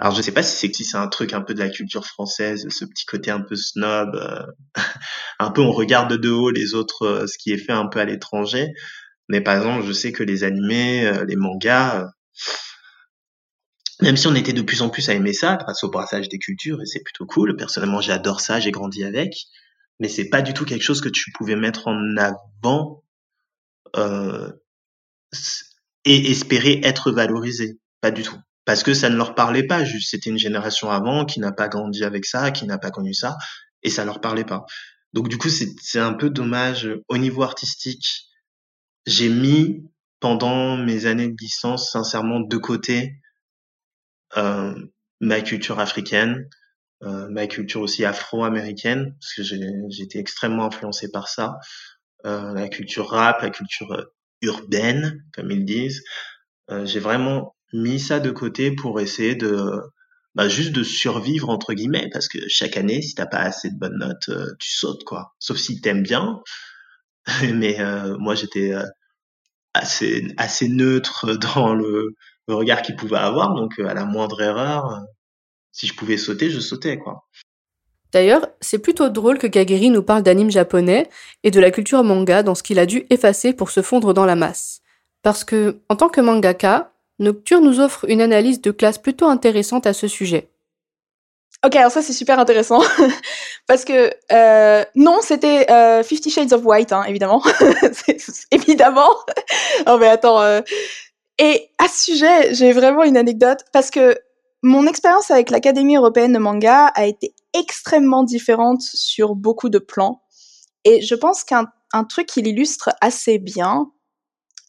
Alors 0.00 0.14
je 0.14 0.22
sais 0.22 0.32
pas 0.32 0.42
si 0.42 0.56
c'est 0.56 0.74
si 0.74 0.84
c'est 0.84 0.96
un 0.96 1.08
truc 1.08 1.34
un 1.34 1.42
peu 1.42 1.52
de 1.52 1.58
la 1.58 1.68
culture 1.68 2.06
française, 2.06 2.66
ce 2.70 2.84
petit 2.86 3.04
côté 3.04 3.30
un 3.30 3.40
peu 3.42 3.54
snob, 3.54 4.16
euh, 4.16 4.46
un 5.38 5.50
peu 5.50 5.60
on 5.60 5.72
regarde 5.72 6.14
de 6.14 6.30
haut 6.30 6.50
les 6.50 6.74
autres, 6.74 7.02
euh, 7.06 7.26
ce 7.26 7.36
qui 7.38 7.52
est 7.52 7.58
fait 7.58 7.72
un 7.72 7.86
peu 7.86 8.00
à 8.00 8.06
l'étranger. 8.06 8.68
Mais 9.28 9.42
par 9.42 9.56
exemple, 9.56 9.86
je 9.86 9.92
sais 9.92 10.12
que 10.12 10.22
les 10.22 10.42
animés, 10.44 11.06
euh, 11.06 11.24
les 11.26 11.36
mangas, 11.36 12.08
même 14.00 14.16
si 14.16 14.26
on 14.26 14.34
était 14.34 14.52
de 14.54 14.62
plus 14.62 14.82
en 14.82 14.88
plus 14.88 15.08
à 15.10 15.14
aimer 15.14 15.34
ça 15.34 15.56
grâce 15.56 15.84
au 15.84 15.90
brassage 15.90 16.28
des 16.28 16.38
cultures 16.38 16.80
et 16.80 16.86
c'est 16.86 17.02
plutôt 17.02 17.26
cool. 17.26 17.56
Personnellement, 17.56 18.00
j'adore 18.00 18.40
ça, 18.40 18.58
j'ai 18.58 18.70
grandi 18.70 19.04
avec, 19.04 19.34
mais 20.00 20.08
c'est 20.08 20.30
pas 20.30 20.42
du 20.42 20.54
tout 20.54 20.64
quelque 20.64 20.82
chose 20.82 21.02
que 21.02 21.10
tu 21.10 21.30
pouvais 21.32 21.56
mettre 21.56 21.88
en 21.88 22.16
avant 22.16 23.04
euh, 23.96 24.50
et 26.04 26.30
espérer 26.30 26.80
être 26.82 27.12
valorisé, 27.12 27.78
pas 28.00 28.10
du 28.10 28.22
tout, 28.22 28.38
parce 28.70 28.84
que 28.84 28.94
ça 28.94 29.10
ne 29.10 29.16
leur 29.16 29.34
parlait 29.34 29.66
pas. 29.66 29.82
Juste, 29.82 30.10
c'était 30.10 30.30
une 30.30 30.38
génération 30.38 30.92
avant 30.92 31.24
qui 31.24 31.40
n'a 31.40 31.50
pas 31.50 31.66
grandi 31.66 32.04
avec 32.04 32.24
ça, 32.24 32.52
qui 32.52 32.66
n'a 32.66 32.78
pas 32.78 32.92
connu 32.92 33.12
ça, 33.12 33.36
et 33.82 33.90
ça 33.90 34.04
leur 34.04 34.20
parlait 34.20 34.44
pas. 34.44 34.64
Donc 35.12 35.28
du 35.28 35.38
coup, 35.38 35.48
c'est 35.48 35.98
un 35.98 36.12
peu 36.12 36.30
dommage 36.30 36.88
au 37.08 37.18
niveau 37.18 37.42
artistique. 37.42 38.28
J'ai 39.06 39.28
mis 39.28 39.90
pendant 40.20 40.76
mes 40.76 41.06
années 41.06 41.26
de 41.26 41.36
licence 41.40 41.90
sincèrement 41.90 42.38
de 42.38 42.56
côté 42.58 43.16
euh, 44.36 44.72
ma 45.20 45.40
culture 45.40 45.80
africaine, 45.80 46.48
euh, 47.02 47.28
ma 47.28 47.48
culture 47.48 47.80
aussi 47.80 48.04
afro-américaine, 48.04 49.16
parce 49.20 49.34
que 49.34 49.42
j'ai 49.42 50.02
été 50.04 50.20
extrêmement 50.20 50.66
influencé 50.66 51.10
par 51.10 51.26
ça, 51.26 51.58
euh, 52.24 52.54
la 52.54 52.68
culture 52.68 53.08
rap, 53.08 53.42
la 53.42 53.50
culture 53.50 53.90
euh, 53.90 54.04
urbaine, 54.42 55.24
comme 55.34 55.50
ils 55.50 55.64
disent. 55.64 56.04
Euh, 56.70 56.86
j'ai 56.86 57.00
vraiment 57.00 57.56
mis 57.72 58.00
ça 58.00 58.20
de 58.20 58.30
côté 58.30 58.72
pour 58.72 59.00
essayer 59.00 59.34
de 59.34 59.80
bah, 60.34 60.48
juste 60.48 60.72
de 60.72 60.82
survivre 60.82 61.48
entre 61.48 61.72
guillemets 61.74 62.08
parce 62.12 62.28
que 62.28 62.38
chaque 62.48 62.76
année 62.76 63.02
si 63.02 63.14
t'as 63.14 63.26
pas 63.26 63.38
assez 63.38 63.70
de 63.70 63.78
bonnes 63.78 63.98
notes 63.98 64.28
euh, 64.28 64.46
tu 64.58 64.70
sautes 64.70 65.04
quoi 65.04 65.34
sauf 65.38 65.56
si 65.56 65.80
t'aimes 65.80 66.02
bien 66.02 66.42
mais 67.54 67.80
euh, 67.80 68.16
moi 68.18 68.34
j'étais 68.34 68.74
assez 69.74 70.32
assez 70.36 70.68
neutre 70.68 71.34
dans 71.54 71.74
le 71.74 72.14
regard 72.54 72.82
qu'il 72.82 72.96
pouvait 72.96 73.18
avoir. 73.18 73.54
Donc, 73.54 73.78
euh, 73.78 73.86
à 73.86 73.94
la 73.94 74.04
moindre 74.04 74.40
erreur, 74.40 74.92
euh, 74.92 74.98
si 75.72 75.86
je 75.86 75.94
pouvais 75.94 76.16
sauter, 76.16 76.50
je 76.50 76.60
sautais, 76.60 76.98
quoi. 76.98 77.24
D'ailleurs, 78.12 78.48
c'est 78.60 78.80
plutôt 78.80 79.08
drôle 79.08 79.38
que 79.38 79.46
Kageri 79.46 79.90
nous 79.90 80.02
parle 80.02 80.24
d'anime 80.24 80.50
japonais 80.50 81.08
et 81.44 81.52
de 81.52 81.60
la 81.60 81.70
culture 81.70 82.02
manga 82.02 82.42
dans 82.42 82.56
ce 82.56 82.64
qu'il 82.64 82.80
a 82.80 82.86
dû 82.86 83.06
effacer 83.08 83.52
pour 83.52 83.70
se 83.70 83.82
fondre 83.82 84.12
dans 84.12 84.26
la 84.26 84.34
masse. 84.34 84.80
Parce 85.22 85.44
que, 85.44 85.80
en 85.88 85.94
tant 85.94 86.08
que 86.08 86.20
mangaka, 86.20 86.92
Nocture 87.20 87.60
nous 87.60 87.80
offre 87.80 88.06
une 88.08 88.20
analyse 88.20 88.60
de 88.60 88.70
classe 88.70 88.98
plutôt 88.98 89.26
intéressante 89.26 89.86
à 89.86 89.92
ce 89.92 90.08
sujet. 90.08 90.50
Ok, 91.64 91.76
alors 91.76 91.92
ça 91.92 92.00
c'est 92.00 92.14
super 92.14 92.38
intéressant 92.38 92.80
parce 93.66 93.84
que 93.84 94.10
euh, 94.32 94.82
non, 94.94 95.18
c'était 95.20 95.70
euh, 95.70 96.02
Fifty 96.02 96.30
Shades 96.30 96.54
of 96.54 96.64
White, 96.64 96.92
hein, 96.92 97.04
évidemment, 97.06 97.42
évidemment. 98.50 99.10
non 99.86 99.98
mais 99.98 100.08
attends, 100.08 100.40
euh, 100.40 100.62
et 101.38 101.70
à 101.78 101.88
ce 101.88 102.12
sujet, 102.12 102.54
j'ai 102.54 102.72
vraiment 102.72 103.02
une 103.02 103.18
anecdote 103.18 103.60
parce 103.74 103.90
que 103.90 104.18
mon 104.62 104.86
expérience 104.86 105.30
avec 105.30 105.50
l'Académie 105.50 105.96
européenne 105.96 106.32
de 106.32 106.38
manga 106.38 106.86
a 106.86 107.04
été 107.04 107.34
extrêmement 107.52 108.22
différente 108.22 108.80
sur 108.80 109.34
beaucoup 109.34 109.68
de 109.68 109.78
plans. 109.78 110.22
Et 110.84 111.02
je 111.02 111.14
pense 111.14 111.44
qu'un 111.44 111.66
truc 112.08 112.26
qui 112.26 112.40
l'illustre 112.40 112.90
assez 113.02 113.38
bien. 113.38 113.90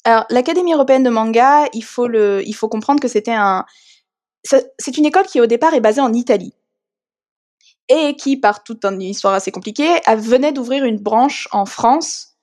Alors, 0.03 0.25
l'Académie 0.29 0.73
européenne 0.73 1.03
de 1.03 1.09
manga, 1.09 1.67
il 1.73 1.83
faut 1.83 2.07
le, 2.07 2.41
il 2.47 2.53
faut 2.53 2.69
comprendre 2.69 2.99
que 2.99 3.07
c'était 3.07 3.33
un, 3.33 3.65
c'est 4.43 4.97
une 4.97 5.05
école 5.05 5.25
qui 5.25 5.39
au 5.39 5.45
départ 5.45 5.73
est 5.73 5.81
basée 5.81 6.01
en 6.01 6.13
Italie 6.13 6.53
et 7.89 8.15
qui, 8.15 8.37
par 8.37 8.63
toute 8.63 8.83
une 8.85 9.01
histoire 9.01 9.33
assez 9.33 9.51
compliquée, 9.51 9.89
venait 10.17 10.53
d'ouvrir 10.53 10.85
une 10.85 10.97
branche 10.97 11.47
en 11.51 11.65
France. 11.65 12.35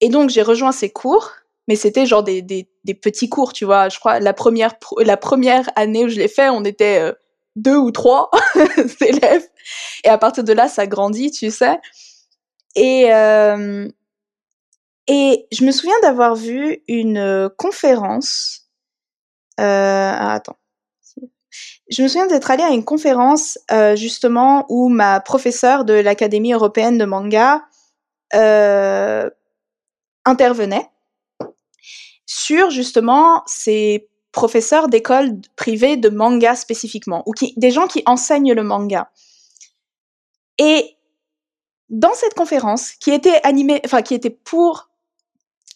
Et 0.00 0.08
donc, 0.08 0.30
j'ai 0.30 0.42
rejoint 0.42 0.72
ses 0.72 0.90
cours 0.90 1.32
mais 1.68 1.76
c'était 1.76 2.06
genre 2.06 2.22
des, 2.22 2.42
des, 2.42 2.94
petits 2.94 3.28
cours, 3.28 3.52
tu 3.52 3.64
vois. 3.64 3.88
Je 3.88 3.98
crois 3.98 4.20
la 4.20 4.32
première 4.32 4.74
la 4.98 5.16
première 5.16 5.70
année 5.76 6.04
où 6.04 6.08
je 6.08 6.16
l'ai 6.16 6.28
fait, 6.28 6.48
on 6.48 6.64
était 6.64 6.98
euh, 7.00 7.12
deux 7.56 7.76
ou 7.76 7.90
trois 7.90 8.30
élèves, 9.00 9.46
et 10.04 10.08
à 10.08 10.18
partir 10.18 10.44
de 10.44 10.52
là, 10.52 10.68
ça 10.68 10.86
grandit, 10.86 11.30
tu 11.30 11.50
sais. 11.50 11.78
Et 12.74 13.12
euh, 13.12 13.88
et 15.06 15.46
je 15.52 15.64
me 15.64 15.72
souviens 15.72 15.98
d'avoir 16.02 16.34
vu 16.34 16.82
une 16.88 17.18
euh, 17.18 17.48
conférence. 17.48 18.68
Euh, 19.60 20.12
ah, 20.14 20.34
attends. 20.34 20.56
Je 21.90 22.02
me 22.02 22.08
souviens 22.08 22.26
d'être 22.26 22.50
allée 22.50 22.62
à 22.62 22.70
une 22.70 22.84
conférence 22.84 23.58
euh, 23.70 23.96
justement 23.96 24.64
où 24.70 24.88
ma 24.88 25.20
professeure 25.20 25.84
de 25.84 25.92
l'Académie 25.92 26.52
européenne 26.54 26.96
de 26.96 27.04
manga 27.04 27.62
euh, 28.34 29.28
intervenait 30.24 30.88
sur 32.24 32.70
justement 32.70 33.42
ces 33.46 34.08
professeurs 34.30 34.88
d'écoles 34.88 35.38
privées 35.56 35.98
de 35.98 36.08
manga 36.08 36.56
spécifiquement, 36.56 37.22
ou 37.26 37.32
qui, 37.32 37.52
des 37.58 37.70
gens 37.70 37.86
qui 37.86 38.02
enseignent 38.06 38.54
le 38.54 38.62
manga. 38.62 39.10
Et 40.58 40.96
dans 41.90 42.14
cette 42.14 42.32
conférence, 42.32 42.92
qui 42.92 43.10
était 43.10 43.40
animée, 43.44 43.82
enfin 43.84 44.00
qui 44.00 44.14
était 44.14 44.30
pour, 44.30 44.88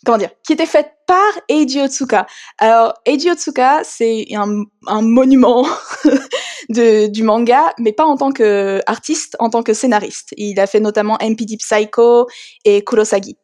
comment 0.07 0.19
dire, 0.19 0.31
qui 0.47 0.53
était 0.53 0.67
faite 0.67 0.93
par 1.07 1.33
Eiji 1.49 1.83
Otsuka. 1.83 2.27
Alors 2.59 2.95
Eiji 3.05 3.31
Otsuka, 3.31 3.83
c'est 3.85 4.25
un, 4.33 4.63
un, 4.87 5.03
monument 5.03 5.67
de, 6.69 7.09
du 7.09 7.25
manga, 7.25 7.75
mais 7.79 7.93
pas 7.93 8.07
en 8.07 8.17
tant 8.17 8.31
qu'artiste, 8.31 9.37
en 9.41 9.51
tant 9.51 9.65
que 9.65 9.75
scénariste. 9.75 10.33
Il 10.37 10.61
a 10.61 10.69
fait 10.69 10.81
notamment 10.81 11.19
MPD 11.21 11.57
Psycho 11.59 12.29
et 12.65 12.85
Kurosagi. 12.85 13.37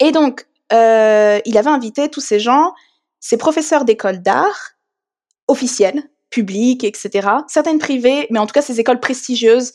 Et 0.00 0.10
donc, 0.10 0.46
euh, 0.72 1.40
il 1.44 1.56
avait 1.56 1.70
invité 1.70 2.08
tous 2.08 2.20
ces 2.20 2.40
gens, 2.40 2.74
ces 3.20 3.36
professeurs 3.36 3.84
d'école 3.84 4.20
d'art, 4.20 4.72
officielles, 5.46 6.02
publiques, 6.28 6.84
etc. 6.84 7.28
Certaines 7.46 7.78
privées, 7.78 8.26
mais 8.30 8.38
en 8.38 8.46
tout 8.46 8.52
cas 8.52 8.62
ces 8.62 8.80
écoles 8.80 9.00
prestigieuses 9.00 9.72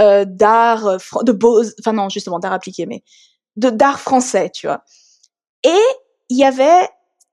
euh, 0.00 0.24
d'art, 0.26 0.86
euh, 0.86 0.98
de 1.22 1.32
beaux, 1.32 1.62
enfin 1.80 1.92
non, 1.92 2.08
justement 2.08 2.38
d'art 2.38 2.52
appliqué, 2.52 2.86
mais 2.86 3.04
d'art 3.56 4.00
français, 4.00 4.50
tu 4.50 4.66
vois. 4.66 4.82
Et 5.64 5.82
il 6.28 6.38
y 6.38 6.44
avait 6.44 6.88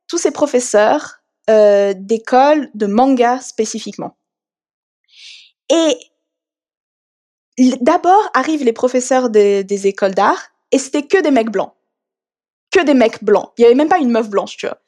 tous 0.08 0.18
ces 0.18 0.32
professeurs 0.32 1.22
euh, 1.50 1.94
d'écoles 1.96 2.70
de 2.74 2.88
manga 2.88 3.40
spécifiquement. 3.40 4.18
Et 5.70 5.98
d'abord 7.82 8.30
arrivent 8.34 8.64
les 8.64 8.74
professeurs 8.74 9.30
des, 9.30 9.88
écoles 9.88 10.16
d'art, 10.16 10.50
et 10.72 10.78
c'était 10.78 11.08
que 11.08 11.22
des 11.22 11.32
mecs 11.32 11.52
blancs 11.52 11.74
que 12.72 12.84
des 12.84 12.94
mecs 12.94 13.24
blancs. 13.24 13.52
Il 13.58 13.62
y 13.62 13.66
avait 13.66 13.76
même 13.76 13.90
pas 13.90 14.00
une 14.00 14.12
meuf 14.12 14.30
blanche, 14.30 14.58
tu 14.58 14.66
vois. 14.66 14.80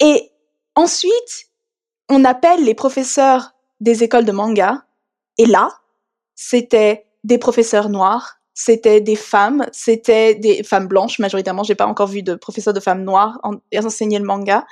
Et 0.00 0.30
ensuite, 0.74 1.50
on 2.08 2.24
appelle 2.24 2.64
les 2.64 2.74
professeurs 2.74 3.52
des 3.80 4.02
écoles 4.02 4.24
de 4.24 4.32
manga. 4.32 4.84
Et 5.38 5.46
là, 5.46 5.70
c'était 6.34 7.06
des 7.22 7.38
professeurs 7.38 7.88
noirs, 7.88 8.40
c'était 8.54 9.00
des 9.00 9.16
femmes, 9.16 9.66
c'était 9.72 10.34
des 10.34 10.62
femmes 10.62 10.86
blanches 10.86 11.18
majoritairement. 11.18 11.64
J'ai 11.64 11.74
pas 11.74 11.86
encore 11.86 12.06
vu 12.06 12.22
de 12.22 12.34
professeurs 12.34 12.72
de 12.74 12.80
femmes 12.80 13.04
noires 13.04 13.38
en, 13.42 13.54
enseigner 13.76 14.18
le 14.18 14.24
manga. 14.24 14.64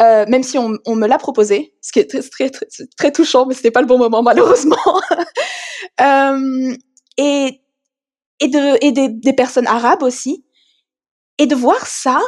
Euh, 0.00 0.24
même 0.28 0.42
si 0.42 0.56
on, 0.56 0.96
me 0.96 1.06
l'a 1.06 1.18
proposé, 1.18 1.74
ce 1.82 1.92
qui 1.92 1.98
est 1.98 2.08
très, 2.08 2.22
très, 2.22 2.48
très, 2.48 2.66
très 2.96 3.12
touchant, 3.12 3.44
mais 3.44 3.54
c'était 3.54 3.70
pas 3.70 3.82
le 3.82 3.86
bon 3.86 3.98
moment 3.98 4.22
malheureusement. 4.22 4.78
euh, 6.00 6.74
et 7.18 7.60
et, 8.40 8.48
de, 8.48 8.84
et 8.84 8.92
des, 8.92 9.08
des 9.08 9.32
personnes 9.32 9.66
arabes 9.66 10.02
aussi. 10.02 10.44
Et 11.38 11.46
de 11.46 11.54
voir 11.54 11.86
ça, 11.86 12.20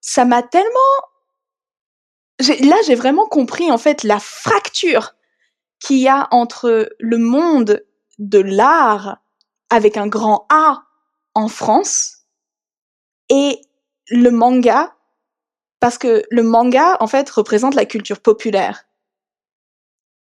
ça 0.00 0.24
m'a 0.24 0.42
tellement... 0.42 0.68
Là, 2.40 2.76
j'ai 2.86 2.94
vraiment 2.94 3.26
compris 3.26 3.70
en 3.70 3.78
fait 3.78 4.04
la 4.04 4.20
fracture 4.20 5.14
qu'il 5.80 5.98
y 5.98 6.08
a 6.08 6.28
entre 6.30 6.88
le 6.98 7.18
monde 7.18 7.84
de 8.18 8.38
l'art 8.38 9.18
avec 9.70 9.96
un 9.96 10.06
grand 10.06 10.46
A 10.50 10.84
en 11.34 11.48
France 11.48 12.24
et 13.30 13.60
le 14.08 14.30
manga, 14.30 14.94
parce 15.80 15.98
que 15.98 16.22
le 16.30 16.42
manga, 16.42 16.96
en 17.00 17.06
fait, 17.06 17.28
représente 17.30 17.74
la 17.74 17.84
culture 17.84 18.20
populaire. 18.20 18.84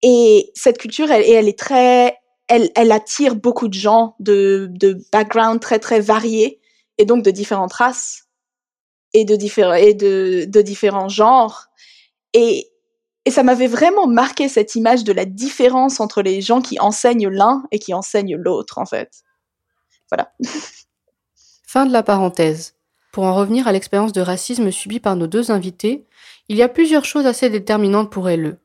Et 0.02 0.50
cette 0.54 0.78
culture, 0.78 1.10
elle, 1.10 1.48
est 1.48 1.58
très, 1.58 2.18
elle, 2.48 2.70
elle 2.74 2.92
attire 2.92 3.36
beaucoup 3.36 3.68
de 3.68 3.74
gens 3.74 4.16
de, 4.18 4.68
de 4.70 4.98
backgrounds 5.12 5.60
très 5.60 5.78
très 5.78 6.00
variés 6.00 6.60
et 6.98 7.04
donc 7.04 7.22
de 7.24 7.30
différentes 7.30 7.74
races. 7.74 8.26
et 9.12 9.24
de 9.24 9.36
différents 9.36 9.74
et 9.74 9.94
de, 9.94 10.44
de 10.46 10.62
différents 10.62 11.08
genres 11.08 11.66
et 12.32 12.69
et 13.24 13.30
ça 13.30 13.42
m'avait 13.42 13.66
vraiment 13.66 14.06
marqué 14.06 14.48
cette 14.48 14.74
image 14.74 15.04
de 15.04 15.12
la 15.12 15.24
différence 15.24 16.00
entre 16.00 16.22
les 16.22 16.40
gens 16.40 16.60
qui 16.60 16.80
enseignent 16.80 17.28
l'un 17.28 17.64
et 17.70 17.78
qui 17.78 17.94
enseignent 17.94 18.36
l'autre 18.36 18.78
en 18.78 18.86
fait. 18.86 19.22
Voilà. 20.10 20.32
Fin 21.66 21.86
de 21.86 21.92
la 21.92 22.02
parenthèse. 22.02 22.74
Pour 23.12 23.24
en 23.24 23.34
revenir 23.34 23.66
à 23.68 23.72
l'expérience 23.72 24.12
de 24.12 24.20
racisme 24.20 24.70
subie 24.70 25.00
par 25.00 25.16
nos 25.16 25.26
deux 25.26 25.50
invités, 25.50 26.06
il 26.48 26.56
y 26.56 26.62
a 26.62 26.68
plusieurs 26.68 27.04
choses 27.04 27.26
assez 27.26 27.50
déterminantes 27.50 28.10
pour 28.10 28.28
elle. 28.28 28.58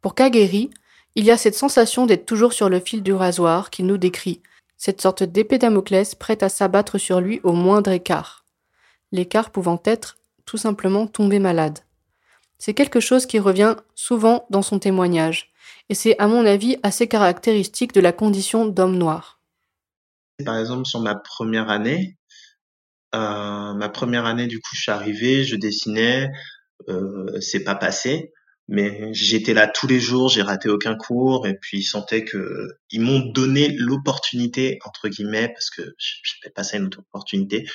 Pour 0.00 0.14
Kageri, 0.14 0.70
il 1.14 1.24
y 1.24 1.30
a 1.30 1.36
cette 1.36 1.54
sensation 1.54 2.06
d'être 2.06 2.26
toujours 2.26 2.52
sur 2.52 2.68
le 2.68 2.80
fil 2.80 3.02
du 3.02 3.12
rasoir 3.12 3.70
qu'il 3.70 3.86
nous 3.86 3.98
décrit, 3.98 4.42
cette 4.76 5.00
sorte 5.00 5.22
d'épée 5.22 5.58
Damoclès 5.58 6.14
prête 6.14 6.42
à 6.42 6.50
s'abattre 6.50 6.98
sur 6.98 7.20
lui 7.20 7.40
au 7.42 7.52
moindre 7.52 7.90
écart. 7.90 8.44
L'écart 9.12 9.50
pouvant 9.50 9.80
être 9.84 10.18
tout 10.44 10.58
simplement 10.58 11.06
tomber 11.06 11.38
malade. 11.38 11.78
C'est 12.58 12.74
quelque 12.74 13.00
chose 13.00 13.26
qui 13.26 13.38
revient 13.38 13.76
souvent 13.94 14.46
dans 14.50 14.62
son 14.62 14.78
témoignage, 14.78 15.52
et 15.88 15.94
c'est 15.94 16.18
à 16.18 16.26
mon 16.26 16.46
avis 16.46 16.76
assez 16.82 17.08
caractéristique 17.08 17.92
de 17.92 18.00
la 18.00 18.12
condition 18.12 18.66
d'homme 18.66 18.96
noir. 18.96 19.40
Par 20.44 20.58
exemple, 20.58 20.86
sur 20.86 21.00
ma 21.00 21.14
première 21.14 21.68
année, 21.68 22.16
euh, 23.14 23.74
ma 23.74 23.88
première 23.88 24.26
année, 24.26 24.46
du 24.46 24.58
coup, 24.58 24.74
je 24.74 24.82
suis 24.82 24.90
arrivé, 24.90 25.44
je 25.44 25.56
dessinais, 25.56 26.30
euh, 26.88 27.40
c'est 27.40 27.62
pas 27.62 27.76
passé, 27.76 28.32
mais 28.66 29.12
j'étais 29.12 29.54
là 29.54 29.68
tous 29.68 29.86
les 29.86 30.00
jours, 30.00 30.28
j'ai 30.28 30.42
raté 30.42 30.68
aucun 30.68 30.96
cours, 30.96 31.46
et 31.46 31.54
puis 31.54 31.78
ils 31.78 31.84
sentaient 31.84 32.24
que 32.24 32.78
ils 32.90 33.00
m'ont 33.00 33.20
donné 33.20 33.68
l'opportunité 33.78 34.78
entre 34.84 35.08
guillemets, 35.08 35.48
parce 35.48 35.70
que 35.70 35.82
je 35.98 36.50
pas 36.54 36.64
ça 36.64 36.76
une 36.76 36.86
autre 36.86 37.00
opportunité, 37.00 37.68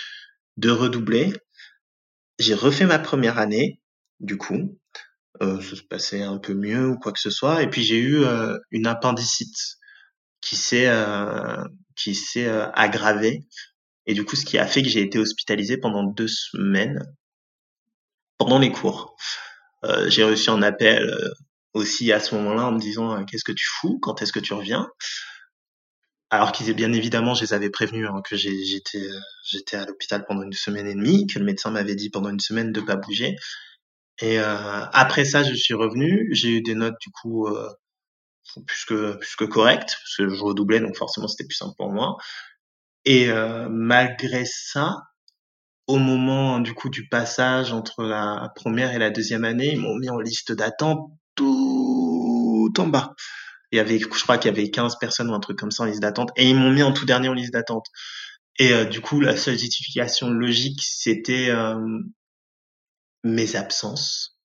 de 0.57 0.69
redoubler. 0.69 1.33
J'ai 2.39 2.53
refait 2.53 2.85
ma 2.85 2.99
première 2.99 3.37
année, 3.37 3.79
du 4.19 4.37
coup, 4.37 4.77
euh, 5.41 5.61
ça 5.61 5.75
se 5.75 5.83
passait 5.83 6.21
un 6.23 6.37
peu 6.37 6.53
mieux 6.53 6.87
ou 6.89 6.99
quoi 6.99 7.11
que 7.11 7.19
ce 7.19 7.29
soit, 7.29 7.63
et 7.63 7.69
puis 7.69 7.83
j'ai 7.83 7.97
eu 7.97 8.23
euh, 8.23 8.57
une 8.71 8.87
appendicite 8.87 9.77
qui 10.41 10.55
s'est 10.55 10.87
euh, 10.87 11.63
qui 11.95 12.15
s'est 12.15 12.47
euh, 12.47 12.69
aggravée 12.71 13.45
et 14.09 14.15
du 14.15 14.25
coup, 14.25 14.35
ce 14.35 14.43
qui 14.43 14.57
a 14.57 14.65
fait 14.65 14.81
que 14.81 14.89
j'ai 14.89 15.01
été 15.01 15.19
hospitalisé 15.19 15.77
pendant 15.77 16.03
deux 16.03 16.27
semaines 16.27 17.05
pendant 18.39 18.57
les 18.57 18.71
cours. 18.71 19.15
Euh, 19.85 20.09
j'ai 20.09 20.23
reçu 20.23 20.49
un 20.49 20.63
appel 20.63 21.03
euh, 21.03 21.29
aussi 21.73 22.11
à 22.11 22.19
ce 22.19 22.33
moment-là 22.33 22.65
en 22.65 22.71
me 22.71 22.79
disant 22.79 23.23
qu'est-ce 23.25 23.43
que 23.43 23.51
tu 23.51 23.65
fous, 23.67 23.99
quand 24.01 24.23
est-ce 24.23 24.33
que 24.33 24.39
tu 24.39 24.53
reviens? 24.55 24.89
Alors 26.31 26.51
qu'ils 26.51 26.73
bien 26.73 26.91
évidemment, 26.91 27.35
je 27.35 27.41
les 27.41 27.53
avais 27.53 27.69
prévenus 27.69 28.07
hein, 28.09 28.21
que 28.27 28.35
j'étais 28.35 29.07
j'étais 29.45 29.77
à 29.77 29.85
l'hôpital 29.85 30.25
pendant 30.27 30.41
une 30.41 30.53
semaine 30.53 30.87
et 30.87 30.95
demie, 30.95 31.27
que 31.27 31.37
le 31.37 31.45
médecin 31.45 31.69
m'avait 31.69 31.93
dit 31.93 32.09
pendant 32.09 32.29
une 32.29 32.39
semaine 32.39 32.71
de 32.71 32.81
pas 32.81 32.95
bouger. 32.95 33.35
Et 34.21 34.39
euh, 34.39 34.85
après 34.93 35.25
ça, 35.25 35.43
je 35.43 35.53
suis 35.53 35.73
revenu. 35.73 36.29
J'ai 36.31 36.49
eu 36.57 36.61
des 36.61 36.75
notes 36.75 36.99
du 37.01 37.09
coup 37.11 37.47
euh, 37.47 37.69
plus 38.67 38.85
que 38.85 39.15
plus 39.15 39.35
que 39.35 39.45
correctes 39.45 39.97
parce 40.01 40.17
que 40.17 40.29
je 40.29 40.43
redoublais, 40.43 40.79
donc 40.79 40.97
forcément 40.97 41.27
c'était 41.27 41.47
plus 41.47 41.55
simple 41.55 41.75
pour 41.77 41.91
moi. 41.91 42.17
Et 43.05 43.29
euh, 43.29 43.67
malgré 43.69 44.45
ça, 44.45 44.97
au 45.87 45.97
moment 45.97 46.59
du 46.59 46.73
coup 46.73 46.89
du 46.89 47.07
passage 47.07 47.71
entre 47.73 48.03
la 48.03 48.51
première 48.55 48.93
et 48.93 48.99
la 48.99 49.09
deuxième 49.09 49.45
année, 49.45 49.71
ils 49.73 49.79
m'ont 49.79 49.95
mis 49.95 50.09
en 50.09 50.19
liste 50.19 50.51
d'attente 50.51 51.11
tout 51.35 52.73
en 52.77 52.87
bas. 52.87 53.13
Il 53.71 53.77
y 53.77 53.79
avait, 53.79 53.99
je 53.99 54.07
crois 54.07 54.37
qu'il 54.37 54.51
y 54.51 54.53
avait 54.53 54.71
15 54.71 54.97
personnes 54.99 55.29
ou 55.29 55.33
un 55.33 55.39
truc 55.39 55.57
comme 55.57 55.71
ça 55.71 55.83
en 55.83 55.85
liste 55.85 56.01
d'attente, 56.01 56.31
et 56.35 56.49
ils 56.49 56.55
m'ont 56.55 56.71
mis 56.71 56.83
en 56.83 56.91
tout 56.91 57.05
dernier 57.05 57.29
en 57.29 57.33
liste 57.33 57.53
d'attente. 57.53 57.85
Et 58.57 58.73
euh, 58.73 58.85
du 58.85 58.99
coup, 59.01 59.21
la 59.21 59.37
seule 59.37 59.57
justification 59.57 60.29
logique, 60.29 60.81
c'était 60.83 61.49
euh, 61.49 61.75
mes 63.23 63.55
absences 63.55 64.37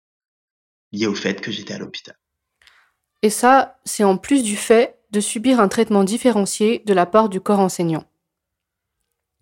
liées 0.93 1.07
au 1.07 1.15
fait 1.15 1.41
que 1.41 1.51
j'étais 1.51 1.75
à 1.75 1.79
l'hôpital. 1.79 2.17
Et 3.23 3.31
ça, 3.31 3.79
c'est 3.85 4.05
en 4.05 4.17
plus 4.17 4.43
du 4.43 4.57
fait 4.57 4.99
de 5.11 5.21
subir 5.21 5.61
un 5.61 5.69
traitement 5.69 6.05
différencié 6.05 6.83
de 6.87 6.93
la 6.95 7.07
part 7.07 7.29
du 7.29 7.41
corps 7.41 7.61
enseignant. 7.61 8.05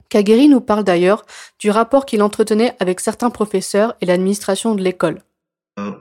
Kageri 0.09 0.49
nous 0.49 0.61
parle 0.61 0.85
d'ailleurs 0.85 1.25
du 1.59 1.71
rapport 1.71 2.05
qu'il 2.05 2.23
entretenait 2.23 2.77
avec 2.81 3.01
certains 3.01 3.31
professeurs 3.31 3.97
et 4.01 4.07
l'administration 4.07 4.75
de 4.75 4.83
l'école. 4.83 5.23
Euh, 5.79 5.93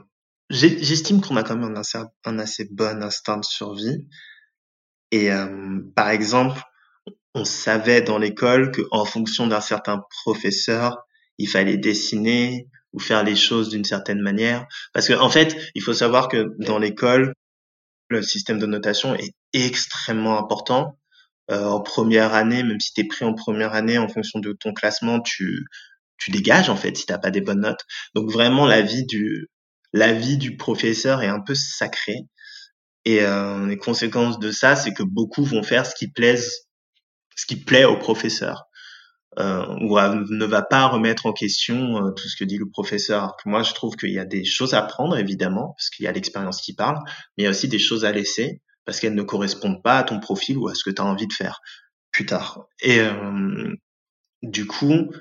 J'estime 0.52 1.22
qu'on 1.22 1.36
a 1.38 1.42
quand 1.42 1.56
même 1.56 1.72
un 1.72 1.80
assez, 1.80 1.98
un 2.26 2.38
assez, 2.38 2.68
bon 2.70 3.02
instinct 3.02 3.38
de 3.38 3.44
survie. 3.44 4.06
Et 5.10 5.32
euh, 5.32 5.80
par 5.96 6.10
exemple, 6.10 6.60
on 7.34 7.46
savait 7.46 8.02
dans 8.02 8.18
l'école 8.18 8.70
qu'en 8.70 9.06
fonction 9.06 9.46
d'un 9.46 9.62
certain 9.62 10.04
professeur, 10.24 11.06
il 11.38 11.48
fallait 11.48 11.78
dessiner 11.78 12.68
ou 12.92 13.00
faire 13.00 13.24
les 13.24 13.36
choses 13.36 13.68
d'une 13.68 13.84
certaine 13.84 14.20
manière. 14.20 14.66
Parce 14.92 15.08
qu'en 15.08 15.20
en 15.20 15.30
fait, 15.30 15.56
il 15.74 15.82
faut 15.82 15.94
savoir 15.94 16.28
que 16.28 16.54
dans 16.58 16.78
l'école, 16.78 17.34
le 18.08 18.22
système 18.22 18.58
de 18.58 18.66
notation 18.66 19.14
est 19.14 19.34
extrêmement 19.52 20.38
important 20.38 20.98
euh, 21.50 21.64
en 21.64 21.80
première 21.80 22.34
année, 22.34 22.62
même 22.62 22.80
si 22.80 22.92
tu 22.92 23.00
es 23.00 23.04
pris 23.04 23.24
en 23.24 23.34
première 23.34 23.74
année, 23.74 23.98
en 23.98 24.08
fonction 24.08 24.38
de 24.38 24.52
ton 24.52 24.72
classement, 24.72 25.20
tu, 25.20 25.64
tu 26.18 26.30
dégages 26.30 26.68
en 26.68 26.76
fait 26.76 26.96
si 26.96 27.06
t'as 27.06 27.18
pas 27.18 27.30
des 27.30 27.40
bonnes 27.40 27.60
notes. 27.60 27.84
Donc 28.14 28.30
vraiment 28.30 28.66
la 28.66 28.82
vie 28.82 29.04
du 29.06 29.48
la 29.92 30.12
vie 30.12 30.38
du 30.38 30.56
professeur 30.56 31.22
est 31.22 31.28
un 31.28 31.40
peu 31.40 31.54
sacrée. 31.54 32.26
Et 33.04 33.22
euh, 33.22 33.66
les 33.66 33.76
conséquences 33.76 34.38
de 34.38 34.50
ça, 34.52 34.76
c'est 34.76 34.94
que 34.94 35.02
beaucoup 35.02 35.44
vont 35.44 35.62
faire 35.62 35.84
ce 35.86 35.94
qui 35.94 36.08
plaise, 36.08 36.68
ce 37.36 37.46
qui 37.46 37.56
plaît 37.56 37.84
au 37.84 37.98
professeur, 37.98 38.64
euh, 39.38 39.66
ou 39.80 39.98
ne 39.98 40.44
va 40.44 40.62
pas 40.62 40.86
remettre 40.86 41.26
en 41.26 41.32
question 41.32 41.96
euh, 41.96 42.10
tout 42.10 42.28
ce 42.28 42.36
que 42.36 42.44
dit 42.44 42.58
le 42.58 42.68
professeur. 42.68 43.36
Moi, 43.46 43.62
je 43.62 43.72
trouve 43.72 43.96
qu'il 43.96 44.12
y 44.12 44.18
a 44.18 44.24
des 44.24 44.44
choses 44.44 44.74
à 44.74 44.82
prendre, 44.82 45.16
évidemment, 45.16 45.74
parce 45.76 45.90
qu'il 45.90 46.04
y 46.04 46.08
a 46.08 46.12
l'expérience 46.12 46.60
qui 46.60 46.74
parle, 46.74 46.98
mais 47.36 47.42
il 47.42 47.44
y 47.44 47.46
a 47.46 47.50
aussi 47.50 47.68
des 47.68 47.78
choses 47.78 48.04
à 48.04 48.12
laisser 48.12 48.60
parce 48.84 49.00
qu'elles 49.00 49.14
ne 49.14 49.22
correspondent 49.22 49.82
pas 49.82 49.98
à 49.98 50.02
ton 50.02 50.20
profil 50.20 50.58
ou 50.58 50.68
à 50.68 50.74
ce 50.74 50.84
que 50.84 50.90
tu 50.90 51.00
as 51.00 51.04
envie 51.04 51.26
de 51.26 51.32
faire 51.32 51.60
plus 52.10 52.26
tard. 52.26 52.66
Et 52.80 53.00
euh, 53.00 53.74
du 54.42 54.66
coup, 54.66 55.12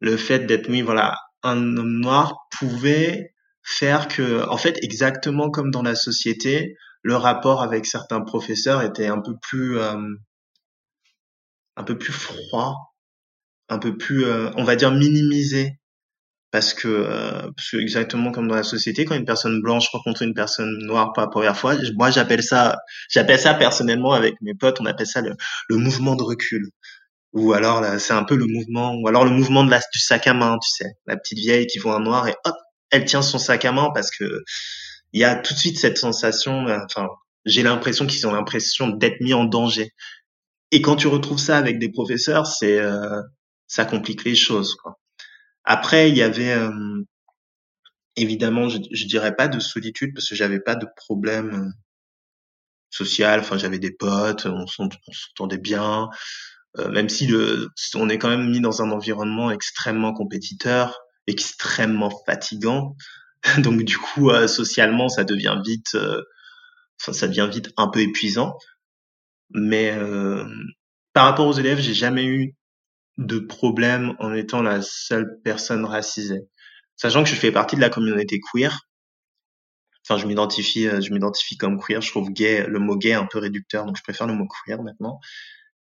le 0.00 0.16
fait 0.16 0.40
d'être 0.40 0.68
mis, 0.68 0.82
voilà, 0.82 1.16
un 1.42 1.76
homme 1.76 2.00
noir 2.00 2.34
pouvait 2.50 3.34
faire 3.62 4.08
que, 4.08 4.46
en 4.48 4.56
fait, 4.56 4.76
exactement 4.82 5.50
comme 5.50 5.70
dans 5.70 5.82
la 5.82 5.94
société, 5.94 6.76
le 7.02 7.16
rapport 7.16 7.62
avec 7.62 7.86
certains 7.86 8.20
professeurs 8.20 8.82
était 8.82 9.06
un 9.06 9.20
peu 9.20 9.34
plus, 9.40 9.78
euh, 9.78 9.96
un 11.76 11.84
peu 11.84 11.96
plus 11.96 12.12
froid, 12.12 12.95
un 13.68 13.78
peu 13.78 13.96
plus, 13.96 14.24
euh, 14.24 14.50
on 14.56 14.64
va 14.64 14.76
dire, 14.76 14.92
minimisé 14.92 15.78
parce 16.50 16.74
que, 16.74 16.88
euh, 16.88 17.50
parce 17.56 17.70
que 17.70 17.76
exactement 17.78 18.32
comme 18.32 18.48
dans 18.48 18.54
la 18.54 18.62
société, 18.62 19.04
quand 19.04 19.14
une 19.16 19.24
personne 19.24 19.60
blanche 19.62 19.88
rencontre 19.90 20.22
une 20.22 20.34
personne 20.34 20.78
noire 20.84 21.12
pour 21.12 21.22
la 21.22 21.28
première 21.28 21.56
fois, 21.56 21.74
moi 21.96 22.10
j'appelle 22.10 22.42
ça, 22.42 22.78
j'appelle 23.10 23.38
ça 23.38 23.54
personnellement 23.54 24.12
avec 24.12 24.34
mes 24.42 24.54
potes, 24.54 24.80
on 24.80 24.86
appelle 24.86 25.06
ça 25.06 25.20
le, 25.22 25.34
le 25.68 25.76
mouvement 25.76 26.16
de 26.16 26.22
recul. 26.22 26.70
Ou 27.32 27.52
alors 27.52 27.84
c'est 28.00 28.14
un 28.14 28.24
peu 28.24 28.36
le 28.36 28.46
mouvement, 28.46 28.94
ou 28.94 29.08
alors 29.08 29.24
le 29.24 29.30
mouvement 29.30 29.64
de 29.64 29.70
la, 29.70 29.80
du 29.92 29.98
sac 29.98 30.26
à 30.26 30.34
main, 30.34 30.58
tu 30.62 30.70
sais, 30.70 30.92
la 31.06 31.16
petite 31.16 31.38
vieille 31.38 31.66
qui 31.66 31.78
voit 31.78 31.96
un 31.96 32.00
noir 32.00 32.28
et 32.28 32.34
hop, 32.44 32.54
elle 32.90 33.04
tient 33.04 33.22
son 33.22 33.38
sac 33.38 33.64
à 33.64 33.72
main 33.72 33.90
parce 33.94 34.10
que 34.10 34.24
il 35.12 35.20
y 35.20 35.24
a 35.24 35.34
tout 35.36 35.54
de 35.54 35.58
suite 35.58 35.78
cette 35.78 35.98
sensation, 35.98 36.66
euh, 36.68 36.78
enfin, 36.84 37.08
j'ai 37.44 37.62
l'impression 37.62 38.06
qu'ils 38.06 38.26
ont 38.26 38.32
l'impression 38.32 38.88
d'être 38.88 39.20
mis 39.20 39.34
en 39.34 39.44
danger. 39.44 39.92
Et 40.72 40.82
quand 40.82 40.96
tu 40.96 41.06
retrouves 41.06 41.38
ça 41.38 41.56
avec 41.56 41.78
des 41.78 41.90
professeurs, 41.90 42.46
c'est 42.46 42.78
euh, 42.78 43.22
ça 43.66 43.84
complique 43.84 44.24
les 44.24 44.34
choses, 44.34 44.74
quoi. 44.76 44.98
Après, 45.64 46.10
il 46.10 46.16
y 46.16 46.22
avait 46.22 46.52
euh, 46.52 47.02
évidemment, 48.16 48.68
je, 48.68 48.78
je 48.92 49.06
dirais 49.06 49.34
pas 49.36 49.48
de 49.48 49.60
solitude 49.60 50.14
parce 50.14 50.28
que 50.28 50.34
j'avais 50.34 50.60
pas 50.60 50.76
de 50.76 50.86
problème 50.96 51.54
euh, 51.54 51.70
social. 52.90 53.40
Enfin, 53.40 53.58
j'avais 53.58 53.78
des 53.78 53.92
potes, 53.92 54.46
on 54.46 54.66
s'entendait 54.66 55.58
bien, 55.58 56.08
euh, 56.78 56.90
même 56.90 57.08
si 57.08 57.26
le, 57.26 57.68
on 57.94 58.08
est 58.08 58.18
quand 58.18 58.28
même 58.28 58.50
mis 58.50 58.60
dans 58.60 58.82
un 58.82 58.90
environnement 58.90 59.50
extrêmement 59.50 60.12
compétiteur, 60.12 60.98
extrêmement 61.26 62.12
fatigant. 62.26 62.96
Donc 63.58 63.82
du 63.82 63.98
coup, 63.98 64.30
euh, 64.30 64.48
socialement, 64.48 65.08
ça 65.08 65.24
devient 65.24 65.56
vite, 65.64 65.94
euh, 65.94 66.22
ça 66.98 67.28
devient 67.28 67.48
vite 67.50 67.70
un 67.76 67.88
peu 67.88 68.00
épuisant. 68.00 68.56
Mais 69.50 69.96
par 71.12 71.26
rapport 71.26 71.46
aux 71.46 71.52
élèves, 71.52 71.78
j'ai 71.78 71.94
jamais 71.94 72.24
eu 72.24 72.56
de 73.18 73.38
problème 73.38 74.14
en 74.18 74.34
étant 74.34 74.62
la 74.62 74.82
seule 74.82 75.40
personne 75.42 75.84
racisée. 75.84 76.42
Sachant 76.96 77.24
que 77.24 77.28
je 77.28 77.34
fais 77.34 77.52
partie 77.52 77.76
de 77.76 77.80
la 77.80 77.90
communauté 77.90 78.40
queer. 78.40 78.80
Enfin, 80.08 80.20
je 80.20 80.26
m'identifie, 80.26 80.86
euh, 80.86 81.00
je 81.00 81.12
m'identifie 81.12 81.56
comme 81.56 81.80
queer. 81.80 82.00
Je 82.00 82.10
trouve 82.10 82.30
gay, 82.30 82.66
le 82.66 82.78
mot 82.78 82.96
gay 82.96 83.12
un 83.14 83.26
peu 83.26 83.38
réducteur, 83.38 83.86
donc 83.86 83.96
je 83.96 84.02
préfère 84.02 84.26
le 84.26 84.34
mot 84.34 84.46
queer 84.46 84.82
maintenant. 84.82 85.20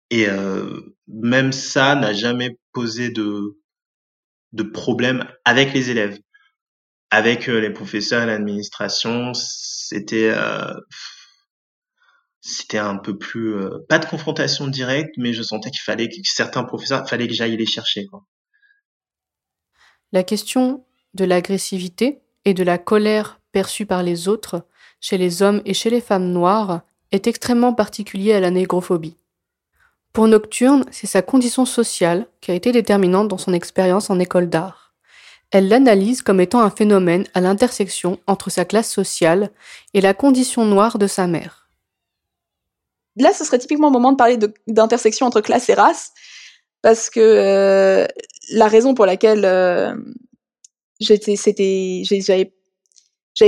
Et 0.10 0.28
euh, 0.28 0.96
même 1.08 1.52
ça 1.52 1.96
n'a 1.96 2.14
jamais 2.14 2.58
posé 2.74 3.10
de 3.10 3.60
de 4.54 4.64
problème 4.64 5.28
avec 5.46 5.74
les 5.74 5.92
élèves, 5.92 6.20
avec 7.12 7.50
euh, 7.50 7.60
les 7.60 7.70
professeurs 7.70 8.24
et 8.24 8.26
l'administration. 8.26 9.34
C'était 9.34 10.32
euh, 10.34 10.74
c'était 12.50 12.78
un 12.78 12.98
peu 12.98 13.18
plus 13.18 13.56
euh, 13.56 13.86
pas 13.88 14.00
de 14.00 14.06
confrontation 14.06 14.68
directe 14.68 15.16
mais 15.18 15.34
je 15.34 15.44
sentais 15.44 15.70
qu'il 15.70 15.82
fallait 15.82 16.10
que 16.10 16.16
certains 16.24 16.64
professeurs 16.64 17.08
fallait 17.08 17.28
que 17.28 17.34
j'aille 17.34 17.58
les 17.58 17.66
chercher. 17.66 18.08
La 20.12 20.24
question 20.24 20.86
de 21.14 21.26
l'agressivité 21.26 22.22
et 22.46 22.54
de 22.54 22.64
la 22.64 22.78
colère 22.78 23.40
perçue 23.52 23.86
par 23.86 24.04
les 24.04 24.28
autres, 24.28 24.66
chez 25.00 25.18
les 25.18 25.42
hommes 25.42 25.62
et 25.66 25.74
chez 25.74 25.90
les 25.90 26.02
femmes 26.02 26.32
noires, 26.32 26.82
est 27.12 27.28
extrêmement 27.28 27.74
particulier 27.74 28.34
à 28.34 28.40
la 28.40 28.52
négrophobie. 28.52 29.18
Pour 30.14 30.28
Nocturne, 30.28 30.86
c'est 30.92 31.08
sa 31.08 31.22
condition 31.22 31.66
sociale 31.66 32.28
qui 32.42 32.52
a 32.52 32.56
été 32.56 32.72
déterminante 32.72 33.28
dans 33.28 33.38
son 33.38 33.54
expérience 33.54 34.10
en 34.10 34.20
école 34.20 34.50
d'art. 34.50 34.94
Elle 35.52 35.68
l'analyse 35.68 36.22
comme 36.22 36.42
étant 36.42 36.62
un 36.62 36.70
phénomène 36.70 37.26
à 37.34 37.42
l'intersection 37.42 38.20
entre 38.28 38.50
sa 38.50 38.66
classe 38.66 38.92
sociale 38.92 39.52
et 39.94 40.02
la 40.02 40.14
condition 40.14 40.66
noire 40.66 40.98
de 40.98 41.08
sa 41.08 41.26
mère. 41.28 41.59
Là, 43.20 43.34
ce 43.34 43.44
serait 43.44 43.60
typiquement 43.60 43.88
le 43.88 43.94
moment 43.94 44.12
de 44.12 44.18
parler 44.18 44.38
d'intersection 44.68 45.26
entre 45.26 45.42
classe 45.42 45.70
et 45.70 45.74
race, 45.74 46.12
parce 46.82 47.10
que 47.10 47.20
euh, 47.20 48.08
la 48.54 48.68
raison 48.68 48.94
pour 48.94 49.06
laquelle 49.06 49.46
euh, 49.46 49.94
j'avais 51.00 51.20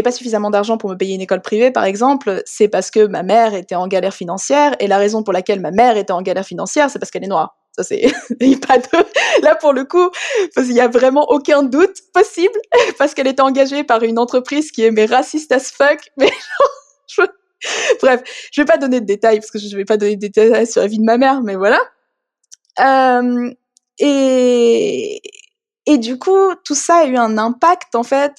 pas 0.03 0.11
suffisamment 0.11 0.49
d'argent 0.49 0.78
pour 0.78 0.89
me 0.89 0.95
payer 0.95 1.15
une 1.15 1.22
école 1.22 1.41
privée, 1.41 1.72
par 1.72 1.86
exemple, 1.86 2.41
c'est 2.45 2.67
parce 2.67 2.91
que 2.91 3.07
ma 3.07 3.24
mère 3.24 3.53
était 3.53 3.76
en 3.76 3.88
galère 3.88 4.13
financière, 4.13 4.76
et 4.80 4.88
la 4.88 4.97
raison 4.97 5.24
pour 5.24 5.34
laquelle 5.34 5.61
ma 5.61 5.72
mère 5.72 5.97
était 5.97 6.13
en 6.13 6.22
galère 6.22 6.45
financière, 6.45 6.89
c'est 6.89 6.99
parce 6.99 7.09
qu'elle 7.09 7.24
est 7.24 7.28
noire. 7.28 7.57
Ça, 7.78 7.84
c'est, 7.84 8.01
pas 8.67 8.78
de, 8.78 9.43
là, 9.43 9.55
pour 9.55 9.72
le 9.72 9.86
coup, 9.86 10.09
parce 10.53 10.67
qu'il 10.67 10.76
y 10.76 10.82
a 10.82 10.89
vraiment 10.89 11.30
aucun 11.30 11.63
doute 11.63 11.95
possible, 12.13 12.59
parce 12.97 13.13
qu'elle 13.13 13.28
était 13.28 13.41
engagée 13.41 13.86
par 13.86 14.03
une 14.03 14.19
entreprise 14.19 14.72
qui 14.72 14.84
est 14.84 14.91
mais 14.91 15.05
raciste 15.05 15.53
as 15.53 15.72
fuck, 15.72 16.11
mais 16.17 16.32
je... 17.07 17.22
bref, 18.01 18.22
je 18.51 18.62
vais 18.62 18.66
pas 18.66 18.78
donner 18.78 19.01
de 19.01 19.05
détails, 19.05 19.39
parce 19.39 19.51
que 19.51 19.59
je 19.59 19.76
vais 19.76 19.86
pas 19.86 19.97
donner 19.97 20.16
de 20.16 20.28
détails 20.28 20.68
sur 20.68 20.82
la 20.82 20.88
vie 20.88 20.99
de 20.99 21.03
ma 21.03 21.18
mère, 21.18 21.41
mais 21.41 21.55
voilà. 21.55 21.80
Euh, 22.80 23.51
et, 23.99 25.22
et 25.86 25.97
du 25.97 26.18
coup, 26.18 26.55
tout 26.64 26.76
ça 26.76 26.97
a 26.97 27.05
eu 27.05 27.18
un 27.18 27.38
impact, 27.38 27.95
en 27.95 28.03
fait, 28.03 28.34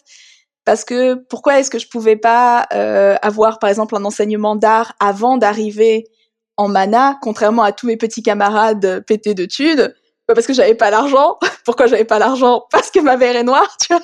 parce 0.65 0.85
que 0.85 1.15
pourquoi 1.15 1.59
est-ce 1.59 1.71
que 1.71 1.79
je 1.79 1.89
pouvais 1.89 2.17
pas 2.17 2.67
euh, 2.73 3.17
avoir 3.23 3.59
par 3.59 3.69
exemple 3.69 3.97
un 3.97 4.05
enseignement 4.05 4.57
d'art 4.57 4.93
avant 5.01 5.37
d'arriver 5.37 6.07
en 6.57 6.69
mana, 6.69 7.19
contrairement 7.23 7.63
à 7.63 7.73
tous 7.73 7.87
mes 7.87 7.97
petits 7.97 8.23
camarades 8.23 9.05
pétés 9.07 9.35
de 9.35 9.45
thunes? 9.45 9.93
Bah, 10.29 10.35
Parce 10.35 10.47
que 10.47 10.53
j'avais 10.53 10.75
pas 10.75 10.91
l'argent. 10.91 11.39
pourquoi 11.65 11.87
j'avais 11.87 12.05
pas 12.05 12.19
l'argent? 12.19 12.65
Parce 12.71 12.91
que 12.91 13.01
ma 13.01 13.17
mère 13.17 13.37
est 13.37 13.43
noire, 13.43 13.77
tu 13.81 13.93
vois? 13.93 14.03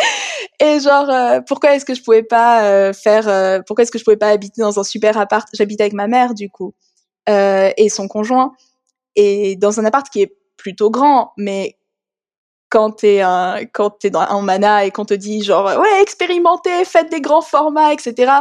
Et 0.60 0.80
genre, 0.80 1.08
euh, 1.08 1.40
pourquoi 1.46 1.74
est-ce 1.74 1.84
que 1.84 1.94
je 1.94 2.02
pouvais 2.02 2.22
pas 2.22 2.64
euh, 2.64 2.92
faire 2.92 3.28
euh, 3.28 3.60
Pourquoi 3.66 3.82
est-ce 3.82 3.90
que 3.90 3.98
je 3.98 4.04
pouvais 4.04 4.16
pas 4.16 4.28
habiter 4.28 4.60
dans 4.60 4.78
un 4.78 4.84
super 4.84 5.16
appart? 5.18 5.48
J'habitais 5.54 5.84
avec 5.84 5.94
ma 5.94 6.06
mère 6.06 6.34
du 6.34 6.50
coup 6.50 6.74
et 7.26 7.88
son 7.90 8.08
conjoint 8.08 8.54
et 9.14 9.54
dans 9.54 9.78
un 9.78 9.84
appart 9.84 10.08
qui 10.10 10.20
est 10.22 10.36
plutôt 10.56 10.90
grand, 10.90 11.32
mais 11.36 11.78
quand 12.70 12.90
t'es 12.90 13.20
un, 13.20 13.60
quand 13.72 13.90
t'es 13.90 14.10
dans 14.10 14.18
un 14.18 14.42
mana 14.42 14.84
et 14.84 14.90
qu'on 14.90 15.04
te 15.04 15.14
dit 15.14 15.40
genre 15.40 15.66
ouais 15.78 16.02
expérimentez, 16.02 16.84
faites 16.84 17.08
des 17.08 17.20
grands 17.20 17.40
formats, 17.40 17.92
etc. 17.92 18.32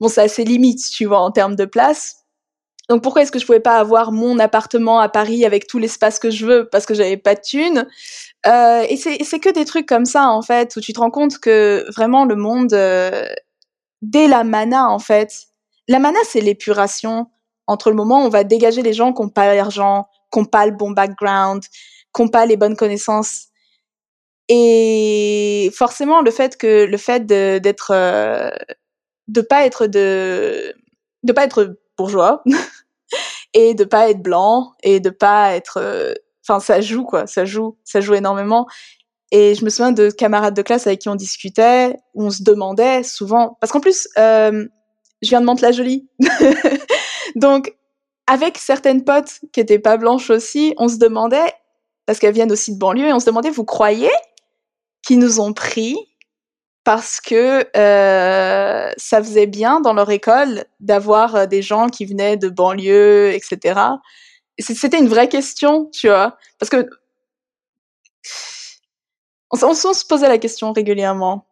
Bon, 0.00 0.08
ça 0.08 0.22
a 0.22 0.28
ses 0.28 0.44
limites, 0.44 0.84
tu 0.90 1.06
vois, 1.06 1.20
en 1.20 1.30
termes 1.30 1.56
de 1.56 1.64
place. 1.64 2.24
Donc 2.90 3.02
pourquoi 3.02 3.22
est-ce 3.22 3.32
que 3.32 3.38
je 3.38 3.46
pouvais 3.46 3.60
pas 3.60 3.78
avoir 3.78 4.12
mon 4.12 4.38
appartement 4.38 5.00
à 5.00 5.08
Paris 5.08 5.46
avec 5.46 5.66
tout 5.66 5.78
l'espace 5.78 6.18
que 6.18 6.30
je 6.30 6.44
veux? 6.44 6.68
Parce 6.70 6.84
que 6.84 6.92
j'avais 6.92 7.16
pas 7.16 7.34
de 7.34 7.40
thunes 7.40 7.86
euh, 8.46 8.84
Et 8.88 8.96
c'est 8.96 9.40
que 9.40 9.52
des 9.52 9.64
trucs 9.64 9.86
comme 9.86 10.04
ça 10.04 10.28
en 10.28 10.42
fait 10.42 10.76
où 10.76 10.80
tu 10.80 10.92
te 10.92 11.00
rends 11.00 11.10
compte 11.10 11.38
que 11.38 11.84
vraiment 11.94 12.24
le 12.24 12.36
monde 12.36 12.72
euh, 12.74 13.26
dès 14.02 14.28
la 14.28 14.44
mana 14.44 14.88
en 14.88 14.98
fait, 14.98 15.48
la 15.88 15.98
mana 15.98 16.18
c'est 16.24 16.40
l'épuration 16.40 17.26
entre 17.66 17.90
le 17.90 17.96
moment 17.96 18.22
où 18.22 18.26
on 18.26 18.30
va 18.30 18.44
dégager 18.44 18.82
les 18.82 18.92
gens 18.92 19.12
qui 19.12 19.22
n'ont 19.22 19.28
pas 19.28 19.54
l'argent, 19.54 20.08
qui 20.32 20.38
n'ont 20.38 20.44
pas 20.44 20.66
le 20.66 20.72
bon 20.72 20.90
background, 20.90 21.62
qu'ont 22.12 22.28
pas 22.28 22.46
les 22.46 22.56
bonnes 22.56 22.76
connaissances. 22.76 23.48
Et 24.48 25.70
forcément, 25.74 26.20
le 26.20 26.30
fait 26.30 26.56
que 26.58 26.84
le 26.84 26.96
fait 26.98 27.26
d'être 27.26 27.92
euh, 27.92 28.50
de, 29.28 29.40
pas 29.40 29.64
être 29.66 29.86
de 29.86 30.74
de 31.22 31.32
pas 31.32 31.44
être 31.44 31.78
bourgeois 31.96 32.42
et 33.54 33.74
de 33.74 33.84
pas 33.84 34.10
être 34.10 34.22
blanc 34.22 34.72
et 34.82 35.00
de 35.00 35.10
pas 35.10 35.54
être 35.54 35.78
euh, 35.78 36.14
enfin 36.46 36.60
ça 36.60 36.80
joue 36.80 37.04
quoi. 37.04 37.26
Ça 37.26 37.44
joue. 37.44 37.76
Ça 37.84 38.00
joue 38.00 38.14
énormément. 38.14 38.66
Et 39.30 39.54
je 39.54 39.64
me 39.64 39.70
souviens 39.70 39.92
de 39.92 40.10
camarades 40.10 40.54
de 40.54 40.62
classe 40.62 40.86
avec 40.86 41.00
qui 41.00 41.08
on 41.08 41.14
discutait 41.16 41.96
où 42.14 42.24
on 42.24 42.30
se 42.30 42.42
demandait 42.42 43.02
souvent 43.02 43.56
parce 43.60 43.72
qu'en 43.72 43.80
plus 43.80 44.08
euh, 44.18 44.66
je 45.22 45.28
viens 45.28 45.40
de 45.40 45.46
Mantes-la-Jolie 45.46 46.06
donc 47.36 47.74
avec 48.26 48.58
certaines 48.58 49.02
potes 49.02 49.40
qui 49.52 49.60
étaient 49.60 49.78
pas 49.78 49.96
blanches 49.96 50.30
aussi 50.30 50.74
on 50.76 50.88
se 50.88 50.98
demandait 50.98 51.52
parce 52.06 52.18
qu'elles 52.18 52.34
viennent 52.34 52.52
aussi 52.52 52.74
de 52.74 52.78
banlieue, 52.78 53.08
et 53.08 53.12
on 53.12 53.20
se 53.20 53.26
demandait, 53.26 53.50
vous 53.50 53.64
croyez 53.64 54.10
qu'ils 55.06 55.18
nous 55.18 55.40
ont 55.40 55.52
pris 55.52 55.96
parce 56.84 57.20
que 57.20 57.64
euh, 57.76 58.90
ça 58.96 59.22
faisait 59.22 59.46
bien 59.46 59.80
dans 59.80 59.94
leur 59.94 60.10
école 60.10 60.64
d'avoir 60.80 61.34
euh, 61.34 61.46
des 61.46 61.62
gens 61.62 61.88
qui 61.88 62.04
venaient 62.04 62.36
de 62.36 62.48
banlieue, 62.48 63.32
etc. 63.32 63.80
C'était 64.58 64.98
une 64.98 65.08
vraie 65.08 65.28
question, 65.28 65.86
tu 65.86 66.08
vois, 66.08 66.38
parce 66.58 66.70
que 66.70 66.88
on, 69.50 69.74
se 69.74 70.06
posait 70.06 70.28
la 70.28 70.38
question 70.38 70.72
régulièrement. 70.72 71.46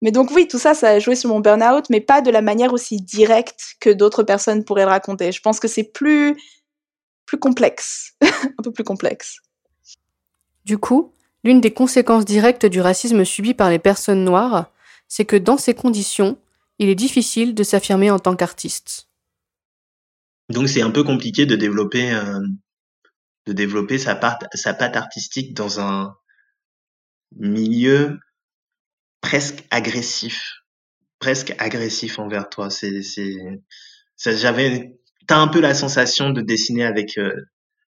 Mais 0.00 0.10
donc 0.10 0.30
oui, 0.32 0.48
tout 0.48 0.58
ça, 0.58 0.74
ça 0.74 0.88
a 0.88 0.98
joué 0.98 1.14
sur 1.14 1.30
mon 1.30 1.40
burn-out, 1.40 1.88
mais 1.90 2.00
pas 2.00 2.20
de 2.20 2.30
la 2.30 2.42
manière 2.42 2.72
aussi 2.72 2.96
directe 3.00 3.76
que 3.80 3.90
d'autres 3.90 4.24
personnes 4.24 4.64
pourraient 4.64 4.84
le 4.84 4.90
raconter. 4.90 5.30
Je 5.30 5.40
pense 5.40 5.60
que 5.60 5.68
c'est 5.68 5.84
plus 5.84 6.36
plus 7.26 7.38
complexe, 7.38 8.14
un 8.22 8.62
peu 8.62 8.72
plus 8.72 8.84
complexe. 8.84 9.38
Du 10.64 10.78
coup, 10.78 11.12
l'une 11.44 11.60
des 11.60 11.72
conséquences 11.72 12.24
directes 12.24 12.66
du 12.66 12.80
racisme 12.80 13.24
subi 13.24 13.54
par 13.54 13.70
les 13.70 13.78
personnes 13.78 14.24
noires, 14.24 14.70
c'est 15.08 15.24
que 15.24 15.36
dans 15.36 15.56
ces 15.56 15.74
conditions, 15.74 16.36
il 16.78 16.88
est 16.88 16.94
difficile 16.94 17.54
de 17.54 17.62
s'affirmer 17.62 18.10
en 18.10 18.18
tant 18.18 18.36
qu'artiste. 18.36 19.08
Donc 20.52 20.68
c'est 20.68 20.82
un 20.82 20.90
peu 20.90 21.02
compliqué 21.02 21.46
de 21.46 21.56
développer, 21.56 22.12
euh, 22.12 22.40
de 23.46 23.52
développer 23.52 23.98
sa, 23.98 24.18
sa 24.54 24.74
patte 24.74 24.96
artistique 24.96 25.54
dans 25.54 25.80
un 25.80 26.14
milieu 27.36 28.18
presque 29.20 29.64
agressif, 29.70 30.62
presque 31.18 31.54
agressif 31.58 32.18
envers 32.18 32.48
toi. 32.50 32.70
C'est, 32.70 33.02
c'est, 33.02 33.34
j'avais, 34.24 34.98
t'as 35.26 35.38
un 35.38 35.48
peu 35.48 35.60
la 35.60 35.74
sensation 35.74 36.30
de 36.30 36.42
dessiner 36.42 36.84
avec 36.84 37.18
euh, 37.18 37.34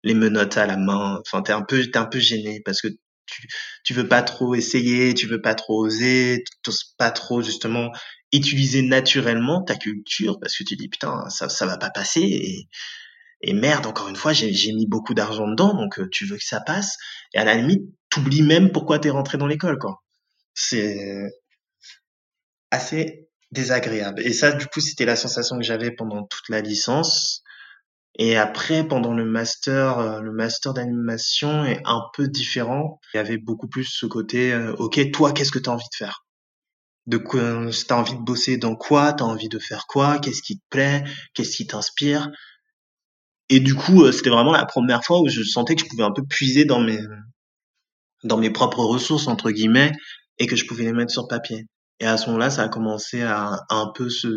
les 0.02 0.14
menottes 0.14 0.56
à 0.56 0.66
la 0.66 0.76
main. 0.76 1.18
Enfin, 1.26 1.42
t'es 1.42 1.52
un 1.52 1.62
peu, 1.62 1.82
t'es 1.82 1.98
un 1.98 2.06
peu 2.06 2.18
gêné 2.18 2.60
parce 2.64 2.82
que 2.82 2.88
tu, 3.30 3.48
tu 3.84 3.94
veux 3.94 4.08
pas 4.08 4.22
trop 4.22 4.54
essayer, 4.54 5.14
tu 5.14 5.26
veux 5.26 5.40
pas 5.40 5.54
trop 5.54 5.84
oser, 5.84 6.44
tu 6.64 6.70
pas 6.98 7.10
trop 7.10 7.42
justement 7.42 7.90
utiliser 8.32 8.82
naturellement 8.82 9.62
ta 9.62 9.76
culture 9.76 10.38
parce 10.40 10.56
que 10.56 10.64
tu 10.64 10.76
dis 10.76 10.88
putain 10.88 11.28
ça 11.30 11.48
ça 11.48 11.66
va 11.66 11.78
pas 11.78 11.90
passer 11.90 12.68
et, 13.42 13.52
merde 13.52 13.86
encore 13.86 14.08
une 14.08 14.16
fois 14.16 14.32
j'ai 14.32 14.52
j'ai 14.52 14.72
mis 14.72 14.86
beaucoup 14.86 15.14
d'argent 15.14 15.48
dedans 15.48 15.74
donc 15.74 15.98
euh, 15.98 16.08
tu 16.10 16.26
veux 16.26 16.36
que 16.36 16.44
ça 16.44 16.60
passe 16.60 16.96
et 17.34 17.38
à 17.38 17.44
la 17.44 17.56
limite 17.56 17.82
t'oublies 18.10 18.42
même 18.42 18.70
pourquoi 18.70 18.98
t'es 18.98 19.10
rentré 19.10 19.38
dans 19.38 19.46
l'école 19.46 19.78
quoi. 19.78 20.02
C'est 20.54 21.30
assez 22.70 23.28
désagréable 23.50 24.22
et 24.24 24.32
ça 24.32 24.52
du 24.52 24.66
coup 24.66 24.80
c'était 24.80 25.06
la 25.06 25.16
sensation 25.16 25.56
que 25.58 25.64
j'avais 25.64 25.90
pendant 25.90 26.24
toute 26.24 26.48
la 26.48 26.60
licence 26.60 27.42
et 28.18 28.36
après, 28.36 28.86
pendant 28.86 29.14
le 29.14 29.24
master, 29.24 29.98
euh, 29.98 30.20
le 30.20 30.32
master 30.32 30.74
d'animation 30.74 31.64
est 31.64 31.80
un 31.84 32.02
peu 32.14 32.28
différent. 32.28 33.00
Il 33.14 33.18
y 33.18 33.20
avait 33.20 33.38
beaucoup 33.38 33.68
plus 33.68 33.84
ce 33.84 34.06
côté, 34.06 34.52
euh, 34.52 34.74
ok, 34.74 35.10
toi, 35.12 35.32
qu'est-ce 35.32 35.52
que 35.52 35.58
tu 35.58 35.70
as 35.70 35.72
envie 35.72 35.84
de 35.84 35.96
faire? 35.96 36.24
De 37.06 37.18
quoi 37.18 37.66
T'as 37.88 37.96
envie 37.96 38.14
de 38.14 38.20
bosser 38.22 38.56
dans 38.58 38.76
quoi? 38.76 39.12
T'as 39.14 39.24
envie 39.24 39.48
de 39.48 39.58
faire 39.58 39.86
quoi? 39.88 40.18
Qu'est-ce 40.18 40.42
qui 40.42 40.58
te 40.58 40.64
plaît? 40.70 41.04
Qu'est-ce 41.34 41.56
qui 41.56 41.66
t'inspire? 41.66 42.30
Et 43.50 43.60
du 43.60 43.74
coup, 43.74 44.02
euh, 44.04 44.12
c'était 44.12 44.30
vraiment 44.30 44.52
la 44.52 44.64
première 44.64 45.04
fois 45.04 45.20
où 45.20 45.28
je 45.28 45.42
sentais 45.42 45.74
que 45.74 45.82
je 45.82 45.88
pouvais 45.88 46.04
un 46.04 46.12
peu 46.12 46.24
puiser 46.24 46.64
dans 46.64 46.80
mes 46.80 46.98
dans 48.24 48.38
mes 48.38 48.50
propres 48.50 48.82
ressources 48.84 49.26
entre 49.28 49.50
guillemets 49.50 49.92
et 50.38 50.46
que 50.46 50.56
je 50.56 50.66
pouvais 50.66 50.84
les 50.84 50.92
mettre 50.92 51.12
sur 51.12 51.28
papier. 51.28 51.66
Et 52.00 52.06
à 52.06 52.16
ce 52.16 52.26
moment-là, 52.26 52.48
ça 52.50 52.62
a 52.62 52.68
commencé 52.68 53.22
à, 53.22 53.60
à 53.68 53.74
un 53.76 53.92
peu 53.94 54.08
se 54.08 54.28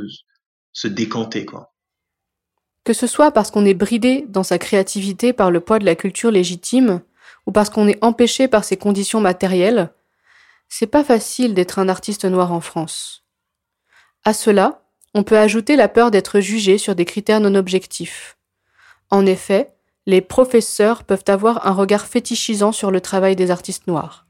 se 0.73 0.87
décanter 0.87 1.45
quoi. 1.45 1.72
Que 2.83 2.93
ce 2.93 3.07
soit 3.07 3.31
parce 3.31 3.51
qu'on 3.51 3.65
est 3.65 3.73
bridé 3.73 4.25
dans 4.27 4.43
sa 4.43 4.57
créativité 4.57 5.33
par 5.33 5.51
le 5.51 5.59
poids 5.59 5.79
de 5.79 5.85
la 5.85 5.95
culture 5.95 6.31
légitime, 6.31 7.01
ou 7.45 7.51
parce 7.51 7.69
qu'on 7.69 7.87
est 7.87 8.03
empêché 8.03 8.47
par 8.47 8.63
ses 8.63 8.77
conditions 8.77 9.21
matérielles, 9.21 9.91
c'est 10.69 10.87
pas 10.87 11.03
facile 11.03 11.53
d'être 11.53 11.79
un 11.79 11.89
artiste 11.89 12.25
noir 12.25 12.51
en 12.51 12.61
France. 12.61 13.23
À 14.25 14.33
cela, 14.33 14.83
on 15.13 15.23
peut 15.23 15.37
ajouter 15.37 15.75
la 15.75 15.87
peur 15.87 16.11
d'être 16.11 16.39
jugé 16.39 16.77
sur 16.77 16.95
des 16.95 17.05
critères 17.05 17.39
non 17.39 17.55
objectifs. 17.55 18.37
En 19.11 19.25
effet, 19.25 19.73
les 20.05 20.21
professeurs 20.21 21.03
peuvent 21.03 21.23
avoir 21.27 21.67
un 21.67 21.71
regard 21.71 22.05
fétichisant 22.05 22.71
sur 22.71 22.91
le 22.91 23.01
travail 23.01 23.35
des 23.35 23.51
artistes 23.51 23.87
noirs. 23.87 24.25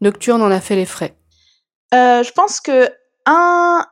Nocturne 0.00 0.42
en 0.42 0.50
a 0.50 0.60
fait 0.60 0.76
les 0.76 0.86
frais. 0.86 1.14
Euh, 1.94 2.22
je 2.22 2.32
pense 2.32 2.60
que 2.60 2.90
un, 3.26 3.86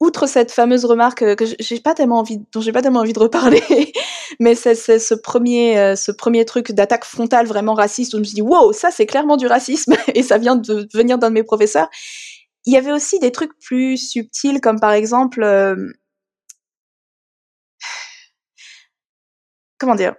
outre 0.00 0.26
cette 0.26 0.50
fameuse 0.50 0.84
remarque 0.84 1.36
que 1.36 1.44
j'ai 1.58 1.80
pas 1.80 1.94
tellement 1.94 2.18
envie, 2.18 2.40
dont 2.52 2.60
j'ai 2.60 2.72
pas 2.72 2.82
tellement 2.82 3.00
envie 3.00 3.12
de 3.12 3.18
reparler, 3.18 3.62
mais 4.40 4.54
c'est 4.54 4.74
ce 4.74 5.14
premier, 5.14 5.96
ce 5.96 6.12
premier 6.12 6.44
truc 6.44 6.72
d'attaque 6.72 7.04
frontale 7.04 7.46
vraiment 7.46 7.74
raciste 7.74 8.14
où 8.14 8.16
je 8.16 8.20
me 8.20 8.24
suis 8.24 8.34
dit 8.34 8.42
wow, 8.42 8.72
ça 8.72 8.90
c'est 8.90 9.06
clairement 9.06 9.36
du 9.36 9.46
racisme 9.46 9.94
et 10.14 10.22
ça 10.22 10.38
vient 10.38 10.56
de 10.56 10.88
venir 10.92 11.18
d'un 11.18 11.28
de 11.30 11.34
mes 11.34 11.44
professeurs. 11.44 11.88
Il 12.66 12.72
y 12.72 12.76
avait 12.76 12.92
aussi 12.92 13.18
des 13.18 13.32
trucs 13.32 13.58
plus 13.60 13.96
subtils 13.96 14.60
comme 14.60 14.80
par 14.80 14.92
exemple, 14.92 15.44
comment 19.78 19.94
dire, 19.94 20.14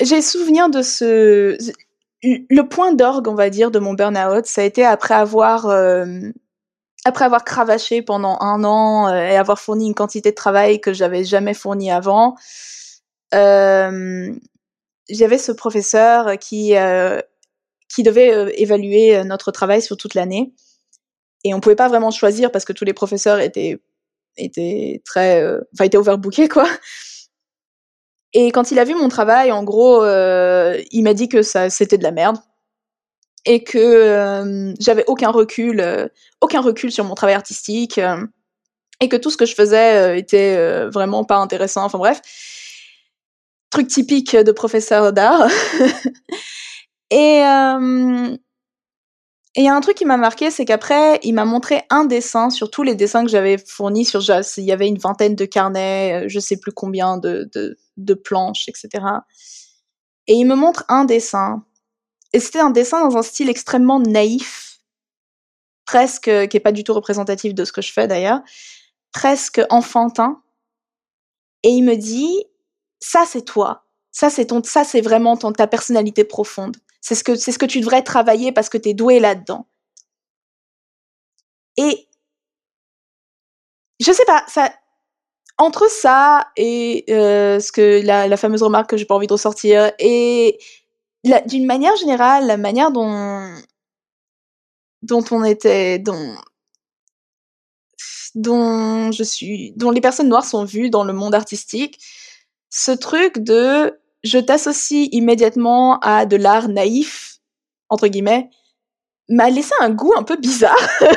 j'ai 0.00 0.20
souvenir 0.22 0.68
de 0.68 0.82
ce 0.82 1.56
le 2.22 2.62
point 2.62 2.92
d'orgue, 2.94 3.28
on 3.28 3.34
va 3.34 3.50
dire, 3.50 3.70
de 3.70 3.78
mon 3.78 3.94
burn-out, 3.94 4.46
ça 4.46 4.60
a 4.60 4.64
été 4.64 4.84
après 4.84 5.14
avoir 5.14 5.66
euh, 5.66 6.06
après 7.04 7.24
avoir 7.24 7.44
cravaché 7.44 8.02
pendant 8.02 8.38
un 8.40 8.64
an 8.64 9.08
euh, 9.08 9.28
et 9.28 9.36
avoir 9.36 9.58
fourni 9.58 9.86
une 9.86 9.94
quantité 9.94 10.30
de 10.30 10.36
travail 10.36 10.80
que 10.80 10.92
j'avais 10.92 11.24
jamais 11.24 11.54
fourni 11.54 11.90
avant. 11.90 12.36
Euh, 13.34 14.32
j'avais 15.08 15.38
ce 15.38 15.52
professeur 15.52 16.38
qui 16.38 16.74
qui 17.88 18.02
devait 18.02 18.54
évaluer 18.60 19.22
notre 19.24 19.50
travail 19.52 19.82
sur 19.82 19.96
toute 19.96 20.14
l'année 20.14 20.54
et 21.44 21.54
on 21.54 21.60
pouvait 21.60 21.76
pas 21.76 21.88
vraiment 21.88 22.10
choisir 22.10 22.50
parce 22.52 22.64
que 22.64 22.72
tous 22.72 22.84
les 22.84 22.94
professeurs 22.94 23.40
étaient 23.40 23.82
étaient 24.36 25.02
très 25.04 25.44
enfin 25.74 25.84
étaient 25.84 25.98
overbookés 25.98 26.48
quoi. 26.48 26.66
Et 28.34 28.50
quand 28.50 28.70
il 28.70 28.78
a 28.78 28.84
vu 28.84 28.94
mon 28.94 29.08
travail, 29.08 29.52
en 29.52 29.62
gros, 29.62 30.02
euh, 30.02 30.80
il 30.90 31.02
m'a 31.02 31.14
dit 31.14 31.28
que 31.28 31.42
ça 31.42 31.68
c'était 31.70 31.98
de 31.98 32.02
la 32.02 32.12
merde 32.12 32.38
et 33.44 33.64
que 33.64 33.78
euh, 33.78 34.72
j'avais 34.78 35.04
aucun 35.06 35.30
recul, 35.30 35.80
euh, 35.80 36.08
aucun 36.40 36.60
recul 36.60 36.92
sur 36.92 37.04
mon 37.04 37.14
travail 37.14 37.34
artistique 37.34 38.00
et 39.00 39.08
que 39.08 39.16
tout 39.16 39.30
ce 39.30 39.36
que 39.36 39.46
je 39.46 39.54
faisais 39.54 40.18
était 40.18 40.86
vraiment 40.88 41.24
pas 41.24 41.36
intéressant. 41.36 41.84
Enfin 41.84 41.98
bref, 41.98 42.20
truc 43.70 43.88
typique 43.88 44.36
de 44.36 44.52
professeur 44.52 45.12
d'art. 45.12 45.48
et 47.10 47.42
il 49.54 49.64
y 49.64 49.68
a 49.68 49.74
un 49.74 49.80
truc 49.80 49.96
qui 49.96 50.04
m'a 50.04 50.16
marqué, 50.16 50.50
c'est 50.50 50.64
qu'après, 50.64 51.18
il 51.24 51.34
m'a 51.34 51.44
montré 51.44 51.82
un 51.90 52.04
dessin 52.04 52.48
sur 52.48 52.70
tous 52.70 52.84
les 52.84 52.94
dessins 52.94 53.24
que 53.24 53.30
j'avais 53.30 53.58
fournis 53.58 54.08
Il 54.56 54.64
y 54.64 54.72
avait 54.72 54.88
une 54.88 54.98
vingtaine 54.98 55.34
de 55.34 55.44
carnets, 55.44 56.28
je 56.28 56.38
sais 56.38 56.58
plus 56.58 56.72
combien 56.72 57.18
de 57.18 58.14
planches, 58.14 58.68
etc. 58.68 59.04
Et 60.28 60.34
il 60.34 60.44
me 60.44 60.54
montre 60.54 60.84
un 60.88 61.04
dessin. 61.04 61.64
Et 62.32 62.40
c'était 62.40 62.60
un 62.60 62.70
dessin 62.70 63.06
dans 63.06 63.16
un 63.16 63.22
style 63.22 63.50
extrêmement 63.50 64.00
naïf, 64.00 64.80
presque, 65.84 66.30
qui 66.48 66.56
est 66.56 66.60
pas 66.60 66.72
du 66.72 66.84
tout 66.84 66.94
représentatif 66.94 67.54
de 67.54 67.64
ce 67.64 67.72
que 67.72 67.82
je 67.82 67.92
fais 67.92 68.06
d'ailleurs, 68.06 68.40
presque 69.12 69.60
enfantin. 69.70 70.42
Et 71.62 71.68
il 71.70 71.82
me 71.82 71.96
dit, 71.96 72.44
ça 73.00 73.24
c'est 73.26 73.44
toi. 73.44 73.86
Ça 74.10 74.30
c'est 74.30 74.46
ton, 74.46 74.62
ça 74.62 74.84
c'est 74.84 75.00
vraiment 75.00 75.36
ta 75.36 75.66
personnalité 75.66 76.24
profonde. 76.24 76.76
C'est 77.00 77.14
ce 77.14 77.24
que, 77.24 77.34
c'est 77.34 77.52
ce 77.52 77.58
que 77.58 77.66
tu 77.66 77.80
devrais 77.80 78.02
travailler 78.02 78.52
parce 78.52 78.68
que 78.68 78.78
tu 78.78 78.90
es 78.90 78.94
doué 78.94 79.20
là-dedans. 79.20 79.66
Et 81.76 82.08
je 84.00 84.12
sais 84.12 84.24
pas, 84.24 84.44
entre 85.58 85.90
ça 85.90 86.48
et 86.56 87.04
euh, 87.10 87.60
ce 87.60 87.72
que 87.72 88.04
la, 88.04 88.26
la, 88.28 88.36
fameuse 88.36 88.62
remarque 88.62 88.90
que 88.90 88.96
j'ai 88.96 89.04
pas 89.04 89.14
envie 89.14 89.26
de 89.26 89.32
ressortir 89.32 89.92
et 89.98 90.58
d'une 91.46 91.66
manière 91.66 91.96
générale 91.96 92.46
la 92.46 92.56
manière 92.56 92.90
dont 92.90 93.54
dont 95.02 95.24
on 95.30 95.44
était 95.44 95.98
dont 95.98 96.36
dont 98.34 99.12
je 99.12 99.22
suis 99.22 99.72
dont 99.76 99.90
les 99.90 100.00
personnes 100.00 100.28
noires 100.28 100.44
sont 100.44 100.64
vues 100.64 100.90
dans 100.90 101.04
le 101.04 101.12
monde 101.12 101.34
artistique 101.34 101.98
ce 102.70 102.92
truc 102.92 103.38
de 103.38 104.00
je 104.24 104.38
t'associe 104.38 105.08
immédiatement 105.12 105.98
à 106.00 106.26
de 106.26 106.36
l'art 106.36 106.68
naïf 106.68 107.38
entre 107.88 108.08
guillemets 108.08 108.50
m'a 109.28 109.50
laissé 109.50 109.72
un 109.80 109.90
goût 109.90 110.12
un 110.16 110.22
peu 110.22 110.36
bizarre. 110.36 110.76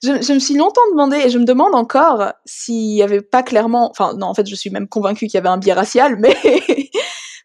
Je, 0.00 0.32
me 0.32 0.38
suis 0.38 0.54
longtemps 0.54 0.88
demandé, 0.92 1.16
et 1.16 1.28
je 1.28 1.40
me 1.40 1.44
demande 1.44 1.74
encore 1.74 2.32
s'il 2.44 2.92
y 2.94 3.02
avait 3.02 3.20
pas 3.20 3.42
clairement, 3.42 3.90
enfin 3.90 4.14
non, 4.14 4.28
en 4.28 4.34
fait, 4.34 4.46
je 4.46 4.54
suis 4.54 4.70
même 4.70 4.86
convaincue 4.86 5.26
qu'il 5.26 5.34
y 5.34 5.38
avait 5.38 5.48
un 5.48 5.58
biais 5.58 5.72
racial, 5.72 6.14
mais 6.20 6.36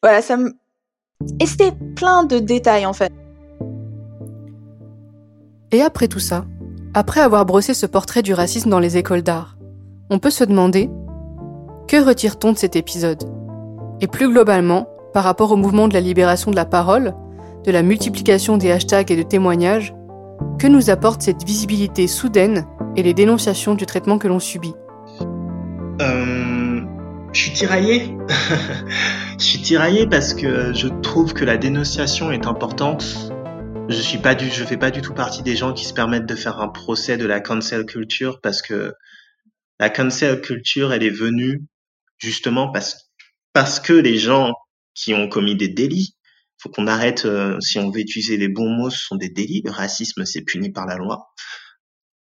voilà, 0.04 0.22
ça 0.22 0.38
me... 0.38 0.54
Et 1.40 1.46
c'était 1.46 1.74
plein 1.96 2.24
de 2.24 2.40
détails, 2.40 2.86
en 2.86 2.94
fait. 2.94 3.12
Et 5.72 5.82
après 5.82 6.08
tout 6.08 6.20
ça, 6.20 6.46
après 6.94 7.22
avoir 7.22 7.46
brossé 7.46 7.74
ce 7.74 7.86
portrait 7.86 8.22
du 8.22 8.34
racisme 8.34 8.70
dans 8.70 8.80
les 8.80 8.98
écoles 8.98 9.24
d'art, 9.24 9.58
on 10.10 10.20
peut 10.20 10.30
se 10.30 10.44
demander, 10.44 10.90
que 11.88 12.04
retire-t-on 12.04 12.52
de 12.52 12.58
cet 12.58 12.76
épisode? 12.76 13.24
Et 14.00 14.08
plus 14.08 14.30
globalement, 14.30 14.88
par 15.14 15.24
rapport 15.24 15.52
au 15.52 15.56
mouvement 15.56 15.88
de 15.88 15.94
la 15.94 16.02
libération 16.02 16.52
de 16.52 16.56
la 16.56 16.66
parole, 16.66 17.16
de 17.64 17.72
la 17.72 17.82
multiplication 17.82 18.58
des 18.58 18.72
hashtags 18.72 19.12
et 19.12 19.16
de 19.16 19.24
témoignages, 19.24 19.96
que 20.60 20.68
nous 20.68 20.90
apporte 20.90 21.22
cette 21.22 21.44
visibilité 21.44 22.08
soudaine 22.08 22.66
et 22.96 23.04
les 23.04 23.14
dénonciations 23.14 23.76
du 23.76 23.86
traitement 23.86 24.18
que 24.18 24.28
l'on 24.28 24.40
subit? 24.40 24.76
Euh, 26.02 26.53
Je 27.34 27.40
suis 27.40 27.54
tiraillé. 27.54 28.16
je 29.40 29.44
suis 29.44 29.62
tiraillé 29.62 30.08
parce 30.08 30.34
que 30.34 30.72
je 30.74 30.88
trouve 31.02 31.34
que 31.34 31.44
la 31.44 31.58
dénonciation 31.58 32.32
est 32.32 32.46
importante. 32.46 33.04
Je 33.90 34.00
suis 34.00 34.20
pas 34.20 34.36
du, 34.36 34.50
je 34.50 34.64
fais 34.64 34.78
pas 34.78 34.92
du 34.92 35.02
tout 35.02 35.14
partie 35.14 35.42
des 35.44 35.56
gens 35.56 35.74
qui 35.74 35.84
se 35.84 35.94
permettent 35.94 36.28
de 36.28 36.36
faire 36.36 36.60
un 36.62 36.70
procès 36.70 37.18
de 37.18 37.26
la 37.26 37.42
cancel 37.42 37.86
culture 37.86 38.40
parce 38.40 38.62
que 38.62 38.94
la 39.80 39.90
cancel 39.90 40.42
culture, 40.42 40.94
elle 40.94 41.04
est 41.04 41.10
venue 41.10 41.64
justement 42.20 42.72
parce, 42.72 43.12
parce 43.52 43.80
que 43.80 43.94
les 43.94 44.18
gens 44.18 44.54
qui 44.94 45.14
ont 45.14 45.28
commis 45.28 45.56
des 45.56 45.70
délits 45.70 46.16
faut 46.64 46.70
qu'on 46.70 46.88
arrête, 46.88 47.26
euh, 47.26 47.60
si 47.60 47.78
on 47.78 47.90
veut 47.90 48.00
utiliser 48.00 48.38
les 48.38 48.48
bons 48.48 48.70
mots, 48.70 48.90
ce 48.90 49.00
sont 49.00 49.18
des 49.18 49.28
délits, 49.28 49.64
le 49.66 49.72
racisme 49.72 50.24
c'est 50.24 50.44
puni 50.44 50.72
par 50.72 50.86
la 50.86 50.96
loi, 50.96 51.34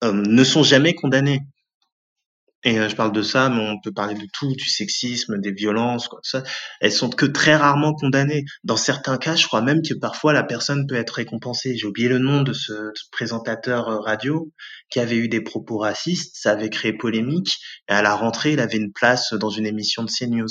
euh, 0.04 0.14
ne 0.14 0.44
sont 0.44 0.64
jamais 0.64 0.96
condamnés. 0.96 1.42
Et 2.64 2.80
euh, 2.80 2.88
je 2.90 2.96
parle 2.96 3.12
de 3.12 3.24
ça, 3.24 3.50
mais 3.50 3.60
on 3.60 3.80
peut 3.80 3.92
parler 3.92 4.14
de 4.14 4.28
tout, 4.32 4.54
du 4.56 4.70
sexisme, 4.70 5.40
des 5.40 5.52
violences, 5.52 6.08
quoi, 6.08 6.20
ça. 6.24 6.44
Elles 6.80 6.92
sont 6.92 7.10
que 7.10 7.26
très 7.26 7.56
rarement 7.56 7.94
condamnées. 7.94 8.46
Dans 8.64 8.78
certains 8.78 9.18
cas, 9.18 9.36
je 9.36 9.48
crois 9.48 9.62
même 9.62 9.82
que 9.82 9.96
parfois 9.96 10.32
la 10.34 10.44
personne 10.44 10.86
peut 10.88 10.96
être 10.96 11.12
récompensée. 11.12 11.76
J'ai 11.76 11.88
oublié 11.88 12.08
le 12.08 12.20
nom 12.20 12.44
de 12.44 12.54
ce, 12.54 12.92
présentateur 13.12 13.86
radio 14.04 14.52
qui 14.90 15.00
avait 15.00 15.18
eu 15.18 15.28
des 15.28 15.42
propos 15.42 15.80
racistes. 15.80 16.36
Ça 16.36 16.52
avait 16.52 16.70
créé 16.70 16.94
polémique. 16.94 17.58
Et 17.90 17.94
à 17.94 18.02
la 18.02 18.16
rentrée, 18.16 18.54
il 18.54 18.60
avait 18.60 18.78
une 18.78 18.94
place 18.94 19.34
dans 19.34 19.50
une 19.50 19.66
émission 19.66 20.04
de 20.04 20.12
CNews. 20.12 20.50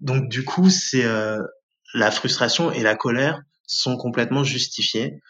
Donc 0.00 0.28
du 0.28 0.44
coup, 0.44 0.70
c'est 0.70 1.04
la 1.94 2.10
frustration 2.10 2.72
et 2.72 2.82
la 2.82 2.96
colère 2.96 3.42
sont 3.66 3.96
complètement 3.96 4.44
justifiées. 4.44 5.20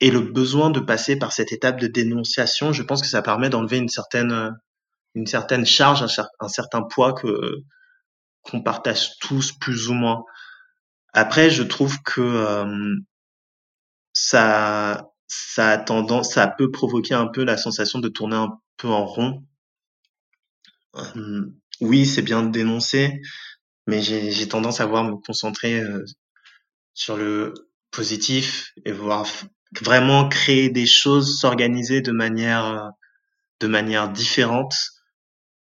Et 0.00 0.10
le 0.10 0.20
besoin 0.20 0.70
de 0.70 0.80
passer 0.80 1.16
par 1.16 1.32
cette 1.32 1.52
étape 1.52 1.78
de 1.78 1.86
dénonciation, 1.86 2.72
je 2.72 2.82
pense 2.82 3.02
que 3.02 3.08
ça 3.08 3.20
permet 3.22 3.50
d'enlever 3.50 3.76
une 3.76 3.88
certaine, 3.88 4.56
une 5.14 5.26
certaine 5.26 5.66
charge, 5.66 6.02
un, 6.40 6.48
certain 6.48 6.82
poids 6.82 7.12
que 7.12 7.62
qu'on 8.42 8.62
partage 8.62 9.18
tous 9.18 9.52
plus 9.52 9.88
ou 9.88 9.94
moins. 9.94 10.24
Après, 11.12 11.50
je 11.50 11.62
trouve 11.62 12.02
que 12.02 12.20
euh, 12.20 12.96
ça, 14.12 15.10
ça 15.28 15.70
a 15.70 15.78
tendance, 15.78 16.32
ça 16.34 16.48
peut 16.48 16.70
provoquer 16.70 17.14
un 17.14 17.26
peu 17.26 17.44
la 17.44 17.56
sensation 17.56 17.98
de 17.98 18.08
tourner 18.08 18.36
un 18.36 18.58
peu 18.76 18.88
en 18.88 19.04
rond. 19.04 19.44
Euh, 20.96 21.46
oui, 21.80 22.06
c'est 22.06 22.22
bien 22.22 22.42
de 22.42 22.50
dénoncer, 22.50 23.20
mais 23.86 24.02
j'ai 24.02 24.48
tendance 24.48 24.80
à 24.80 24.86
voir 24.86 25.04
me 25.04 25.16
concentrer 25.16 25.80
euh, 25.80 26.04
sur 26.94 27.16
le 27.16 27.54
positif 27.90 28.72
et 28.84 28.92
voir 28.92 29.26
vraiment 29.80 30.28
créer 30.28 30.68
des 30.68 30.86
choses, 30.86 31.38
s'organiser 31.38 32.00
de 32.00 32.12
manière 32.12 32.64
euh, 32.64 32.88
de 33.60 33.66
manière 33.68 34.10
différente 34.10 34.74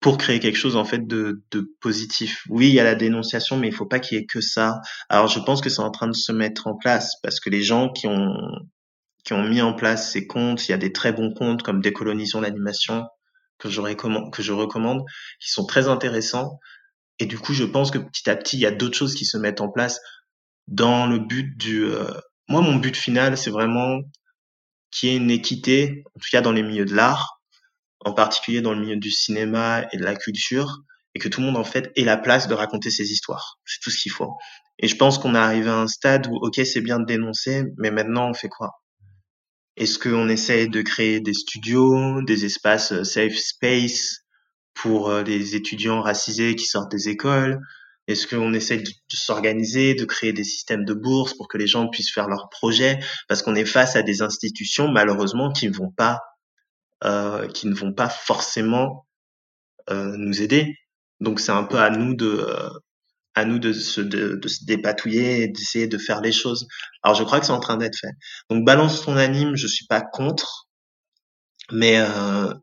pour 0.02 0.18
créer 0.18 0.40
quelque 0.40 0.58
chose 0.58 0.76
en 0.76 0.84
fait 0.84 1.08
de, 1.08 1.42
de 1.52 1.74
positif. 1.80 2.44
Oui, 2.50 2.68
il 2.68 2.74
y 2.74 2.80
a 2.80 2.84
la 2.84 2.96
dénonciation, 2.96 3.58
mais 3.58 3.70
il 3.70 3.74
faut 3.74 3.86
pas 3.86 4.00
qu'il 4.00 4.18
y 4.18 4.22
ait 4.22 4.26
que 4.26 4.42
ça. 4.42 4.82
Alors 5.08 5.28
je 5.28 5.40
pense 5.40 5.62
que 5.62 5.70
c'est 5.70 5.82
en 5.82 5.92
train 5.92 6.08
de 6.08 6.16
se 6.16 6.34
mettre 6.34 6.68
en 6.68 6.76
place 6.76 7.16
parce 7.24 7.40
que 7.40 7.50
les 7.50 7.64
gens 7.64 7.90
qui 7.90 8.08
ont 8.08 8.34
qui 9.24 9.34
ont 9.34 9.44
mis 9.44 9.62
en 9.62 9.74
place 9.74 10.12
ces 10.12 10.28
comptes, 10.28 10.68
il 10.68 10.72
y 10.72 10.74
a 10.74 10.80
des 10.80 10.92
très 10.92 11.14
bons 11.14 11.34
comptes 11.34 11.64
comme 11.64 11.80
Décolonisons 11.82 12.42
l'animation 12.42 13.06
que 13.60 13.70
je 13.70 13.80
recommande, 13.80 14.34
que 14.34 14.42
je 14.42 14.52
recommande, 14.52 15.04
qui 15.40 15.52
sont 15.52 15.66
très 15.66 15.88
intéressants 15.88 16.60
et 17.22 17.28
du 17.28 17.38
coup, 17.38 17.54
je 17.54 17.64
pense 17.64 17.92
que 17.92 18.00
petit 18.00 18.28
à 18.32 18.36
petit, 18.36 18.58
il 18.58 18.62
y 18.62 18.66
a 18.66 18.72
d'autres 18.72 18.98
choses 18.98 19.14
qui 19.14 19.26
se 19.26 19.38
mettent 19.38 19.62
en 19.62 19.70
place 19.70 20.02
dans 20.68 21.06
le 21.06 21.20
but 21.20 21.56
du... 21.56 21.86
Euh, 21.86 22.12
moi, 22.48 22.62
mon 22.62 22.78
but 22.78 22.98
final, 22.98 23.38
c'est 23.38 23.52
vraiment 23.52 24.00
qu'il 24.90 25.10
y 25.10 25.12
ait 25.14 25.18
une 25.18 25.30
équité, 25.30 26.04
en 26.16 26.20
tout 26.20 26.30
cas 26.32 26.42
dans 26.42 26.52
les 26.52 26.64
milieux 26.64 26.86
de 26.86 26.96
l'art, 26.96 27.40
en 28.06 28.14
particulier 28.14 28.62
dans 28.62 28.74
le 28.74 28.82
milieu 28.82 28.98
du 28.98 29.12
cinéma 29.12 29.86
et 29.92 29.98
de 29.98 30.04
la 30.04 30.16
culture, 30.16 30.82
et 31.14 31.20
que 31.20 31.28
tout 31.28 31.42
le 31.42 31.48
monde, 31.48 31.58
en 31.58 31.64
fait, 31.64 31.92
ait 31.96 32.04
la 32.04 32.18
place 32.18 32.48
de 32.48 32.54
raconter 32.54 32.90
ses 32.90 33.12
histoires. 33.12 33.60
C'est 33.66 33.80
tout 33.82 33.92
ce 33.92 34.02
qu'il 34.02 34.12
faut. 34.12 34.34
Et 34.80 34.88
je 34.88 34.96
pense 34.96 35.18
qu'on 35.18 35.36
est 35.36 35.40
arrivé 35.40 35.70
à 35.70 35.78
un 35.78 35.88
stade 35.88 36.28
où, 36.28 36.36
ok, 36.36 36.62
c'est 36.66 36.82
bien 36.82 37.00
de 37.00 37.06
dénoncer, 37.06 37.64
mais 37.78 37.92
maintenant, 37.92 38.30
on 38.30 38.34
fait 38.34 38.50
quoi? 38.50 38.72
Est-ce 39.78 40.00
qu'on 40.00 40.30
essaie 40.30 40.68
de 40.68 40.82
créer 40.82 41.20
des 41.22 41.34
studios, 41.34 42.22
des 42.24 42.46
espaces 42.46 42.92
euh, 42.92 43.04
safe 43.04 43.36
space 43.36 44.26
pour 44.74 45.10
euh, 45.10 45.24
les 45.24 45.56
étudiants 45.56 46.02
racisés 46.02 46.56
qui 46.56 46.66
sortent 46.66 46.92
des 46.92 47.10
écoles? 47.10 47.60
Est-ce 48.08 48.28
qu'on 48.28 48.54
essaie 48.54 48.78
de, 48.78 48.92
s'organiser, 49.10 49.94
de 49.96 50.06
créer 50.06 50.34
des 50.34 50.44
systèmes 50.44 50.84
de 50.84 50.94
bourses 50.94 51.34
pour 51.34 51.48
que 51.48 51.58
les 51.58 51.68
gens 51.68 51.88
puissent 51.88 52.12
faire 52.12 52.28
leurs 52.28 52.50
projets? 52.50 53.00
Parce 53.30 53.42
qu'on 53.42 53.56
est 53.56 53.66
face 53.66 53.96
à 53.96 54.02
des 54.02 54.22
institutions 54.22 54.92
malheureusement 54.92 55.52
qui 55.52 55.70
ne 55.70 55.74
vont 55.74 55.92
pas, 55.92 56.20
euh, 57.04 57.48
qui 57.48 57.68
ne 57.68 57.74
vont 57.76 57.94
pas 57.94 58.10
forcément 58.10 59.08
euh, 59.90 60.16
nous 60.18 60.42
aider. 60.42 60.76
Donc 61.20 61.40
c'est 61.40 61.52
un 61.52 61.64
peu 61.64 61.80
à 61.80 61.90
nous 61.90 62.16
de, 62.16 62.28
euh, 62.28 62.70
à 63.36 63.46
nous 63.46 63.60
de 63.60 63.74
se, 63.74 64.02
de, 64.02 64.36
de 64.36 64.48
se 64.48 64.66
dépatouiller 64.66 65.44
et 65.44 65.48
d'essayer 65.48 65.88
de 65.88 65.98
faire 65.98 66.22
les 66.22 66.32
choses. 66.32 66.68
Alors 67.04 67.16
je 67.16 67.24
crois 67.24 67.40
que 67.40 67.46
c'est 67.46 67.52
en 67.52 67.60
train 67.60 67.78
d'être 67.78 67.98
fait. 67.98 68.12
Donc 68.50 68.66
balance 68.66 69.04
ton 69.04 69.18
anime, 69.18 69.56
je 69.56 69.68
suis 69.68 69.86
pas 69.88 70.02
contre, 70.02 70.68
mais 71.72 72.00
euh, 72.00 72.54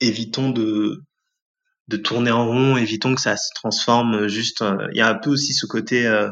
évitons 0.00 0.50
de 0.50 1.02
de 1.88 1.96
tourner 1.96 2.32
en 2.32 2.46
rond, 2.46 2.76
évitons 2.76 3.14
que 3.14 3.20
ça 3.20 3.36
se 3.36 3.50
transforme 3.54 4.26
juste. 4.28 4.62
Euh, 4.62 4.88
il 4.92 4.98
y 4.98 5.00
a 5.00 5.08
un 5.08 5.14
peu 5.14 5.30
aussi 5.30 5.54
ce 5.54 5.66
côté 5.66 6.06
euh, 6.06 6.30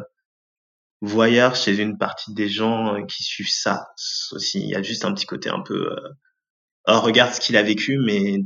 voyeur 1.01 1.55
chez 1.55 1.77
une 1.77 1.99
partie 1.99 2.35
des 2.35 2.49
gens 2.49 2.95
euh, 2.97 3.05
qui 3.07 3.23
suivent 3.23 3.53
ça 3.53 3.87
aussi. 4.33 4.61
Il 4.61 4.69
y 4.69 4.75
a 4.75 4.83
juste 4.83 5.05
un 5.05 5.15
petit 5.15 5.27
côté 5.27 5.51
un 5.51 5.61
peu 5.61 5.93
euh, 5.93 6.11
oh, 6.89 7.01
regarde 7.01 7.35
ce 7.35 7.41
qu'il 7.41 7.57
a 7.57 7.63
vécu, 7.63 7.99
mais 7.99 8.39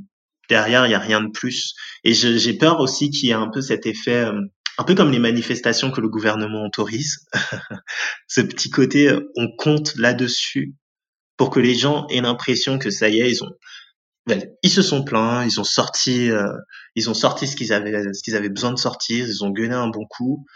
derrière 0.48 0.86
il 0.86 0.90
y 0.90 0.94
a 0.94 0.98
rien 0.98 1.20
de 1.20 1.30
plus. 1.30 1.74
Et 2.04 2.14
j'ai 2.14 2.54
peur 2.54 2.80
aussi 2.80 3.10
qu'il 3.10 3.28
y 3.28 3.32
ait 3.32 3.34
un 3.34 3.48
peu 3.48 3.60
cet 3.60 3.86
effet 3.86 4.26
un 4.78 4.84
peu 4.84 4.94
comme 4.94 5.10
les 5.10 5.18
manifestations 5.18 5.90
que 5.90 6.00
le 6.00 6.08
gouvernement 6.08 6.64
autorise, 6.64 7.26
ce 8.28 8.40
petit 8.40 8.70
côté, 8.70 9.08
euh, 9.08 9.30
on 9.36 9.48
compte 9.56 9.94
là-dessus 9.96 10.76
pour 11.36 11.50
que 11.50 11.60
les 11.60 11.74
gens 11.74 12.06
aient 12.08 12.20
l'impression 12.20 12.78
que 12.78 12.90
ça 12.90 13.08
y 13.08 13.20
est, 13.20 13.30
ils 13.30 13.42
ont, 13.42 13.50
ben, 14.26 14.48
ils 14.62 14.70
se 14.70 14.82
sont 14.82 15.04
plaints, 15.04 15.44
ils 15.44 15.60
ont 15.60 15.64
sorti, 15.64 16.30
euh, 16.30 16.52
ils 16.94 17.10
ont 17.10 17.14
sorti 17.14 17.48
ce 17.48 17.56
qu'ils 17.56 17.72
avaient, 17.72 18.12
ce 18.12 18.22
qu'ils 18.22 18.36
avaient 18.36 18.48
besoin 18.48 18.70
de 18.72 18.78
sortir, 18.78 19.26
ils 19.26 19.44
ont 19.44 19.50
gueulé 19.50 19.74
un 19.74 19.88
bon 19.88 20.06
coup. 20.06 20.46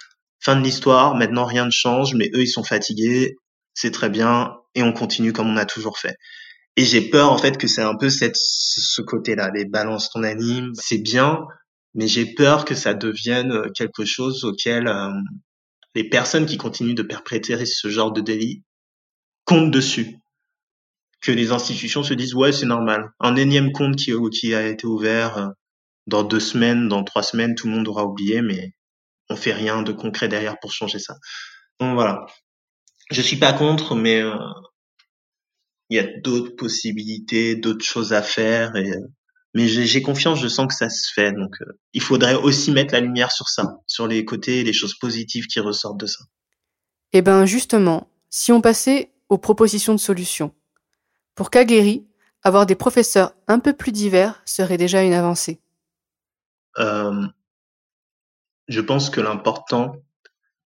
Fin 0.41 0.57
de 0.57 0.65
l'histoire. 0.65 1.15
Maintenant, 1.15 1.45
rien 1.45 1.67
ne 1.67 1.71
change, 1.71 2.15
mais 2.15 2.29
eux, 2.35 2.43
ils 2.43 2.49
sont 2.49 2.65
fatigués. 2.65 3.37
C'est 3.75 3.93
très 3.93 4.11
bien, 4.11 4.57
et 4.75 4.83
on 4.83 4.93
continue 4.93 5.33
comme 5.33 5.49
on 5.49 5.57
a 5.57 5.65
toujours 5.65 5.99
fait. 5.99 6.17
Et 6.77 6.85
j'ai 6.85 7.03
peur 7.11 7.31
en 7.31 7.39
fait 7.39 7.59
que 7.59 7.67
c'est 7.67 7.83
un 7.83 7.97
peu 7.97 8.09
cette, 8.09 8.37
ce 8.37 9.03
côté-là, 9.03 9.51
les 9.55 9.67
balances 9.67 10.11
ton 10.11 10.23
anime, 10.23 10.73
c'est 10.75 10.99
bien, 11.03 11.41
mais 11.95 12.09
j'ai 12.09 12.27
peur 12.27 12.65
que 12.65 12.75
ça 12.75 12.95
devienne 12.95 13.53
euh, 13.53 13.69
quelque 13.75 14.05
chose 14.05 14.45
auquel 14.45 14.89
euh, 14.89 15.11
les 15.95 16.09
personnes 16.09 16.47
qui 16.47 16.57
continuent 16.57 16.95
de 16.95 17.03
perpétrer 17.03 17.67
ce 17.67 17.89
genre 17.89 18.13
de 18.13 18.23
délit 18.23 18.63
comptent 19.45 19.71
dessus. 19.71 20.17
Que 21.21 21.31
les 21.31 21.53
institutions 21.53 22.03
se 22.03 22.15
disent 22.15 22.35
ouais 22.35 22.53
c'est 22.53 22.67
normal. 22.67 23.11
Un 23.21 23.37
énième 23.37 23.73
compte 23.73 23.97
qui, 23.97 24.13
qui 24.33 24.55
a 24.55 24.67
été 24.67 24.87
ouvert 24.87 25.39
euh, 25.39 25.49
dans 26.07 26.23
deux 26.25 26.41
semaines, 26.41 26.89
dans 26.89 27.05
trois 27.05 27.23
semaines, 27.23 27.55
tout 27.55 27.69
le 27.69 27.75
monde 27.75 27.87
aura 27.89 28.05
oublié, 28.07 28.41
mais 28.41 28.73
on 29.29 29.37
fait 29.37 29.53
rien 29.53 29.83
de 29.83 29.93
concret 29.93 30.29
derrière 30.29 30.59
pour 30.59 30.73
changer 30.73 30.99
ça. 30.99 31.17
Donc 31.81 31.95
voilà. 31.95 32.27
Je 33.11 33.21
suis 33.21 33.37
pas 33.37 33.53
contre, 33.53 33.95
mais 33.95 34.23
il 35.93 35.97
y 35.97 35.99
a 35.99 36.21
d'autres 36.21 36.57
possibilités, 36.57 37.55
d'autres 37.55 37.85
choses 37.85 38.13
à 38.13 38.23
faire 38.23 38.75
et 38.77 38.91
mais 39.55 39.69
j'ai 39.69 40.01
confiance, 40.01 40.41
je 40.41 40.49
sens 40.49 40.67
que 40.67 40.75
ça 40.75 40.89
se 40.89 41.13
fait. 41.13 41.31
Donc, 41.31 41.61
euh, 41.61 41.79
il 41.93 42.01
faudrait 42.01 42.37
aussi 42.37 42.71
mettre 42.71 42.95
la 42.95 43.01
lumière 43.01 43.31
sur 43.31 43.51
ça, 43.51 43.81
sur 43.87 44.07
les 44.07 44.25
côtés, 44.25 44.65
les 44.65 44.73
choses 44.73 44.95
positives 44.99 45.47
qui 45.47 45.61
ressortent 45.61 46.01
de 46.01 46.07
ça. 46.07 46.25
Eh 47.13 47.21
ben, 47.21 47.45
justement, 47.45 48.09
si 48.31 48.51
on 48.51 48.63
passait 48.63 49.13
aux 49.29 49.39
propositions 49.39 49.93
de 49.93 49.99
solutions. 49.99 50.55
Pour 51.35 51.51
Kagueri, 51.51 52.07
avoir 52.43 52.67
des 52.67 52.75
professeurs 52.75 53.35
un 53.47 53.59
peu 53.59 53.73
plus 53.73 53.93
divers 53.93 54.43
serait 54.45 54.77
déjà 54.77 55.03
une 55.03 55.15
avancée? 55.15 55.61
Euh, 56.79 57.27
je 58.69 58.81
pense 58.81 59.11
que 59.11 59.21
l'important 59.21 59.97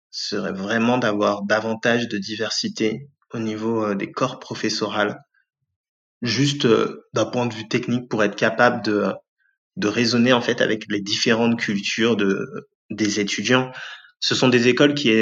serait 0.10 0.54
vraiment 0.54 0.98
d'avoir 0.98 1.44
davantage 1.44 2.08
de 2.08 2.18
diversité 2.18 3.08
au 3.34 3.40
niveau 3.40 3.84
euh, 3.84 3.96
des 3.96 4.12
corps 4.12 4.40
professoraux 4.40 5.14
juste 6.22 6.66
euh, 6.66 7.08
d'un 7.14 7.26
point 7.26 7.46
de 7.46 7.54
vue 7.54 7.68
technique 7.68 8.10
pour 8.10 8.24
être 8.24 8.36
capable 8.36 8.84
de 8.84 9.12
de 9.76 9.88
raisonner 9.88 10.34
en 10.34 10.42
fait 10.42 10.62
avec 10.62 10.86
les 10.90 11.02
différentes 11.02 11.60
cultures 11.60 12.16
de 12.16 12.70
des 12.90 13.20
étudiants. 13.20 13.72
Ce 14.20 14.34
sont 14.34 14.50
des 14.50 14.68
écoles 14.68 14.96
qui, 14.96 15.14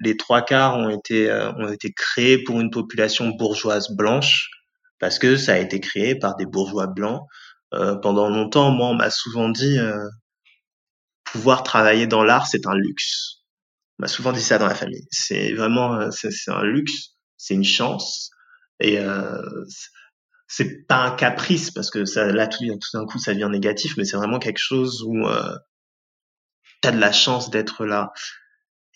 les 0.00 0.16
trois 0.18 0.42
quarts, 0.42 0.76
ont 0.76 0.90
été 0.90 1.30
euh, 1.30 1.52
ont 1.52 1.72
été 1.72 1.92
créées 1.92 2.42
pour 2.42 2.60
une 2.60 2.70
population 2.70 3.28
bourgeoise 3.30 3.90
blanche 3.96 4.50
parce 4.98 5.18
que 5.18 5.36
ça 5.36 5.54
a 5.54 5.58
été 5.58 5.80
créé 5.80 6.14
par 6.14 6.36
des 6.36 6.46
bourgeois 6.46 6.86
blancs. 6.86 7.22
Euh, 7.74 7.96
pendant 7.96 8.28
longtemps, 8.28 8.70
moi, 8.70 8.88
on 8.88 8.94
m'a 8.94 9.10
souvent 9.10 9.48
dit 9.48 9.78
pouvoir 11.24 11.62
travailler 11.62 12.06
dans 12.06 12.22
l'art, 12.22 12.46
c'est 12.46 12.66
un 12.66 12.74
luxe. 12.74 13.38
On 13.98 14.02
m'a 14.02 14.08
souvent 14.08 14.32
dit 14.32 14.42
ça 14.42 14.58
dans 14.58 14.66
la 14.66 14.74
famille. 14.74 15.06
C'est 15.10 15.54
vraiment, 15.54 16.10
c'est 16.10 16.30
un 16.48 16.62
luxe, 16.64 17.11
c'est 17.42 17.54
une 17.54 17.64
chance. 17.64 18.30
Et 18.78 18.98
c'est 20.52 20.86
pas 20.86 20.98
un 20.98 21.10
caprice 21.12 21.70
parce 21.70 21.90
que 21.90 22.04
ça 22.04 22.26
là 22.26 22.46
tout, 22.46 22.62
d'un 22.92 23.06
coup 23.06 23.18
ça 23.18 23.32
devient 23.32 23.48
négatif 23.50 23.96
mais 23.96 24.04
c'est 24.04 24.18
vraiment 24.18 24.38
quelque 24.38 24.60
chose 24.60 25.02
où 25.02 25.26
euh, 25.26 25.56
tu 26.82 26.88
as 26.88 26.92
de 26.92 26.98
la 26.98 27.10
chance 27.10 27.48
d'être 27.48 27.86
là. 27.86 28.12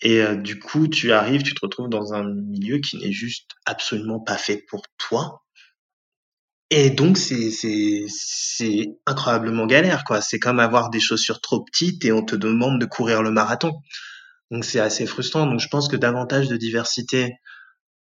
Et 0.01 0.21
euh, 0.21 0.35
du 0.35 0.59
coup 0.59 0.87
tu 0.87 1.11
arrives 1.13 1.41
tu 1.41 1.55
te 1.55 1.59
retrouves 1.61 1.89
dans 1.89 2.13
un 2.13 2.23
milieu 2.31 2.77
qui 2.77 2.97
n'est 2.97 3.11
juste 3.11 3.51
absolument 3.65 4.19
pas 4.19 4.37
fait 4.37 4.63
pour 4.69 4.83
toi. 4.99 5.45
Et 6.69 6.91
donc 6.91 7.17
c'est 7.17 7.49
c'est 7.49 8.05
c'est 8.07 8.99
incroyablement 9.07 9.65
galère 9.65 10.03
quoi. 10.03 10.21
C'est 10.21 10.37
comme 10.37 10.59
avoir 10.59 10.91
des 10.91 10.99
chaussures 10.99 11.41
trop 11.41 11.63
petites 11.63 12.05
et 12.05 12.11
on 12.11 12.23
te 12.23 12.35
demande 12.35 12.79
de 12.79 12.85
courir 12.85 13.23
le 13.23 13.31
marathon. 13.31 13.73
Donc 14.51 14.63
c'est 14.63 14.79
assez 14.79 15.07
frustrant. 15.07 15.47
Donc 15.47 15.59
je 15.59 15.69
pense 15.69 15.87
que 15.87 15.95
davantage 15.95 16.49
de 16.49 16.57
diversité 16.57 17.33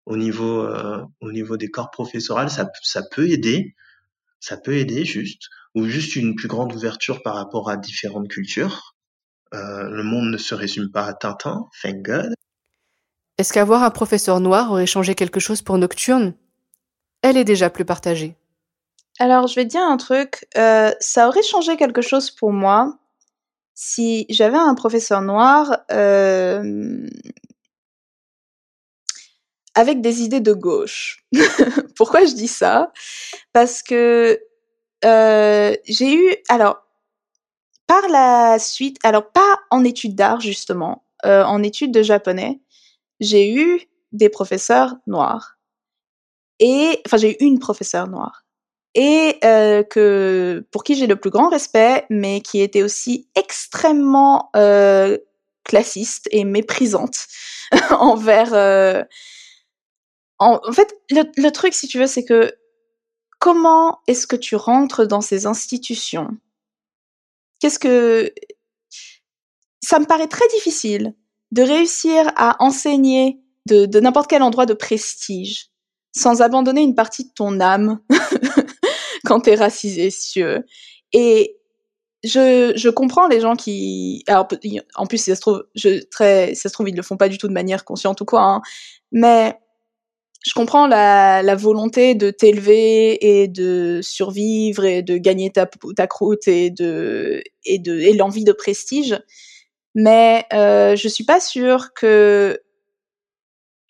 au 0.06 0.18
niveau 0.18 0.62
euh, 0.62 1.04
au 1.22 1.32
niveau 1.32 1.58
des 1.58 1.70
corps 1.70 1.92
professoraux, 1.92 2.48
ça 2.48 2.70
ça 2.84 3.02
peut 3.12 3.30
aider, 3.30 3.76
ça 4.40 4.58
peut 4.58 4.76
aider 4.76 5.06
juste 5.06 5.50
ou 5.74 5.86
juste 5.86 6.16
une 6.16 6.36
plus 6.36 6.48
grande 6.48 6.74
ouverture 6.74 7.22
par 7.22 7.36
rapport 7.36 7.70
à 7.70 7.78
différentes 7.78 8.30
cultures. 8.30 8.96
Euh, 9.54 9.90
le 9.90 10.04
monde 10.04 10.32
ne 10.32 10.38
se 10.38 10.56
résume 10.56 10.92
pas 10.92 11.06
à 11.06 11.14
Tintin, 11.14 11.68
thank 11.82 12.02
God. 12.02 12.34
Est-ce 13.38 13.52
qu'avoir 13.52 13.84
un 13.84 13.92
professeur 13.92 14.40
noir 14.40 14.72
aurait 14.72 14.86
changé 14.86 15.14
quelque 15.14 15.40
chose 15.40 15.62
pour 15.62 15.78
Nocturne? 15.78 16.34
Elle 17.22 17.38
est 17.38 17.44
déjà 17.44 17.70
plus 17.70 17.86
partagée. 17.86 18.36
Alors, 19.20 19.48
je 19.48 19.56
vais 19.56 19.66
te 19.66 19.70
dire 19.70 19.82
un 19.82 19.98
truc. 19.98 20.48
Euh, 20.58 20.92
ça 21.00 21.28
aurait 21.28 21.44
changé 21.44 21.78
quelque 21.78 22.02
chose 22.02 22.32
pour 22.32 22.52
moi 22.52 22.98
si 23.74 24.26
j'avais 24.30 24.58
un 24.58 24.74
professeur 24.74 25.22
noir 25.22 25.80
euh, 25.92 27.08
avec 29.76 30.02
des 30.02 30.22
idées 30.22 30.40
de 30.40 30.54
gauche. 30.54 31.24
Pourquoi 31.96 32.26
je 32.26 32.34
dis 32.34 32.48
ça? 32.48 32.92
Parce 33.54 33.84
que 33.84 34.40
euh, 35.04 35.76
j'ai 35.86 36.16
eu, 36.16 36.36
alors, 36.50 36.78
par 37.88 38.08
la 38.10 38.58
suite, 38.58 38.98
alors 39.04 39.32
pas 39.32 39.60
en 39.70 39.84
études 39.84 40.16
d'art 40.16 40.40
justement, 40.40 41.06
euh, 41.26 41.44
en 41.44 41.62
études 41.62 41.92
de 41.92 42.02
japonais, 42.02 42.62
j'ai 43.20 43.54
eu 43.54 43.82
des 44.12 44.30
professeurs 44.30 44.96
noirs. 45.08 45.58
Et, 46.60 47.02
enfin, 47.06 47.18
j'ai 47.18 47.32
eu 47.32 47.46
une 47.46 47.60
professeure 47.60 48.08
noire. 48.08 48.46
Et 48.96 49.38
euh, 49.44 49.84
que, 49.84 50.66
pour 50.72 50.84
qui 50.86 50.96
j'ai 50.96 51.08
le 51.08 51.18
plus 51.18 51.30
grand 51.30 51.50
respect, 51.50 52.06
mais 52.10 52.40
qui 52.40 52.62
était 52.62 52.82
aussi 52.82 53.28
extrêmement 53.36 54.50
euh, 54.56 55.18
classiste 55.66 56.30
et 56.32 56.46
méprisante 56.46 57.28
envers 57.92 58.54
en, 60.46 60.72
fait, 60.72 60.94
le, 61.10 61.50
truc, 61.50 61.74
si 61.74 61.88
tu 61.88 61.98
veux, 61.98 62.08
c'est 62.08 62.24
que 62.24 62.54
comment 63.40 64.00
est-ce 64.08 64.28
que 64.28 64.36
tu 64.36 64.56
rentres 64.56 65.08
dans 65.08 65.22
ces 65.22 65.48
institutions? 65.48 66.30
Qu'est-ce 67.60 67.80
que 67.80 68.32
ça 69.82 70.00
me 70.00 70.06
paraît 70.06 70.28
très 70.28 70.48
difficile 70.50 71.16
de 71.52 71.64
réussir 71.64 72.32
à 72.36 72.64
enseigner 72.64 73.40
de, 73.68 74.00
n'importe 74.00 74.30
quel 74.30 74.44
endroit 74.44 74.68
de 74.68 74.76
prestige 74.76 75.72
sans 76.16 76.42
abandonner 76.42 76.82
une 76.82 76.96
partie 76.96 77.26
de 77.26 77.32
ton 77.34 77.60
âme 77.60 78.00
quand 79.26 79.42
t'es 79.42 79.56
racisé, 79.56 80.12
si. 80.12 80.42
Et 81.12 81.58
je, 82.24 82.74
je 82.76 82.90
comprends 82.90 83.28
les 83.28 83.42
gens 83.42 83.56
qui, 83.56 84.24
alors 84.28 84.48
en 84.96 85.08
plus 85.08 85.18
ça 85.18 85.36
se 85.36 85.42
trouve, 85.42 85.66
je, 85.76 86.04
très, 86.06 86.56
ça 86.56 86.70
se 86.70 86.74
trouve 86.74 86.90
ils 86.90 86.96
le 86.96 87.04
font 87.04 87.18
pas 87.18 87.30
du 87.30 87.38
tout 87.38 87.48
de 87.48 87.54
manière 87.54 87.84
consciente 87.84 88.22
ou 88.22 88.26
quoi, 88.26 88.42
hein, 88.42 88.62
mais 89.12 89.60
je 90.46 90.54
comprends 90.54 90.86
la, 90.86 91.56
volonté 91.56 92.14
de 92.14 92.30
t'élever 92.30 93.42
et 93.42 93.48
de 93.48 94.00
survivre 94.04 94.86
et 94.86 95.02
de 95.02 95.18
gagner 95.18 95.52
ta, 95.52 95.68
ta 95.96 96.06
croûte 96.06 96.48
et 96.48 96.70
de 96.70 97.42
et 97.66 97.80
de 97.80 98.00
et 98.00 98.14
l'envie 98.14 98.44
de 98.44 98.52
prestige, 98.52 99.20
mais 99.96 100.46
euh, 100.54 100.96
je 100.96 101.08
suis 101.08 101.24
pas 101.24 101.40
sûre 101.40 101.94
que, 101.96 102.62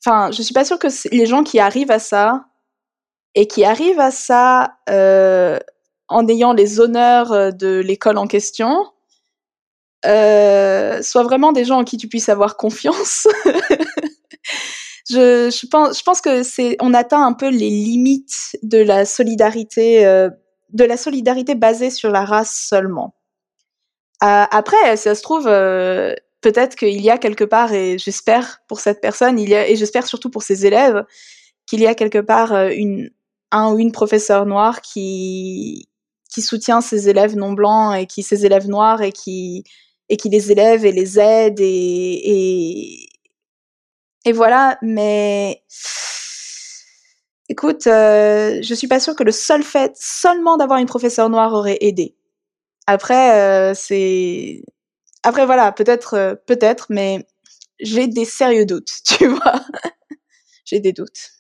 enfin, 0.06 0.32
je 0.32 0.42
suis 0.42 0.54
pas 0.54 0.64
sûre 0.64 0.80
que 0.80 0.88
les 1.12 1.26
gens 1.26 1.44
qui 1.44 1.60
arrivent 1.60 1.92
à 1.92 2.00
ça 2.00 2.46
et 3.36 3.48
qui 3.48 3.66
arrivent 3.66 4.00
à 4.00 4.12
ça 4.12 4.78
euh, 4.90 5.60
en 6.08 6.26
ayant 6.30 6.54
les 6.54 6.80
honneurs 6.80 7.34
euh, 7.34 7.52
de 7.52 7.80
l'école 7.80 8.18
en 8.18 8.28
question, 8.28 8.86
euh, 10.06 11.02
soient 11.02 11.24
vraiment 11.24 11.52
des 11.52 11.66
gens 11.66 11.80
en 11.80 11.84
qui 11.84 11.98
tu 11.98 12.08
puisses 12.08 12.30
avoir 12.30 12.56
confiance. 12.56 13.28
je, 15.10 15.50
je, 15.50 15.68
pense, 15.68 16.00
je 16.00 16.04
pense 16.04 16.22
que 16.22 16.44
c'est, 16.44 16.78
on 16.80 16.94
atteint 16.94 17.26
un 17.26 17.34
peu 17.34 17.50
les 17.50 17.70
limites 17.70 18.58
de 18.64 18.80
la 18.80 19.06
solidarité, 19.06 20.06
euh, 20.06 20.30
de 20.74 20.84
la 20.84 20.98
solidarité 20.98 21.56
basée 21.56 21.90
sur 21.90 22.12
la 22.12 22.26
race 22.26 22.68
seulement. 22.70 23.16
Euh, 24.24 24.46
après, 24.50 24.98
ça 24.98 25.14
se 25.16 25.22
trouve, 25.22 25.48
euh, 25.48 26.14
peut-être 26.42 26.76
qu'il 26.76 27.02
y 27.02 27.10
a 27.10 27.18
quelque 27.18 27.44
part, 27.44 27.74
et 27.74 27.98
j'espère 27.98 28.60
pour 28.68 28.80
cette 28.80 29.02
personne, 29.02 29.40
il 29.40 29.50
y 29.50 29.56
a, 29.56 29.68
et 29.68 29.76
j'espère 29.76 30.08
surtout 30.08 30.30
pour 30.30 30.44
ses 30.44 30.66
élèves, 30.66 31.04
qu'il 31.68 31.82
y 31.82 31.88
a 31.88 31.96
quelque 31.96 32.20
part 32.20 32.54
euh, 32.54 32.70
une, 32.70 33.10
un 33.52 33.74
ou 33.74 33.80
une 33.80 33.92
professeur 33.92 34.46
noire 34.46 34.82
qui, 34.82 35.90
qui 36.34 36.42
soutient 36.42 36.82
ses 36.82 37.10
élèves 37.10 37.36
non 37.36 37.54
blancs 37.54 37.96
et 37.98 38.06
qui 38.08 38.24
ses 38.24 38.46
élèves 38.46 38.68
noirs 38.68 39.02
et 39.02 39.12
qui 39.12 39.64
et 40.10 40.18
qui 40.18 40.30
les 40.30 40.52
élève 40.52 40.86
et 40.86 40.92
les 40.92 41.20
aide 41.20 41.60
et 41.60 41.66
et, 41.66 43.05
et 44.26 44.32
voilà 44.32 44.78
mais 44.82 45.64
écoute 47.50 47.88
euh, 47.88 48.60
je 48.62 48.74
suis 48.74 48.88
pas 48.88 49.00
sûre 49.00 49.16
que 49.16 49.24
le 49.24 49.32
seul 49.32 49.64
fait 49.64 49.94
seulement 49.96 50.58
d'avoir 50.58 50.80
une 50.80 50.88
professeure 50.88 51.30
noire 51.30 51.54
aurait 51.54 51.78
aidé 51.82 52.16
après 52.88 53.40
euh, 53.40 53.74
c'est 53.74 54.64
après 55.24 55.46
voilà 55.46 55.72
peut-être 55.72 56.16
euh, 56.16 56.36
peut-être 56.36 56.88
mais 56.90 57.26
j'ai 57.80 58.08
des 58.08 58.26
sérieux 58.26 58.66
doutes 58.66 58.92
tu 59.06 59.28
vois 59.28 59.62
j'ai 60.66 60.80
des 60.80 60.92
doutes 60.92 61.32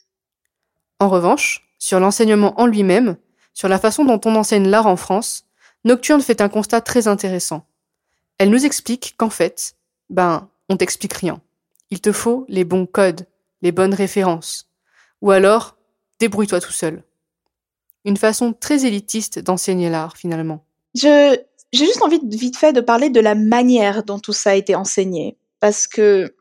en 1.00 1.10
revanche 1.10 1.68
sur 1.80 2.00
l'enseignement 2.00 2.60
en 2.60 2.66
lui-même 2.66 3.18
sur 3.56 3.70
la 3.70 3.80
façon 3.80 4.06
dont 4.06 4.20
on 4.26 4.36
enseigne 4.36 4.68
l'art 4.68 4.86
en 4.86 4.98
France, 4.98 5.46
Nocturne 5.86 6.22
fait 6.22 6.42
un 6.42 6.50
constat 6.50 6.82
très 6.82 7.08
intéressant. 7.08 7.66
Elle 8.38 8.50
nous 8.50 8.66
explique 8.66 9.16
qu'en 9.18 9.30
fait, 9.30 9.76
ben, 10.10 10.50
on 10.70 10.78
t'explique 10.78 11.14
rien. 11.14 11.42
Il 11.92 12.02
te 12.02 12.12
faut 12.12 12.46
les 12.48 12.64
bons 12.64 12.86
codes, 12.86 13.28
les 13.62 13.72
bonnes 13.72 13.94
références. 13.94 14.70
Ou 15.22 15.32
alors, 15.32 15.78
débrouille-toi 16.20 16.62
tout 16.62 16.72
seul. 16.72 17.04
Une 18.04 18.18
façon 18.18 18.54
très 18.54 18.86
élitiste 18.86 19.40
d'enseigner 19.40 19.90
l'art, 19.90 20.18
finalement. 20.18 20.66
Je, 20.94 21.38
j'ai 21.74 21.86
juste 21.86 22.02
envie, 22.02 22.20
vite 22.24 22.58
fait, 22.58 22.74
de 22.74 22.82
parler 22.82 23.10
de 23.10 23.20
la 23.20 23.36
manière 23.36 24.04
dont 24.04 24.20
tout 24.20 24.34
ça 24.34 24.52
a 24.52 24.56
été 24.56 24.76
enseigné. 24.76 25.38
Parce 25.60 25.88
que, 25.88 26.36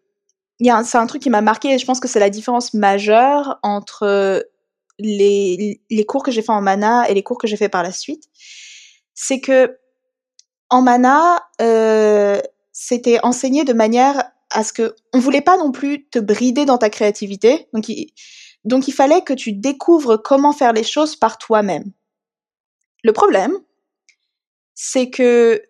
c'est 0.60 0.98
un 0.98 1.06
truc 1.06 1.22
qui 1.22 1.30
m'a 1.30 1.40
marqué 1.40 1.74
et 1.74 1.78
je 1.78 1.84
pense 1.86 2.00
que 2.00 2.08
c'est 2.08 2.20
la 2.20 2.30
différence 2.30 2.74
majeure 2.74 3.58
entre 3.62 4.46
les, 4.98 5.80
les 5.90 6.04
cours 6.04 6.22
que 6.22 6.30
j'ai 6.30 6.42
fait 6.42 6.52
en 6.52 6.60
mana 6.62 7.08
et 7.08 7.14
les 7.14 7.22
cours 7.22 7.38
que 7.38 7.46
j'ai 7.46 7.56
fait 7.56 7.68
par 7.68 7.82
la 7.82 7.90
suite, 7.90 8.24
c'est 9.14 9.40
que 9.40 9.76
en 10.70 10.82
mana, 10.82 11.40
euh, 11.60 12.40
c'était 12.72 13.20
enseigné 13.22 13.64
de 13.64 13.72
manière 13.72 14.24
à 14.54 14.64
ce 14.64 14.72
que 14.72 14.94
on 15.12 15.18
voulait 15.18 15.42
pas 15.42 15.56
non 15.56 15.72
plus 15.72 16.06
te 16.08 16.18
brider 16.18 16.64
dans 16.64 16.78
ta 16.78 16.90
créativité. 16.90 17.68
Donc 17.72 17.88
il, 17.88 18.12
donc 18.64 18.88
il 18.88 18.92
fallait 18.92 19.22
que 19.22 19.34
tu 19.34 19.52
découvres 19.52 20.16
comment 20.16 20.52
faire 20.52 20.72
les 20.72 20.84
choses 20.84 21.16
par 21.16 21.38
toi-même. 21.38 21.92
Le 23.02 23.12
problème, 23.12 23.58
c'est 24.74 25.10
que 25.10 25.62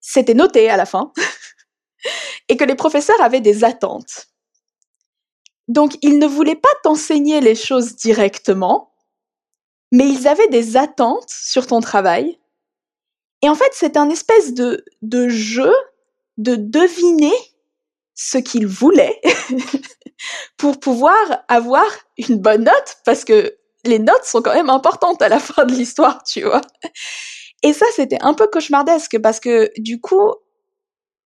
c'était 0.00 0.34
noté 0.34 0.68
à 0.68 0.76
la 0.76 0.86
fin 0.86 1.12
et 2.48 2.56
que 2.56 2.64
les 2.64 2.74
professeurs 2.74 3.20
avaient 3.22 3.40
des 3.40 3.62
attentes. 3.64 4.26
Donc, 5.68 5.96
ils 6.02 6.18
ne 6.18 6.26
voulaient 6.26 6.56
pas 6.56 6.68
t'enseigner 6.82 7.40
les 7.40 7.54
choses 7.54 7.94
directement, 7.94 8.92
mais 9.92 10.08
ils 10.08 10.26
avaient 10.26 10.48
des 10.48 10.76
attentes 10.76 11.30
sur 11.30 11.68
ton 11.68 11.80
travail. 11.80 12.40
Et 13.42 13.48
en 13.48 13.54
fait, 13.54 13.70
c'est 13.72 13.96
un 13.96 14.10
espèce 14.10 14.52
de, 14.52 14.84
de 15.02 15.28
jeu 15.28 15.72
de 16.38 16.56
deviner 16.56 17.32
ce 18.22 18.38
qu'ils 18.38 18.66
voulaient 18.66 19.20
pour 20.58 20.78
pouvoir 20.78 21.16
avoir 21.48 21.86
une 22.18 22.38
bonne 22.38 22.64
note, 22.64 22.96
parce 23.04 23.24
que 23.24 23.56
les 23.84 23.98
notes 23.98 24.24
sont 24.24 24.42
quand 24.42 24.54
même 24.54 24.68
importantes 24.68 25.22
à 25.22 25.28
la 25.28 25.38
fin 25.38 25.64
de 25.64 25.72
l'histoire, 25.72 26.22
tu 26.24 26.42
vois. 26.42 26.60
Et 27.62 27.72
ça, 27.72 27.86
c'était 27.94 28.18
un 28.20 28.34
peu 28.34 28.46
cauchemardesque, 28.46 29.18
parce 29.20 29.40
que 29.40 29.70
du 29.78 30.00
coup, 30.00 30.34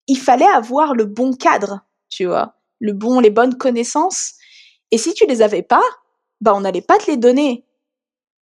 il 0.06 0.18
fallait 0.18 0.44
avoir 0.44 0.94
le 0.94 1.06
bon 1.06 1.32
cadre, 1.32 1.80
tu 2.10 2.26
vois 2.26 2.56
le 2.82 2.92
bon, 2.92 3.20
les 3.20 3.30
bonnes 3.30 3.56
connaissances. 3.56 4.34
Et 4.90 4.98
si 4.98 5.14
tu 5.14 5.24
les 5.26 5.40
avais 5.40 5.62
pas, 5.62 5.82
bah 6.42 6.52
on 6.54 6.60
n'allait 6.60 6.82
pas 6.82 6.98
te 6.98 7.10
les 7.10 7.16
donner. 7.16 7.64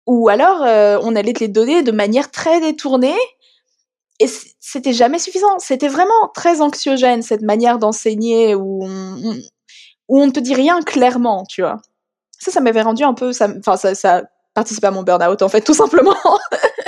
Ou 0.05 0.29
alors 0.29 0.63
euh, 0.63 0.99
on 1.01 1.15
allait 1.15 1.33
te 1.33 1.39
les 1.39 1.49
donner 1.49 1.83
de 1.83 1.91
manière 1.91 2.31
très 2.31 2.61
détournée. 2.61 3.17
Et 4.19 4.27
c'était 4.59 4.93
jamais 4.93 5.19
suffisant. 5.19 5.59
C'était 5.59 5.87
vraiment 5.87 6.29
très 6.33 6.61
anxiogène 6.61 7.21
cette 7.21 7.41
manière 7.41 7.79
d'enseigner 7.79 8.53
où 8.53 8.83
on, 8.83 9.39
où 10.09 10.21
on 10.21 10.27
ne 10.27 10.31
te 10.31 10.39
dit 10.39 10.53
rien 10.53 10.81
clairement, 10.81 11.45
tu 11.45 11.61
vois. 11.61 11.77
Ça, 12.37 12.51
ça 12.51 12.59
m'avait 12.59 12.81
rendu 12.81 13.03
un 13.03 13.13
peu, 13.13 13.31
enfin 13.31 13.77
ça, 13.77 13.95
ça 13.95 14.23
participait 14.53 14.87
à 14.87 14.91
mon 14.91 15.03
burn-out 15.03 15.41
en 15.41 15.49
fait, 15.49 15.61
tout 15.61 15.73
simplement. 15.73 16.15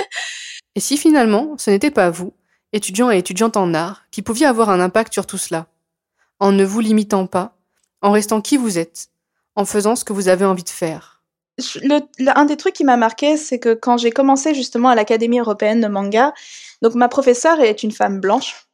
et 0.74 0.80
si 0.80 0.96
finalement 0.96 1.54
ce 1.58 1.70
n'était 1.70 1.90
pas 1.90 2.10
vous, 2.10 2.34
étudiants 2.72 3.10
et 3.10 3.18
étudiantes 3.18 3.56
en 3.56 3.72
art, 3.74 4.02
qui 4.10 4.22
pouviez 4.22 4.46
avoir 4.46 4.70
un 4.70 4.80
impact 4.80 5.12
sur 5.12 5.26
tout 5.26 5.38
cela? 5.38 5.66
En 6.40 6.52
ne 6.52 6.64
vous 6.64 6.80
limitant 6.80 7.26
pas, 7.26 7.54
en 8.00 8.10
restant 8.10 8.40
qui 8.40 8.56
vous 8.56 8.78
êtes, 8.78 9.08
en 9.54 9.64
faisant 9.64 9.96
ce 9.96 10.04
que 10.04 10.12
vous 10.12 10.28
avez 10.28 10.44
envie 10.44 10.64
de 10.64 10.68
faire? 10.68 11.22
Le, 11.82 12.00
le, 12.18 12.36
un 12.36 12.46
des 12.46 12.56
trucs 12.56 12.74
qui 12.74 12.84
m'a 12.84 12.96
marqué, 12.96 13.36
c'est 13.36 13.58
que 13.58 13.74
quand 13.74 13.98
j'ai 13.98 14.10
commencé 14.10 14.54
justement 14.54 14.88
à 14.88 14.94
l'Académie 14.94 15.38
européenne 15.38 15.80
de 15.80 15.86
manga, 15.86 16.32
donc 16.82 16.96
ma 16.96 17.08
professeure 17.08 17.60
est 17.60 17.82
une 17.82 17.92
femme 17.92 18.20
blanche 18.20 18.66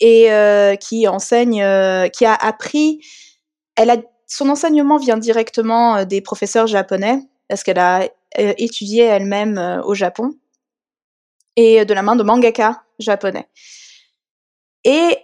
et 0.00 0.32
euh, 0.32 0.74
qui 0.74 1.06
enseigne, 1.06 1.62
euh, 1.62 2.08
qui 2.08 2.24
a 2.24 2.34
appris, 2.34 3.00
elle 3.76 3.90
a, 3.90 3.98
son 4.26 4.48
enseignement 4.48 4.96
vient 4.96 5.18
directement 5.18 5.98
euh, 5.98 6.04
des 6.04 6.20
professeurs 6.22 6.66
japonais 6.66 7.20
parce 7.48 7.62
qu'elle 7.62 7.78
a 7.78 8.08
étudié 8.34 9.04
elle-même 9.04 9.82
au 9.84 9.94
Japon 9.94 10.34
et 11.56 11.84
de 11.84 11.92
la 11.92 12.00
main 12.00 12.16
de 12.16 12.22
mangaka 12.22 12.82
japonais. 12.98 13.46
Et 14.84 15.18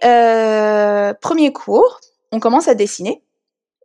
premier 1.19 1.51
cours, 1.51 1.99
on 2.31 2.39
commence 2.39 2.67
à 2.67 2.75
dessiner. 2.75 3.23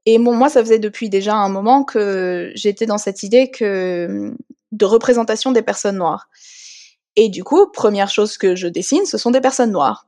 Et 0.04 0.18
moi, 0.18 0.50
ça 0.50 0.60
faisait 0.60 0.78
depuis 0.78 1.08
déjà 1.08 1.36
un 1.36 1.48
moment 1.48 1.84
que 1.84 2.52
j'étais 2.54 2.84
dans 2.84 2.98
cette 2.98 3.22
idée 3.22 3.50
que 3.50 4.34
de 4.72 4.84
représentation 4.84 5.52
des 5.52 5.62
personnes 5.62 5.96
noires. 5.96 6.28
Et 7.16 7.28
du 7.28 7.44
coup, 7.44 7.70
première 7.70 8.10
chose 8.10 8.36
que 8.36 8.56
je 8.56 8.66
dessine, 8.66 9.06
ce 9.06 9.18
sont 9.18 9.30
des 9.30 9.40
personnes 9.40 9.70
noires. 9.70 10.06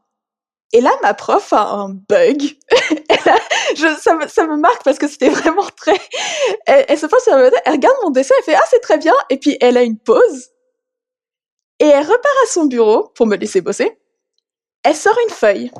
Et 0.72 0.80
là, 0.80 0.90
ma 1.02 1.14
prof 1.14 1.52
a 1.52 1.70
un 1.70 1.90
bug. 1.90 2.42
ça, 3.76 4.14
me, 4.46 4.56
marque 4.56 4.82
parce 4.84 4.98
que 4.98 5.06
c'était 5.06 5.28
vraiment 5.28 5.66
très. 5.76 5.98
Elle, 6.66 6.98
se 6.98 7.06
pose 7.06 7.22
sur 7.22 7.36
la 7.36 7.50
elle 7.64 7.72
regarde 7.72 7.96
mon 8.02 8.10
dessin, 8.10 8.34
elle 8.38 8.44
fait 8.44 8.54
ah 8.54 8.66
c'est 8.68 8.80
très 8.80 8.98
bien, 8.98 9.14
et 9.30 9.38
puis 9.38 9.56
elle 9.60 9.76
a 9.76 9.82
une 9.82 9.98
pause. 9.98 10.48
Et 11.78 11.86
elle 11.86 12.02
repart 12.02 12.36
à 12.44 12.48
son 12.48 12.64
bureau 12.64 13.12
pour 13.14 13.26
me 13.26 13.36
laisser 13.36 13.60
bosser. 13.60 13.96
Elle 14.82 14.96
sort 14.96 15.16
une 15.28 15.34
feuille 15.34 15.70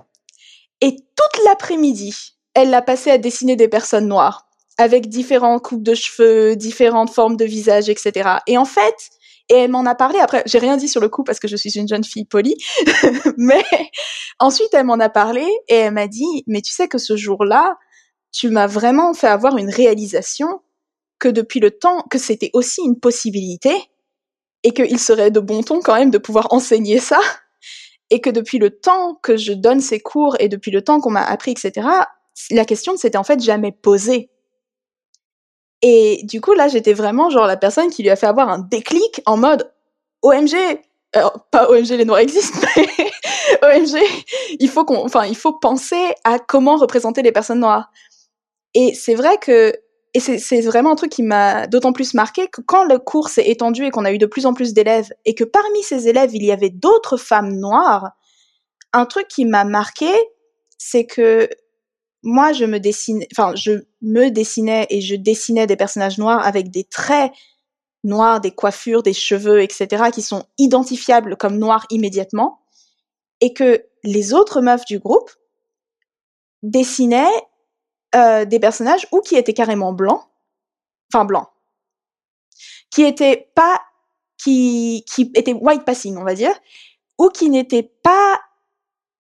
et 0.81 0.95
toute 0.95 1.45
l'après-midi, 1.45 2.35
elle 2.55 2.71
l'a 2.71 2.83
passé 2.83 3.11
à 3.11 3.19
dessiner 3.19 3.57
des 3.57 3.69
personnes 3.69 4.09
noires 4.09 4.47
avec 4.79 5.09
différentes 5.09 5.63
coupes 5.63 5.83
de 5.83 5.95
cheveux, 5.95 6.55
différentes 6.55 7.11
formes 7.11 7.37
de 7.37 7.47
visage, 7.47 7.89
etc. 7.89 8.39
Et 8.47 8.59
en 8.59 8.67
fait, 8.67 9.11
et 9.49 9.55
elle 9.55 9.71
m'en 9.71 9.87
a 9.87 9.95
parlé 9.95 10.19
après, 10.19 10.43
j'ai 10.47 10.59
rien 10.59 10.77
dit 10.77 10.89
sur 10.89 11.01
le 11.01 11.09
coup 11.09 11.25
parce 11.25 11.39
que 11.39 11.49
je 11.49 11.57
suis 11.57 11.79
une 11.79 11.89
jeune 11.89 12.05
fille 12.05 12.25
polie, 12.25 12.57
mais 13.37 13.65
ensuite 14.39 14.69
elle 14.73 14.87
m'en 14.87 15.01
a 15.01 15.09
parlé 15.09 15.47
et 15.69 15.75
elle 15.75 15.95
m'a 15.95 16.09
dit, 16.09 16.45
mais 16.47 16.63
tu 16.63 16.73
sais 16.73 16.89
que 16.89 16.99
ce 16.99 17.17
jour-là, 17.17 17.77
tu 18.33 18.51
m'as 18.51 18.67
vraiment 18.67 19.15
fait 19.15 19.29
avoir 19.29 19.57
une 19.57 19.71
réalisation 19.71 20.63
que 21.19 21.29
depuis 21.29 21.61
le 21.61 21.71
temps, 21.71 22.03
que 22.11 22.19
c'était 22.19 22.51
aussi 22.53 22.83
une 22.83 22.99
possibilité 22.99 23.75
et 24.63 24.73
qu'il 24.73 24.99
serait 24.99 25.31
de 25.31 25.41
bon 25.41 25.63
ton 25.63 25.81
quand 25.81 25.95
même 25.95 26.11
de 26.11 26.19
pouvoir 26.19 26.49
enseigner 26.51 26.99
ça 26.99 27.21
et 28.11 28.21
que 28.21 28.31
depuis 28.31 28.59
le 28.59 28.71
temps 28.71 29.15
que 29.23 29.37
je 29.37 29.53
donne 29.53 29.81
ces 29.81 30.01
cours 30.01 30.37
et 30.41 30.49
depuis 30.49 30.71
le 30.71 30.83
temps 30.83 31.01
qu'on 31.01 31.11
m'a 31.11 31.25
appris, 31.25 31.53
etc., 31.53 31.89
la 32.51 32.65
question 32.65 32.93
ne 32.93 32.99
s'était 32.99 33.19
en 33.19 33.25
fait 33.25 33.41
jamais 33.41 33.73
posée. 33.73 34.31
Et 35.89 36.23
du 36.25 36.41
coup, 36.41 36.53
là, 36.53 36.67
j'étais 36.67 36.95
vraiment 36.95 37.31
genre 37.31 37.47
la 37.47 37.57
personne 37.57 37.91
qui 37.91 38.03
lui 38.03 38.11
a 38.11 38.17
fait 38.17 38.27
avoir 38.27 38.49
un 38.49 38.59
déclic 38.59 39.23
en 39.25 39.37
mode 39.37 39.71
OMG, 40.23 40.57
alors, 41.13 41.47
pas 41.53 41.71
OMG, 41.71 41.91
les 41.91 42.05
noirs 42.05 42.19
existent, 42.19 42.59
mais 42.77 42.89
OMG, 43.63 44.03
il 44.59 44.69
faut 44.69 44.85
enfin, 44.89 45.27
il 45.27 45.37
faut 45.37 45.53
penser 45.53 46.13
à 46.25 46.41
comment 46.41 46.75
représenter 46.75 47.23
les 47.23 47.31
personnes 47.31 47.61
noires. 47.61 47.93
Et 48.75 48.95
c'est 48.95 49.15
vrai 49.15 49.39
que 49.41 49.75
et 50.13 50.19
c'est 50.19 50.61
vraiment 50.63 50.91
un 50.91 50.97
truc 50.97 51.13
qui 51.13 51.23
m'a 51.23 51.69
d'autant 51.69 51.93
plus 51.93 52.15
marqué 52.15 52.49
que 52.49 52.63
quand 52.63 52.83
le 52.83 52.99
cours 52.99 53.29
s'est 53.29 53.49
étendu 53.49 53.85
et 53.85 53.91
qu'on 53.93 54.05
a 54.05 54.13
eu 54.13 54.19
de 54.19 54.27
plus 54.27 54.45
en 54.45 54.55
plus 54.55 54.75
d'élèves 54.75 55.13
et 55.25 55.37
que 55.37 55.45
parmi 55.45 55.85
ces 55.85 56.09
élèves, 56.09 56.35
il 56.35 56.43
y 56.43 56.51
avait 56.51 56.71
d'autres 56.71 57.17
femmes 57.17 57.55
noires, 57.61 58.11
un 58.93 59.07
truc 59.07 59.29
qui 59.29 59.45
m'a 59.45 59.63
marqué, 59.63 60.11
c'est 60.79 61.07
que 61.07 61.49
moi, 62.27 62.53
je 62.53 62.65
me 62.65 62.81
dessinais, 62.81 63.29
enfin, 63.33 63.55
je 63.55 63.85
me 64.03 64.31
dessinais 64.31 64.87
et 64.91 65.01
je 65.01 65.15
dessinais 65.15 65.69
des 65.69 65.77
personnages 65.77 66.19
noirs 66.19 66.45
avec 66.45 66.71
des 66.73 66.83
traits 66.83 67.33
noirs, 68.03 68.41
des 68.41 68.51
coiffures, 68.51 69.05
des 69.05 69.13
cheveux, 69.13 69.63
etc., 69.63 70.11
qui 70.13 70.23
sont 70.23 70.45
identifiables 70.59 71.37
comme 71.37 71.57
noirs 71.57 71.87
immédiatement, 71.89 72.61
et 73.41 73.55
que 73.55 73.85
les 74.03 74.35
autres 74.35 74.61
meufs 74.61 74.85
du 74.87 74.99
groupe 74.99 75.31
dessinaient 76.65 77.31
euh, 78.17 78.45
des 78.45 78.59
personnages 78.59 79.07
ou 79.13 79.21
qui 79.21 79.37
étaient 79.37 79.55
carrément 79.55 79.93
blancs, 79.93 80.23
enfin 81.13 81.25
blancs, 81.25 81.47
qui 82.91 83.05
étaient 83.05 83.51
pas, 83.55 83.81
qui, 84.37 85.05
qui 85.09 85.31
étaient 85.37 85.53
white 85.53 85.85
passing, 85.85 86.17
on 86.17 86.25
va 86.25 86.35
dire, 86.35 86.55
ou 87.19 87.29
qui 87.29 87.51
n'étaient 87.51 87.95
pas 88.03 88.41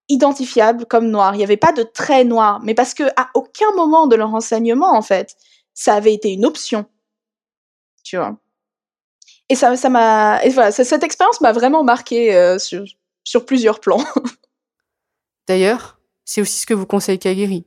identifiables 0.09 0.87
comme 0.87 1.09
noirs. 1.11 1.35
Il 1.35 1.39
n'y 1.39 1.45
avait 1.45 1.57
pas 1.57 1.73
de 1.73 1.83
traits 1.83 2.27
noirs, 2.27 2.61
mais 2.63 2.75
parce 2.75 2.95
que 2.95 3.05
à 3.17 3.31
aucun 3.35 3.71
moment 3.77 4.07
de 4.07 4.17
leur 4.17 4.35
enseignement, 4.35 4.97
en 4.97 5.03
fait, 5.03 5.37
ça 5.75 5.95
avait 5.95 6.15
été 6.15 6.33
une 6.33 6.47
option. 6.47 6.87
Tu 8.05 8.17
vois? 8.17 8.39
Et 9.49 9.55
ça, 9.55 9.77
ça 9.77 9.89
m'a, 9.89 10.43
et 10.45 10.51
voilà, 10.51 10.73
cette 10.73 11.05
expérience 11.05 11.41
m'a 11.41 11.53
vraiment 11.53 11.85
marqué 11.85 12.35
euh, 12.35 12.59
sur, 12.59 12.85
sur 13.25 13.47
plusieurs 13.47 13.81
plans. 13.81 14.05
D'ailleurs, 15.49 16.01
c'est 16.25 16.41
aussi 16.41 16.61
ce 16.61 16.67
que 16.67 16.75
vous 16.75 16.87
conseille 16.87 17.19
Kagiri. 17.19 17.65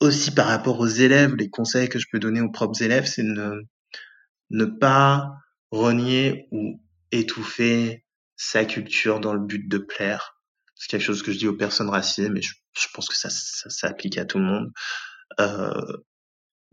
Aussi 0.00 0.30
par 0.30 0.46
rapport 0.46 0.80
aux 0.80 0.86
élèves, 0.86 1.34
les 1.36 1.50
conseils 1.50 1.90
que 1.90 1.98
je 1.98 2.06
peux 2.10 2.18
donner 2.18 2.40
aux 2.40 2.50
propres 2.50 2.82
élèves, 2.82 3.04
c'est 3.04 3.22
ne, 3.22 3.60
ne 4.48 4.64
pas 4.64 5.34
renier 5.70 6.48
ou 6.52 6.80
étouffer 7.12 8.04
sa 8.36 8.64
culture 8.64 9.20
dans 9.20 9.34
le 9.34 9.40
but 9.40 9.68
de 9.68 9.76
plaire. 9.76 10.39
C'est 10.80 10.88
quelque 10.88 11.04
chose 11.04 11.22
que 11.22 11.30
je 11.30 11.36
dis 11.36 11.46
aux 11.46 11.56
personnes 11.56 11.90
racisées, 11.90 12.30
mais 12.30 12.40
je, 12.40 12.54
pense 12.94 13.06
que 13.06 13.14
ça, 13.14 13.28
ça 13.28 13.68
s'applique 13.68 14.16
à 14.16 14.24
tout 14.24 14.38
le 14.38 14.46
monde. 14.46 14.72
Euh, 15.38 15.98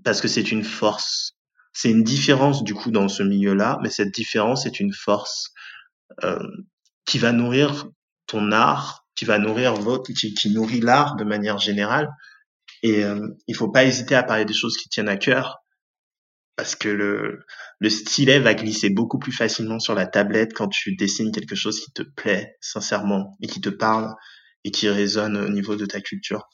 parce 0.06 0.22
que 0.22 0.30
c'est 0.30 0.50
une 0.50 0.64
force. 0.64 1.34
C'est 1.74 1.92
une 1.92 2.04
différence 2.04 2.64
du 2.64 2.74
coup 2.74 2.90
dans 2.90 3.10
ce 3.10 3.22
milieu-là, 3.22 3.80
mais 3.84 3.90
cette 3.90 4.14
différence 4.14 4.66
est 4.66 4.80
une 4.80 4.94
force 4.94 5.52
euh, 6.24 6.40
qui 7.06 7.20
va 7.20 7.34
nourrir 7.34 7.90
ton 8.28 8.54
art, 8.54 9.06
qui 9.14 9.26
va 9.26 9.40
nourrir 9.40 9.74
votre, 9.74 10.14
qui, 10.14 10.34
qui 10.34 10.52
nourrit 10.52 10.80
l'art 10.80 11.18
de 11.18 11.26
manière 11.26 11.58
générale. 11.58 12.10
Et 12.84 13.04
euh, 13.04 13.28
il 13.48 13.56
faut 13.58 13.70
pas 13.70 13.84
hésiter 13.84 14.16
à 14.16 14.24
parler 14.24 14.46
des 14.46 14.54
choses 14.54 14.78
qui 14.78 14.88
tiennent 14.88 15.10
à 15.10 15.18
cœur, 15.18 15.58
parce 16.58 16.76
que 16.76 16.90
le, 16.90 17.46
le 17.80 17.90
stylet 17.90 18.40
va 18.40 18.56
glisser 18.56 18.90
beaucoup 18.90 19.20
plus 19.20 19.32
facilement 19.32 19.80
sur 19.80 19.94
la 19.94 20.08
tablette 20.08 20.54
quand 20.54 20.68
tu 20.68 20.96
dessines 20.96 21.32
quelque 21.32 21.56
chose 21.56 21.80
qui 21.80 21.92
te 21.92 22.02
plaît 22.02 22.58
sincèrement 22.60 23.38
et 23.42 23.48
qui 23.48 23.62
te 23.62 23.70
parle 23.70 24.16
et 24.64 24.72
qui 24.72 24.90
résonne 24.90 25.38
au 25.38 25.50
niveau 25.50 25.76
de 25.76 25.86
ta 25.86 26.02
culture. 26.02 26.50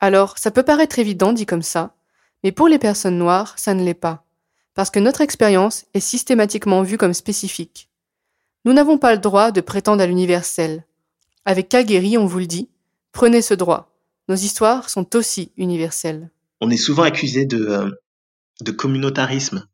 Alors, 0.00 0.36
ça 0.36 0.50
peut 0.50 0.62
paraître 0.62 0.98
évident 0.98 1.32
dit 1.32 1.46
comme 1.46 1.62
ça, 1.62 1.96
mais 2.44 2.52
pour 2.52 2.68
les 2.68 2.78
personnes 2.78 3.18
noires, 3.18 3.58
ça 3.58 3.72
ne 3.72 3.82
l'est 3.82 3.94
pas, 3.94 4.24
parce 4.74 4.90
que 4.90 5.00
notre 5.00 5.22
expérience 5.22 5.86
est 5.94 6.00
systématiquement 6.00 6.82
vue 6.82 6.98
comme 6.98 7.14
spécifique. 7.14 7.88
Nous 8.66 8.74
n'avons 8.74 8.98
pas 8.98 9.14
le 9.14 9.18
droit 9.18 9.50
de 9.50 9.62
prétendre 9.62 10.02
à 10.02 10.06
l'universel. 10.06 10.84
Avec 11.46 11.70
Kageri, 11.70 12.18
on 12.18 12.26
vous 12.26 12.38
le 12.38 12.46
dit, 12.46 12.68
prenez 13.12 13.40
ce 13.40 13.54
droit. 13.54 13.90
Nos 14.28 14.36
histoires 14.36 14.90
sont 14.90 15.16
aussi 15.16 15.52
universelles. 15.56 16.30
On 16.60 16.70
est 16.70 16.76
souvent 16.76 17.04
accusé 17.04 17.46
de, 17.46 17.64
euh, 17.66 17.90
de 18.62 18.72
communautarisme. 18.72 19.66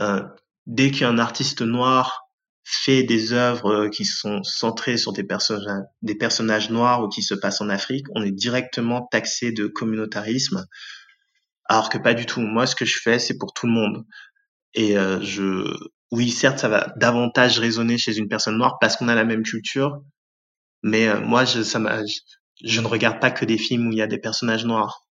Euh, 0.00 0.22
dès 0.66 0.90
qu'un 0.90 1.18
artiste 1.18 1.62
noir 1.62 2.28
fait 2.64 3.02
des 3.02 3.32
œuvres 3.32 3.88
qui 3.88 4.04
sont 4.04 4.42
centrées 4.42 4.98
sur 4.98 5.12
des 5.12 5.24
personnages, 5.24 5.84
des 6.02 6.14
personnages 6.14 6.70
noirs 6.70 7.02
ou 7.02 7.08
qui 7.08 7.22
se 7.22 7.34
passent 7.34 7.60
en 7.60 7.70
Afrique, 7.70 8.06
on 8.14 8.22
est 8.22 8.30
directement 8.30 9.06
taxé 9.10 9.52
de 9.52 9.66
communautarisme. 9.66 10.66
Alors 11.64 11.88
que 11.88 11.98
pas 11.98 12.14
du 12.14 12.26
tout. 12.26 12.40
Moi, 12.40 12.66
ce 12.66 12.76
que 12.76 12.84
je 12.84 12.98
fais, 12.98 13.18
c'est 13.18 13.38
pour 13.38 13.52
tout 13.52 13.66
le 13.66 13.72
monde. 13.72 14.04
Et 14.74 14.98
euh, 14.98 15.20
je, 15.22 15.64
oui, 16.10 16.30
certes, 16.30 16.58
ça 16.58 16.68
va 16.68 16.92
davantage 16.96 17.58
résonner 17.58 17.98
chez 17.98 18.16
une 18.16 18.28
personne 18.28 18.56
noire 18.56 18.78
parce 18.80 18.96
qu'on 18.96 19.08
a 19.08 19.14
la 19.14 19.24
même 19.24 19.42
culture. 19.42 20.00
Mais 20.82 21.08
euh, 21.08 21.20
moi, 21.20 21.44
je, 21.44 21.62
ça 21.62 21.78
m'a, 21.78 22.00
je, 22.64 22.80
ne 22.80 22.86
regarde 22.86 23.20
pas 23.20 23.30
que 23.30 23.44
des 23.44 23.58
films 23.58 23.88
où 23.88 23.92
il 23.92 23.98
y 23.98 24.02
a 24.02 24.06
des 24.06 24.18
personnages 24.18 24.64
noirs. 24.64 25.06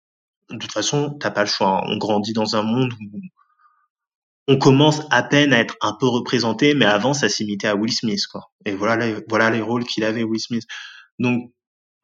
De 0.50 0.58
toute 0.58 0.72
façon, 0.72 1.18
t'as 1.20 1.32
pas 1.32 1.42
le 1.42 1.50
choix. 1.50 1.84
On 1.88 1.98
grandit 1.98 2.34
dans 2.34 2.56
un 2.56 2.64
monde 2.64 2.94
où 2.94 3.20
on 4.48 4.58
commence 4.58 5.02
à 5.12 5.24
peine 5.24 5.54
à 5.54 5.60
être 5.60 5.76
un 5.82 5.94
peu 6.00 6.08
représenté, 6.08 6.74
mais 6.74 6.86
avant, 6.86 7.14
ça 7.14 7.28
s'imitait 7.28 7.68
à 7.68 7.76
Will 7.76 7.92
Smith, 7.92 8.26
quoi. 8.32 8.50
Et 8.66 8.74
voilà, 8.76 9.06
les, 9.06 9.24
voilà 9.28 9.50
les 9.50 9.62
rôles 9.62 9.84
qu'il 9.84 10.06
avait 10.06 10.24
Will 10.24 10.40
Smith. 10.40 10.64
Donc, 11.20 11.52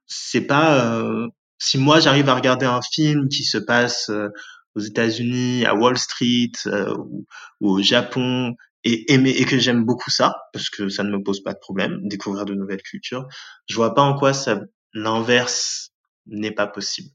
c'est 0.07 0.41
pas, 0.45 0.85
euh, 0.85 1.27
si 1.57 1.77
moi 1.77 1.99
j'arrive 1.99 2.29
à 2.29 2.35
regarder 2.35 2.65
un 2.65 2.81
film 2.81 3.29
qui 3.29 3.43
se 3.43 3.57
passe 3.57 4.09
euh, 4.09 4.27
aux 4.75 4.81
États-Unis, 4.81 5.65
à 5.65 5.75
Wall 5.75 5.97
Street 5.97 6.51
euh, 6.67 6.93
ou, 6.97 7.25
au 7.61 7.81
Japon 7.81 8.55
et 8.83 9.13
aimer 9.13 9.29
et 9.29 9.45
que 9.45 9.57
j'aime 9.59 9.85
beaucoup 9.85 10.09
ça 10.09 10.35
parce 10.51 10.69
que 10.69 10.89
ça 10.89 11.03
ne 11.03 11.11
me 11.11 11.23
pose 11.23 11.41
pas 11.41 11.53
de 11.53 11.59
problème 11.59 11.99
découvrir 12.03 12.45
de 12.45 12.53
nouvelles 12.53 12.81
cultures, 12.81 13.25
je 13.69 13.75
vois 13.75 13.93
pas 13.93 14.01
en 14.01 14.17
quoi 14.17 14.33
ça 14.33 14.59
l'inverse 14.93 15.91
n'est 16.25 16.51
pas 16.51 16.67
possible. 16.67 17.09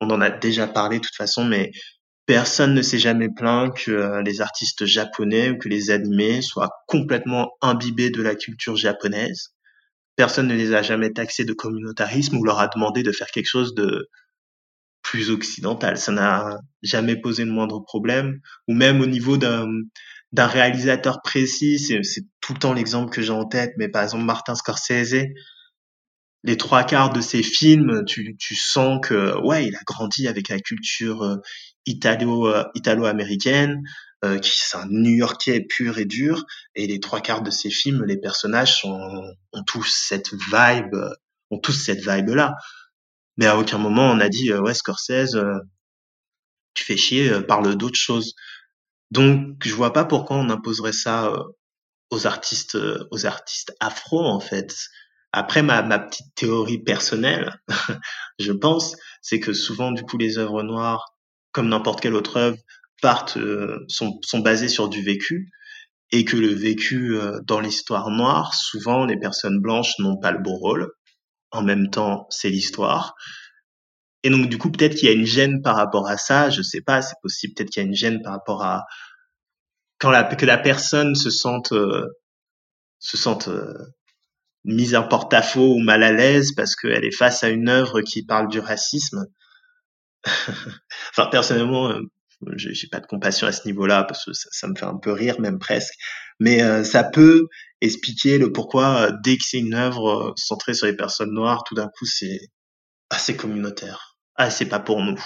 On 0.00 0.10
en 0.10 0.20
a 0.20 0.30
déjà 0.30 0.66
parlé 0.66 0.98
de 0.98 1.02
toute 1.04 1.16
façon, 1.16 1.44
mais 1.44 1.72
personne 2.26 2.74
ne 2.74 2.82
s'est 2.82 2.98
jamais 2.98 3.28
plaint 3.28 3.74
que 3.74 3.90
euh, 3.90 4.22
les 4.22 4.40
artistes 4.40 4.84
japonais 4.84 5.50
ou 5.50 5.58
que 5.58 5.68
les 5.68 5.90
animés 5.90 6.42
soient 6.42 6.70
complètement 6.86 7.52
imbibés 7.62 8.10
de 8.10 8.22
la 8.22 8.34
culture 8.34 8.76
japonaise 8.76 9.52
personne 10.16 10.48
ne 10.48 10.54
les 10.54 10.74
a 10.74 10.82
jamais 10.82 11.12
taxés 11.12 11.44
de 11.44 11.52
communautarisme 11.52 12.38
ou 12.38 12.44
leur 12.44 12.58
a 12.58 12.68
demandé 12.68 13.02
de 13.02 13.12
faire 13.12 13.28
quelque 13.28 13.48
chose 13.48 13.74
de 13.74 14.08
plus 15.02 15.30
occidental. 15.30 15.98
Ça 15.98 16.10
n'a 16.10 16.58
jamais 16.82 17.16
posé 17.16 17.44
le 17.44 17.52
moindre 17.52 17.80
problème. 17.80 18.40
Ou 18.66 18.74
même 18.74 19.00
au 19.00 19.06
niveau 19.06 19.36
d'un 19.36 19.68
d'un 20.32 20.48
réalisateur 20.48 21.22
précis, 21.22 21.78
c'est 21.78 22.22
tout 22.40 22.52
le 22.52 22.58
temps 22.58 22.72
l'exemple 22.72 23.12
que 23.12 23.22
j'ai 23.22 23.30
en 23.30 23.46
tête, 23.46 23.72
mais 23.78 23.88
par 23.88 24.02
exemple 24.02 24.24
Martin 24.24 24.56
Scorsese, 24.56 25.24
les 26.46 26.56
trois 26.56 26.84
quarts 26.84 27.12
de 27.12 27.20
ses 27.20 27.42
films, 27.42 28.04
tu, 28.06 28.36
tu 28.38 28.54
sens 28.54 29.00
que 29.02 29.36
ouais, 29.40 29.66
il 29.66 29.74
a 29.74 29.80
grandi 29.84 30.28
avec 30.28 30.48
la 30.48 30.60
culture 30.60 31.22
euh, 31.22 31.36
italo 31.86 32.46
euh, 32.46 32.64
italo-américaine, 32.74 33.82
euh, 34.24 34.38
qui 34.38 34.50
c'est 34.54 34.76
un 34.76 34.86
New-Yorkais 34.88 35.62
pur 35.62 35.98
et 35.98 36.04
dur, 36.04 36.44
et 36.76 36.86
les 36.86 37.00
trois 37.00 37.20
quarts 37.20 37.42
de 37.42 37.50
ses 37.50 37.70
films, 37.70 38.04
les 38.04 38.16
personnages 38.16 38.80
sont, 38.80 39.22
ont 39.52 39.62
tous 39.64 39.92
cette 39.92 40.32
vibe, 40.32 40.94
ont 41.50 41.58
tous 41.58 41.72
cette 41.72 42.06
vibe 42.06 42.28
là. 42.28 42.54
Mais 43.36 43.46
à 43.46 43.58
aucun 43.58 43.78
moment 43.78 44.08
on 44.10 44.20
a 44.20 44.28
dit 44.28 44.52
euh, 44.52 44.60
ouais 44.60 44.74
Scorsese, 44.74 45.34
euh, 45.34 45.58
tu 46.74 46.84
fais 46.84 46.96
chier, 46.96 47.40
parle 47.42 47.74
d'autre 47.76 47.98
chose. 47.98 48.34
Donc 49.10 49.64
je 49.64 49.74
vois 49.74 49.92
pas 49.92 50.04
pourquoi 50.04 50.36
on 50.36 50.50
imposerait 50.50 50.92
ça 50.92 51.32
aux 52.10 52.26
artistes, 52.26 52.78
aux 53.10 53.26
artistes 53.26 53.74
afro 53.80 54.24
en 54.24 54.40
fait. 54.40 54.76
Après 55.38 55.62
ma, 55.62 55.82
petite 55.98 56.34
théorie 56.34 56.78
personnelle, 56.78 57.60
je 58.38 58.52
pense, 58.52 58.96
c'est 59.20 59.38
que 59.38 59.52
souvent 59.52 59.92
du 59.92 60.02
coup 60.02 60.16
les 60.16 60.38
œuvres 60.38 60.62
noires, 60.62 61.14
comme 61.52 61.68
n'importe 61.68 62.00
quelle 62.00 62.14
autre 62.14 62.38
œuvre, 62.38 62.56
partent 63.02 63.36
euh, 63.36 63.84
sont, 63.86 64.18
basés 64.38 64.70
sur 64.70 64.88
du 64.88 65.02
vécu 65.02 65.50
et 66.10 66.24
que 66.24 66.38
le 66.38 66.54
vécu 66.54 67.18
euh, 67.18 67.38
dans 67.44 67.60
l'histoire 67.60 68.08
noire, 68.08 68.54
souvent 68.54 69.04
les 69.04 69.18
personnes 69.18 69.60
blanches 69.60 69.98
n'ont 69.98 70.16
pas 70.16 70.32
le 70.32 70.38
beau 70.38 70.54
rôle. 70.54 70.90
En 71.50 71.62
même 71.62 71.90
temps, 71.90 72.26
c'est 72.30 72.48
l'histoire. 72.48 73.14
Et 74.22 74.30
donc 74.30 74.48
du 74.48 74.56
coup, 74.56 74.70
peut-être 74.70 74.94
qu'il 74.94 75.06
y 75.06 75.12
a 75.12 75.14
une 75.14 75.26
gêne 75.26 75.60
par 75.60 75.76
rapport 75.76 76.08
à 76.08 76.16
ça. 76.16 76.48
Je 76.48 76.62
sais 76.62 76.80
pas, 76.80 77.02
c'est 77.02 77.20
possible. 77.20 77.52
Peut-être 77.54 77.68
qu'il 77.68 77.82
y 77.82 77.84
a 77.84 77.88
une 77.88 77.94
gêne 77.94 78.22
par 78.22 78.32
rapport 78.32 78.64
à 78.64 78.86
quand 79.98 80.10
la, 80.10 80.24
que 80.24 80.46
la 80.46 80.56
personne 80.56 81.14
se 81.14 81.28
sente 81.28 81.72
euh, 81.72 82.06
se 83.00 83.18
sente 83.18 83.50
mise 84.66 84.94
en 84.96 85.06
porte-à-faux 85.06 85.74
ou 85.74 85.78
mal 85.78 86.02
à 86.02 86.12
l'aise 86.12 86.52
parce 86.52 86.74
qu'elle 86.76 87.04
est 87.04 87.16
face 87.16 87.42
à 87.44 87.48
une 87.48 87.68
œuvre 87.68 88.02
qui 88.02 88.24
parle 88.24 88.48
du 88.48 88.58
racisme. 88.58 89.26
enfin, 90.24 91.26
personnellement, 91.30 92.00
j'ai 92.56 92.88
pas 92.88 93.00
de 93.00 93.06
compassion 93.06 93.46
à 93.46 93.52
ce 93.52 93.66
niveau-là 93.66 94.04
parce 94.04 94.24
que 94.24 94.32
ça, 94.32 94.66
me 94.66 94.74
fait 94.74 94.84
un 94.84 94.98
peu 94.98 95.12
rire 95.12 95.40
même 95.40 95.58
presque. 95.58 95.94
Mais 96.40 96.62
euh, 96.62 96.84
ça 96.84 97.04
peut 97.04 97.46
expliquer 97.80 98.38
le 98.38 98.52
pourquoi 98.52 99.02
euh, 99.02 99.12
dès 99.22 99.38
que 99.38 99.44
c'est 99.44 99.58
une 99.58 99.74
œuvre 99.74 100.08
euh, 100.08 100.32
centrée 100.36 100.74
sur 100.74 100.86
les 100.86 100.96
personnes 100.96 101.32
noires 101.32 101.64
tout 101.64 101.74
d'un 101.74 101.88
coup 101.88 102.04
c'est 102.04 102.40
assez 103.10 103.36
communautaire. 103.36 104.16
Ah 104.34 104.50
c'est 104.50 104.66
pas 104.66 104.80
pour 104.80 105.00
nous. 105.00 105.22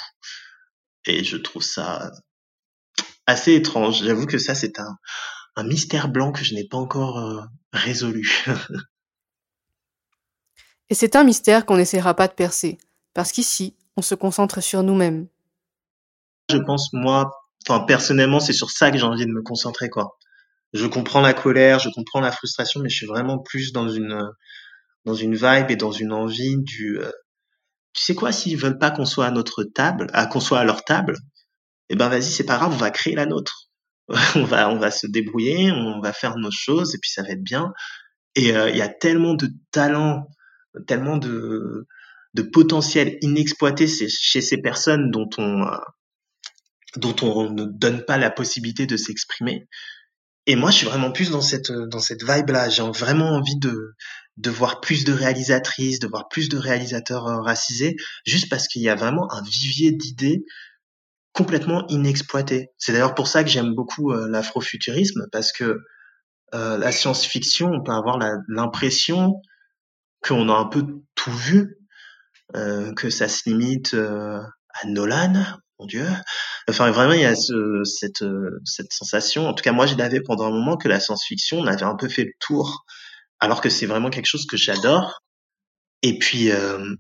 Et 1.07 1.25
je 1.25 1.37
trouve 1.37 1.63
ça 1.63 2.13
assez 3.27 3.55
étrange. 3.55 4.05
J'avoue 4.05 4.27
que 4.27 4.39
ça 4.39 4.55
c'est 4.55 4.79
un 5.57 5.65
mystère 5.65 6.09
blanc 6.09 6.31
que 6.31 6.45
je 6.45 6.55
n'ai 6.55 6.67
pas 6.69 6.77
encore 6.77 7.49
résolu 7.73 8.45
et 10.91 10.95
c'est 10.95 11.17
un 11.17 11.25
mystère 11.25 11.65
qu'on 11.65 11.77
n'essaiera 11.77 12.15
pas 12.15 12.29
de 12.29 12.35
percer 12.35 12.79
parce 13.15 13.33
qu'ici 13.33 13.75
on 13.97 14.03
se 14.03 14.15
concentre 14.15 14.61
sur 14.63 14.83
nous-mêmes 14.83 15.27
je 16.51 16.59
pense 16.59 16.93
moi, 16.93 17.31
enfin 17.67 17.85
personnellement, 17.85 18.41
c'est 18.41 18.53
sur 18.53 18.71
ça 18.71 18.91
que 18.91 18.99
j'ai 18.99 19.05
envie 19.05 19.27
de 19.27 19.31
me 19.33 19.43
concentrer 19.43 19.89
quoi. 19.89 20.19
Je 20.73 20.87
comprends 20.87 21.21
la 21.21 21.35
colère, 21.35 21.79
je 21.79 21.89
comprends 21.91 22.21
la 22.21 22.33
frustration, 22.33 22.81
mais 22.81 22.89
je 22.89 22.97
suis 22.97 23.07
vraiment 23.07 23.39
plus 23.39 23.73
dans 23.73 23.89
une 23.89 24.23
dans 25.05 25.15
une 25.15 25.35
vibe 25.35 25.71
et 25.71 25.77
dans 25.77 25.93
une 25.93 26.13
envie 26.13 26.59
du 26.59 26.99
euh, 27.01 27.11
tu 27.95 28.05
sais 28.05 28.15
quoi 28.15 28.33
s'ils 28.33 28.57
veulent 28.57 28.79
pas 28.79 28.91
qu'on 28.91 29.07
soit 29.07 29.27
à 29.27 29.31
notre 29.31 29.65
table, 29.65 30.09
à 30.13 30.27
qu'on 30.27 30.41
soit 30.41 30.61
à 30.61 30.65
leur 30.65 30.85
table, 30.85 31.17
eh 31.89 31.97
ben 31.97 32.09
vas-y, 32.09 32.25
c'est 32.25 32.45
pas 32.45 32.57
grave, 32.57 32.73
on 32.73 32.77
va 32.77 32.91
créer 32.91 33.15
la 33.15 33.27
nôtre. 33.27 33.69
on 34.37 34.45
va, 34.45 34.71
on 34.71 34.79
va 34.79 34.91
se 34.91 35.07
débrouiller, 35.07 35.73
on 35.73 36.01
va 36.01 36.13
faire 36.13 36.37
nos 36.37 36.51
choses 36.51 36.95
et 36.95 36.99
puis 36.99 37.11
ça 37.11 37.23
va 37.23 37.31
être 37.31 37.43
bien. 37.43 37.73
Et 38.37 38.57
euh, 38.57 38.71
il 38.71 38.77
y 38.77 38.83
a 38.83 38.89
tellement 38.89 39.35
de 39.35 39.49
talent, 39.73 40.27
tellement 40.87 41.17
de, 41.17 41.87
de 42.35 42.43
potentiel 42.43 43.19
inexploité 43.23 43.87
chez 43.87 44.41
ces 44.41 44.59
personnes 44.59 45.11
dont 45.11 45.29
on, 45.39 45.63
euh, 45.67 45.77
dont 46.97 47.17
on 47.23 47.51
ne 47.51 47.65
donne 47.65 48.05
pas 48.05 48.19
la 48.19 48.31
possibilité 48.31 48.87
de 48.87 48.97
s'exprimer. 48.97 49.69
Et 50.47 50.57
moi, 50.57 50.71
je 50.71 50.79
suis 50.79 50.87
vraiment 50.87 51.13
plus 51.13 51.31
dans 51.31 51.43
cette 51.43 51.71
dans 51.71 52.01
cette 52.01 52.25
vibe-là. 52.25 52.71
J'ai 52.71 52.83
vraiment 52.83 53.29
envie 53.29 53.59
de 53.59 53.95
de 54.37 54.51
voir 54.51 54.81
plus 54.81 55.05
de 55.05 55.13
réalisatrices, 55.13 55.99
de 55.99 56.09
voir 56.09 56.29
plus 56.29 56.49
de 56.49 56.57
réalisateurs 56.57 57.27
euh, 57.27 57.41
racisés, 57.43 57.97
juste 58.25 58.49
parce 58.49 58.69
qu'il 58.69 58.83
y 58.83 58.89
a 58.89 58.95
vraiment 58.95 59.31
un 59.33 59.43
vivier 59.43 59.93
d'idées 59.93 60.45
complètement 61.33 61.87
inexploité. 61.89 62.71
C'est 62.79 62.93
d'ailleurs 62.93 63.15
pour 63.15 63.29
ça 63.29 63.45
que 63.45 63.51
j'aime 63.51 63.75
beaucoup 63.75 64.13
euh, 64.13 64.29
l'afrofuturisme, 64.29 65.27
parce 65.31 65.53
que 65.53 65.79
euh, 66.55 66.79
la 66.79 66.91
science-fiction, 66.91 67.71
on 67.71 67.83
peut 67.83 67.93
avoir 67.93 68.19
l'impression 68.49 69.35
qu'on 70.23 70.49
a 70.49 70.55
un 70.55 70.67
peu 70.67 70.85
tout 71.15 71.33
vu, 71.33 71.79
euh, 72.57 72.93
que 72.95 73.11
ça 73.11 73.29
se 73.29 73.49
limite 73.49 73.95
euh, 73.95 74.41
à 74.75 74.87
Nolan, 74.87 75.45
mon 75.79 75.87
Dieu. 75.87 76.07
Enfin, 76.69 76.91
vraiment, 76.91 77.15
il 77.15 77.21
y 77.21 77.25
a 77.25 77.35
ce, 77.35 77.83
cette, 77.85 78.25
cette 78.65 78.93
sensation, 78.93 79.49
en 79.49 79.55
tout 79.55 79.63
cas 79.63 79.73
moi 79.73 79.87
je 79.87 79.97
l'avais 79.97 80.21
pendant 80.21 80.47
un 80.47 80.51
moment, 80.51 80.77
que 80.77 80.89
la 80.89 81.01
science-fiction, 81.01 81.59
on 81.59 81.67
avait 81.67 81.83
un 81.83 81.97
peu 81.97 82.09
fait 82.09 82.25
le 82.25 82.33
tour, 82.39 82.85
alors 83.41 83.61
que 83.61 83.71
c'est 83.71 83.87
vraiment 83.87 84.11
quelque 84.11 84.27
chose 84.27 84.47
que 84.47 84.57
j'adore. 84.57 85.23
Et 86.03 86.19
puis, 86.19 86.51
euh, 86.51 86.95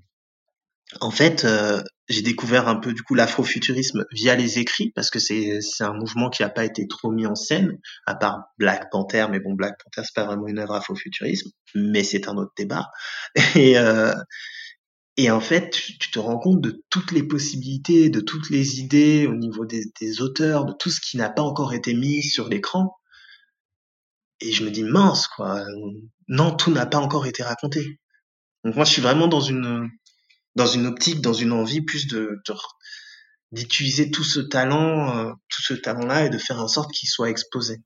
en 1.00 1.10
fait, 1.10 1.44
euh, 1.44 1.82
j'ai 2.08 2.22
découvert 2.22 2.66
un 2.66 2.76
peu 2.76 2.92
du 2.92 3.02
coup 3.02 3.14
l'afrofuturisme 3.14 4.04
via 4.10 4.34
les 4.34 4.58
écrits 4.58 4.90
parce 4.94 5.10
que 5.10 5.20
c'est 5.20 5.60
c'est 5.60 5.84
un 5.84 5.92
mouvement 5.92 6.28
qui 6.28 6.42
n'a 6.42 6.48
pas 6.48 6.64
été 6.64 6.88
trop 6.88 7.12
mis 7.12 7.26
en 7.26 7.36
scène 7.36 7.78
à 8.06 8.16
part 8.16 8.42
Black 8.58 8.90
Panther 8.90 9.26
mais 9.30 9.38
bon 9.38 9.54
Black 9.54 9.78
Panther 9.82 10.04
c'est 10.04 10.14
pas 10.14 10.26
vraiment 10.26 10.48
une 10.48 10.58
œuvre 10.58 10.74
afrofuturisme 10.74 11.50
mais 11.76 12.02
c'est 12.02 12.28
un 12.28 12.36
autre 12.36 12.52
débat. 12.56 12.88
Et 13.54 13.78
euh, 13.78 14.12
et 15.16 15.30
en 15.30 15.40
fait 15.40 15.70
tu, 15.70 16.10
te 16.10 16.18
rends 16.18 16.38
compte 16.38 16.60
de 16.60 16.82
toutes 16.90 17.12
les 17.12 17.22
possibilités 17.22 18.10
de 18.10 18.20
toutes 18.20 18.50
les 18.50 18.80
idées 18.80 19.26
au 19.26 19.36
niveau 19.36 19.66
des, 19.66 19.84
des 20.00 20.22
auteurs 20.22 20.64
de 20.64 20.72
tout 20.72 20.90
ce 20.90 21.00
qui 21.00 21.16
n'a 21.16 21.30
pas 21.30 21.42
encore 21.42 21.74
été 21.74 21.94
mis 21.94 22.22
sur 22.22 22.48
l'écran. 22.48 22.96
Et 24.40 24.52
je 24.52 24.64
me 24.64 24.70
dis 24.70 24.82
mince 24.82 25.28
quoi 25.28 25.64
non 26.28 26.56
tout 26.56 26.72
n'a 26.72 26.86
pas 26.86 26.98
encore 26.98 27.26
été 27.26 27.42
raconté. 27.42 28.00
Donc 28.64 28.74
moi 28.76 28.84
je 28.84 28.92
suis 28.92 29.02
vraiment 29.02 29.28
dans 29.28 29.40
une 29.40 29.90
dans 30.56 30.66
une 30.66 30.86
optique, 30.86 31.20
dans 31.20 31.32
une 31.32 31.52
envie 31.52 31.82
plus 31.82 32.06
de, 32.06 32.42
d'utiliser 33.52 34.10
tout 34.10 34.24
ce 34.24 34.40
talent, 34.40 35.16
euh, 35.16 35.32
tout 35.48 35.62
ce 35.62 35.74
talent-là 35.74 36.26
et 36.26 36.30
de 36.30 36.38
faire 36.38 36.60
en 36.60 36.68
sorte 36.68 36.92
qu'il 36.92 37.08
soit 37.08 37.30
exposé. 37.30 37.82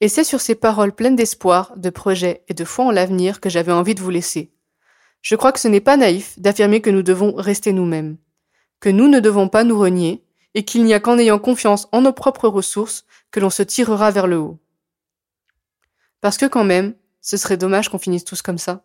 Et 0.00 0.08
c'est 0.08 0.24
sur 0.24 0.40
ces 0.40 0.54
paroles 0.54 0.94
pleines 0.94 1.16
d'espoir, 1.16 1.76
de 1.76 1.90
projet 1.90 2.44
et 2.48 2.54
de 2.54 2.64
foi 2.64 2.86
en 2.86 2.90
l'avenir 2.90 3.40
que 3.40 3.48
j'avais 3.48 3.72
envie 3.72 3.94
de 3.94 4.00
vous 4.00 4.10
laisser. 4.10 4.52
Je 5.20 5.36
crois 5.36 5.52
que 5.52 5.60
ce 5.60 5.68
n'est 5.68 5.80
pas 5.80 5.96
naïf 5.96 6.38
d'affirmer 6.38 6.80
que 6.80 6.90
nous 6.90 7.04
devons 7.04 7.34
rester 7.36 7.72
nous-mêmes, 7.72 8.18
que 8.80 8.88
nous 8.88 9.06
ne 9.08 9.20
devons 9.20 9.48
pas 9.48 9.62
nous 9.62 9.78
renier 9.78 10.24
et 10.54 10.64
qu'il 10.64 10.84
n'y 10.84 10.94
a 10.94 11.00
qu'en 11.00 11.18
ayant 11.18 11.38
confiance 11.38 11.88
en 11.92 12.02
nos 12.02 12.12
propres 12.12 12.48
ressources 12.48 13.04
que 13.30 13.40
l'on 13.40 13.50
se 13.50 13.62
tirera 13.62 14.10
vers 14.10 14.26
le 14.26 14.38
haut. 14.38 14.58
Parce 16.20 16.36
que 16.36 16.46
quand 16.46 16.64
même, 16.64 16.94
ce 17.20 17.36
serait 17.36 17.56
dommage 17.56 17.88
qu'on 17.88 17.98
finisse 17.98 18.24
tous 18.24 18.42
comme 18.42 18.58
ça 18.58 18.84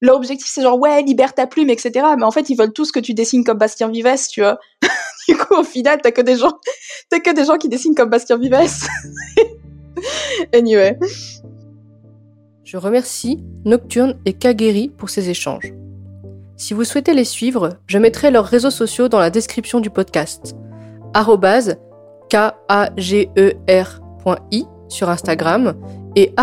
leur 0.00 0.16
objectif 0.16 0.48
c'est 0.48 0.62
genre 0.62 0.78
ouais 0.78 1.02
libère 1.02 1.34
ta 1.34 1.46
plume 1.46 1.70
etc 1.70 2.06
mais 2.16 2.24
en 2.24 2.30
fait 2.30 2.48
ils 2.50 2.56
veulent 2.56 2.72
tous 2.72 2.92
que 2.92 3.00
tu 3.00 3.14
dessines 3.14 3.44
comme 3.44 3.58
Bastien 3.58 3.88
Vives 3.88 4.28
tu 4.30 4.40
vois. 4.40 4.58
Du 5.28 5.36
coup 5.36 5.54
au 5.54 5.64
final 5.64 6.00
t'as 6.02 6.10
que 6.10 6.22
des 6.22 6.36
gens 6.36 6.52
t'as 7.08 7.20
que 7.20 7.32
des 7.32 7.44
gens 7.44 7.56
qui 7.56 7.68
dessinent 7.68 7.94
comme 7.94 8.10
Bastien 8.10 8.38
Vives 8.38 8.58
anyway. 10.54 10.98
Je 12.64 12.76
remercie 12.76 13.38
Nocturne 13.64 14.18
et 14.24 14.32
Kageri 14.32 14.88
pour 14.88 15.10
ces 15.10 15.28
échanges. 15.28 15.72
Si 16.56 16.74
vous 16.74 16.84
souhaitez 16.84 17.14
les 17.14 17.24
suivre 17.24 17.78
je 17.86 17.98
mettrai 17.98 18.30
leurs 18.30 18.46
réseaux 18.46 18.70
sociaux 18.70 19.08
dans 19.08 19.20
la 19.20 19.30
description 19.30 19.80
du 19.80 19.90
podcast. 19.90 20.56
K-a-g-e-r.i 22.30 22.66
sur 24.88 25.08
Instagram 25.08 25.74
et 26.16 26.34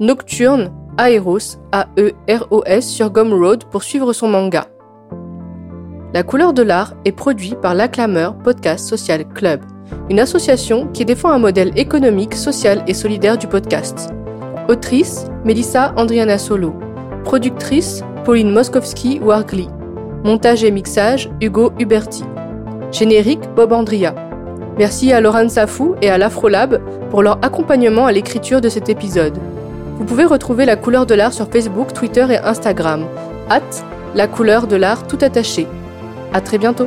nocturne 0.00 0.72
Aeros, 0.98 1.58
A-E-R-O-S, 1.72 2.88
sur 2.88 3.10
Gumroad 3.10 3.64
pour 3.64 3.82
suivre 3.82 4.12
son 4.12 4.28
manga. 4.28 4.66
La 6.12 6.22
couleur 6.22 6.52
de 6.52 6.62
l'art 6.62 6.94
est 7.04 7.12
produit 7.12 7.54
par 7.60 7.74
l'Acclameur 7.74 8.36
Podcast 8.38 8.88
Social 8.88 9.26
Club, 9.28 9.60
une 10.10 10.20
association 10.20 10.88
qui 10.88 11.04
défend 11.04 11.30
un 11.30 11.38
modèle 11.38 11.70
économique, 11.76 12.34
social 12.34 12.82
et 12.86 12.94
solidaire 12.94 13.38
du 13.38 13.46
podcast. 13.46 14.10
Autrice, 14.68 15.26
Melissa 15.44 15.94
Andriana 15.96 16.38
Solo. 16.38 16.74
Productrice, 17.24 18.02
Pauline 18.24 18.50
Moskowski 18.50 19.20
Wargli. 19.20 19.68
Montage 20.24 20.64
et 20.64 20.70
mixage, 20.70 21.30
Hugo 21.40 21.72
Huberti. 21.78 22.24
Générique, 22.90 23.48
Bob 23.54 23.72
Andria. 23.72 24.14
Merci 24.78 25.12
à 25.12 25.20
Laurent 25.20 25.48
Safou 25.48 25.94
et 26.02 26.10
à 26.10 26.18
l'Afrolab 26.18 26.80
pour 27.10 27.22
leur 27.22 27.38
accompagnement 27.42 28.06
à 28.06 28.12
l'écriture 28.12 28.60
de 28.60 28.68
cet 28.68 28.88
épisode. 28.88 29.38
Vous 29.98 30.04
pouvez 30.04 30.24
retrouver 30.24 30.64
la 30.64 30.76
couleur 30.76 31.06
de 31.06 31.14
l'art 31.14 31.32
sur 31.32 31.50
Facebook, 31.50 31.92
Twitter 31.92 32.24
et 32.30 32.38
Instagram. 32.38 33.04
Hâte, 33.50 33.84
la 34.14 34.28
couleur 34.28 34.68
de 34.68 34.76
l'art 34.76 35.08
tout 35.08 35.18
attaché. 35.20 35.66
À 36.32 36.40
très 36.40 36.56
bientôt! 36.56 36.86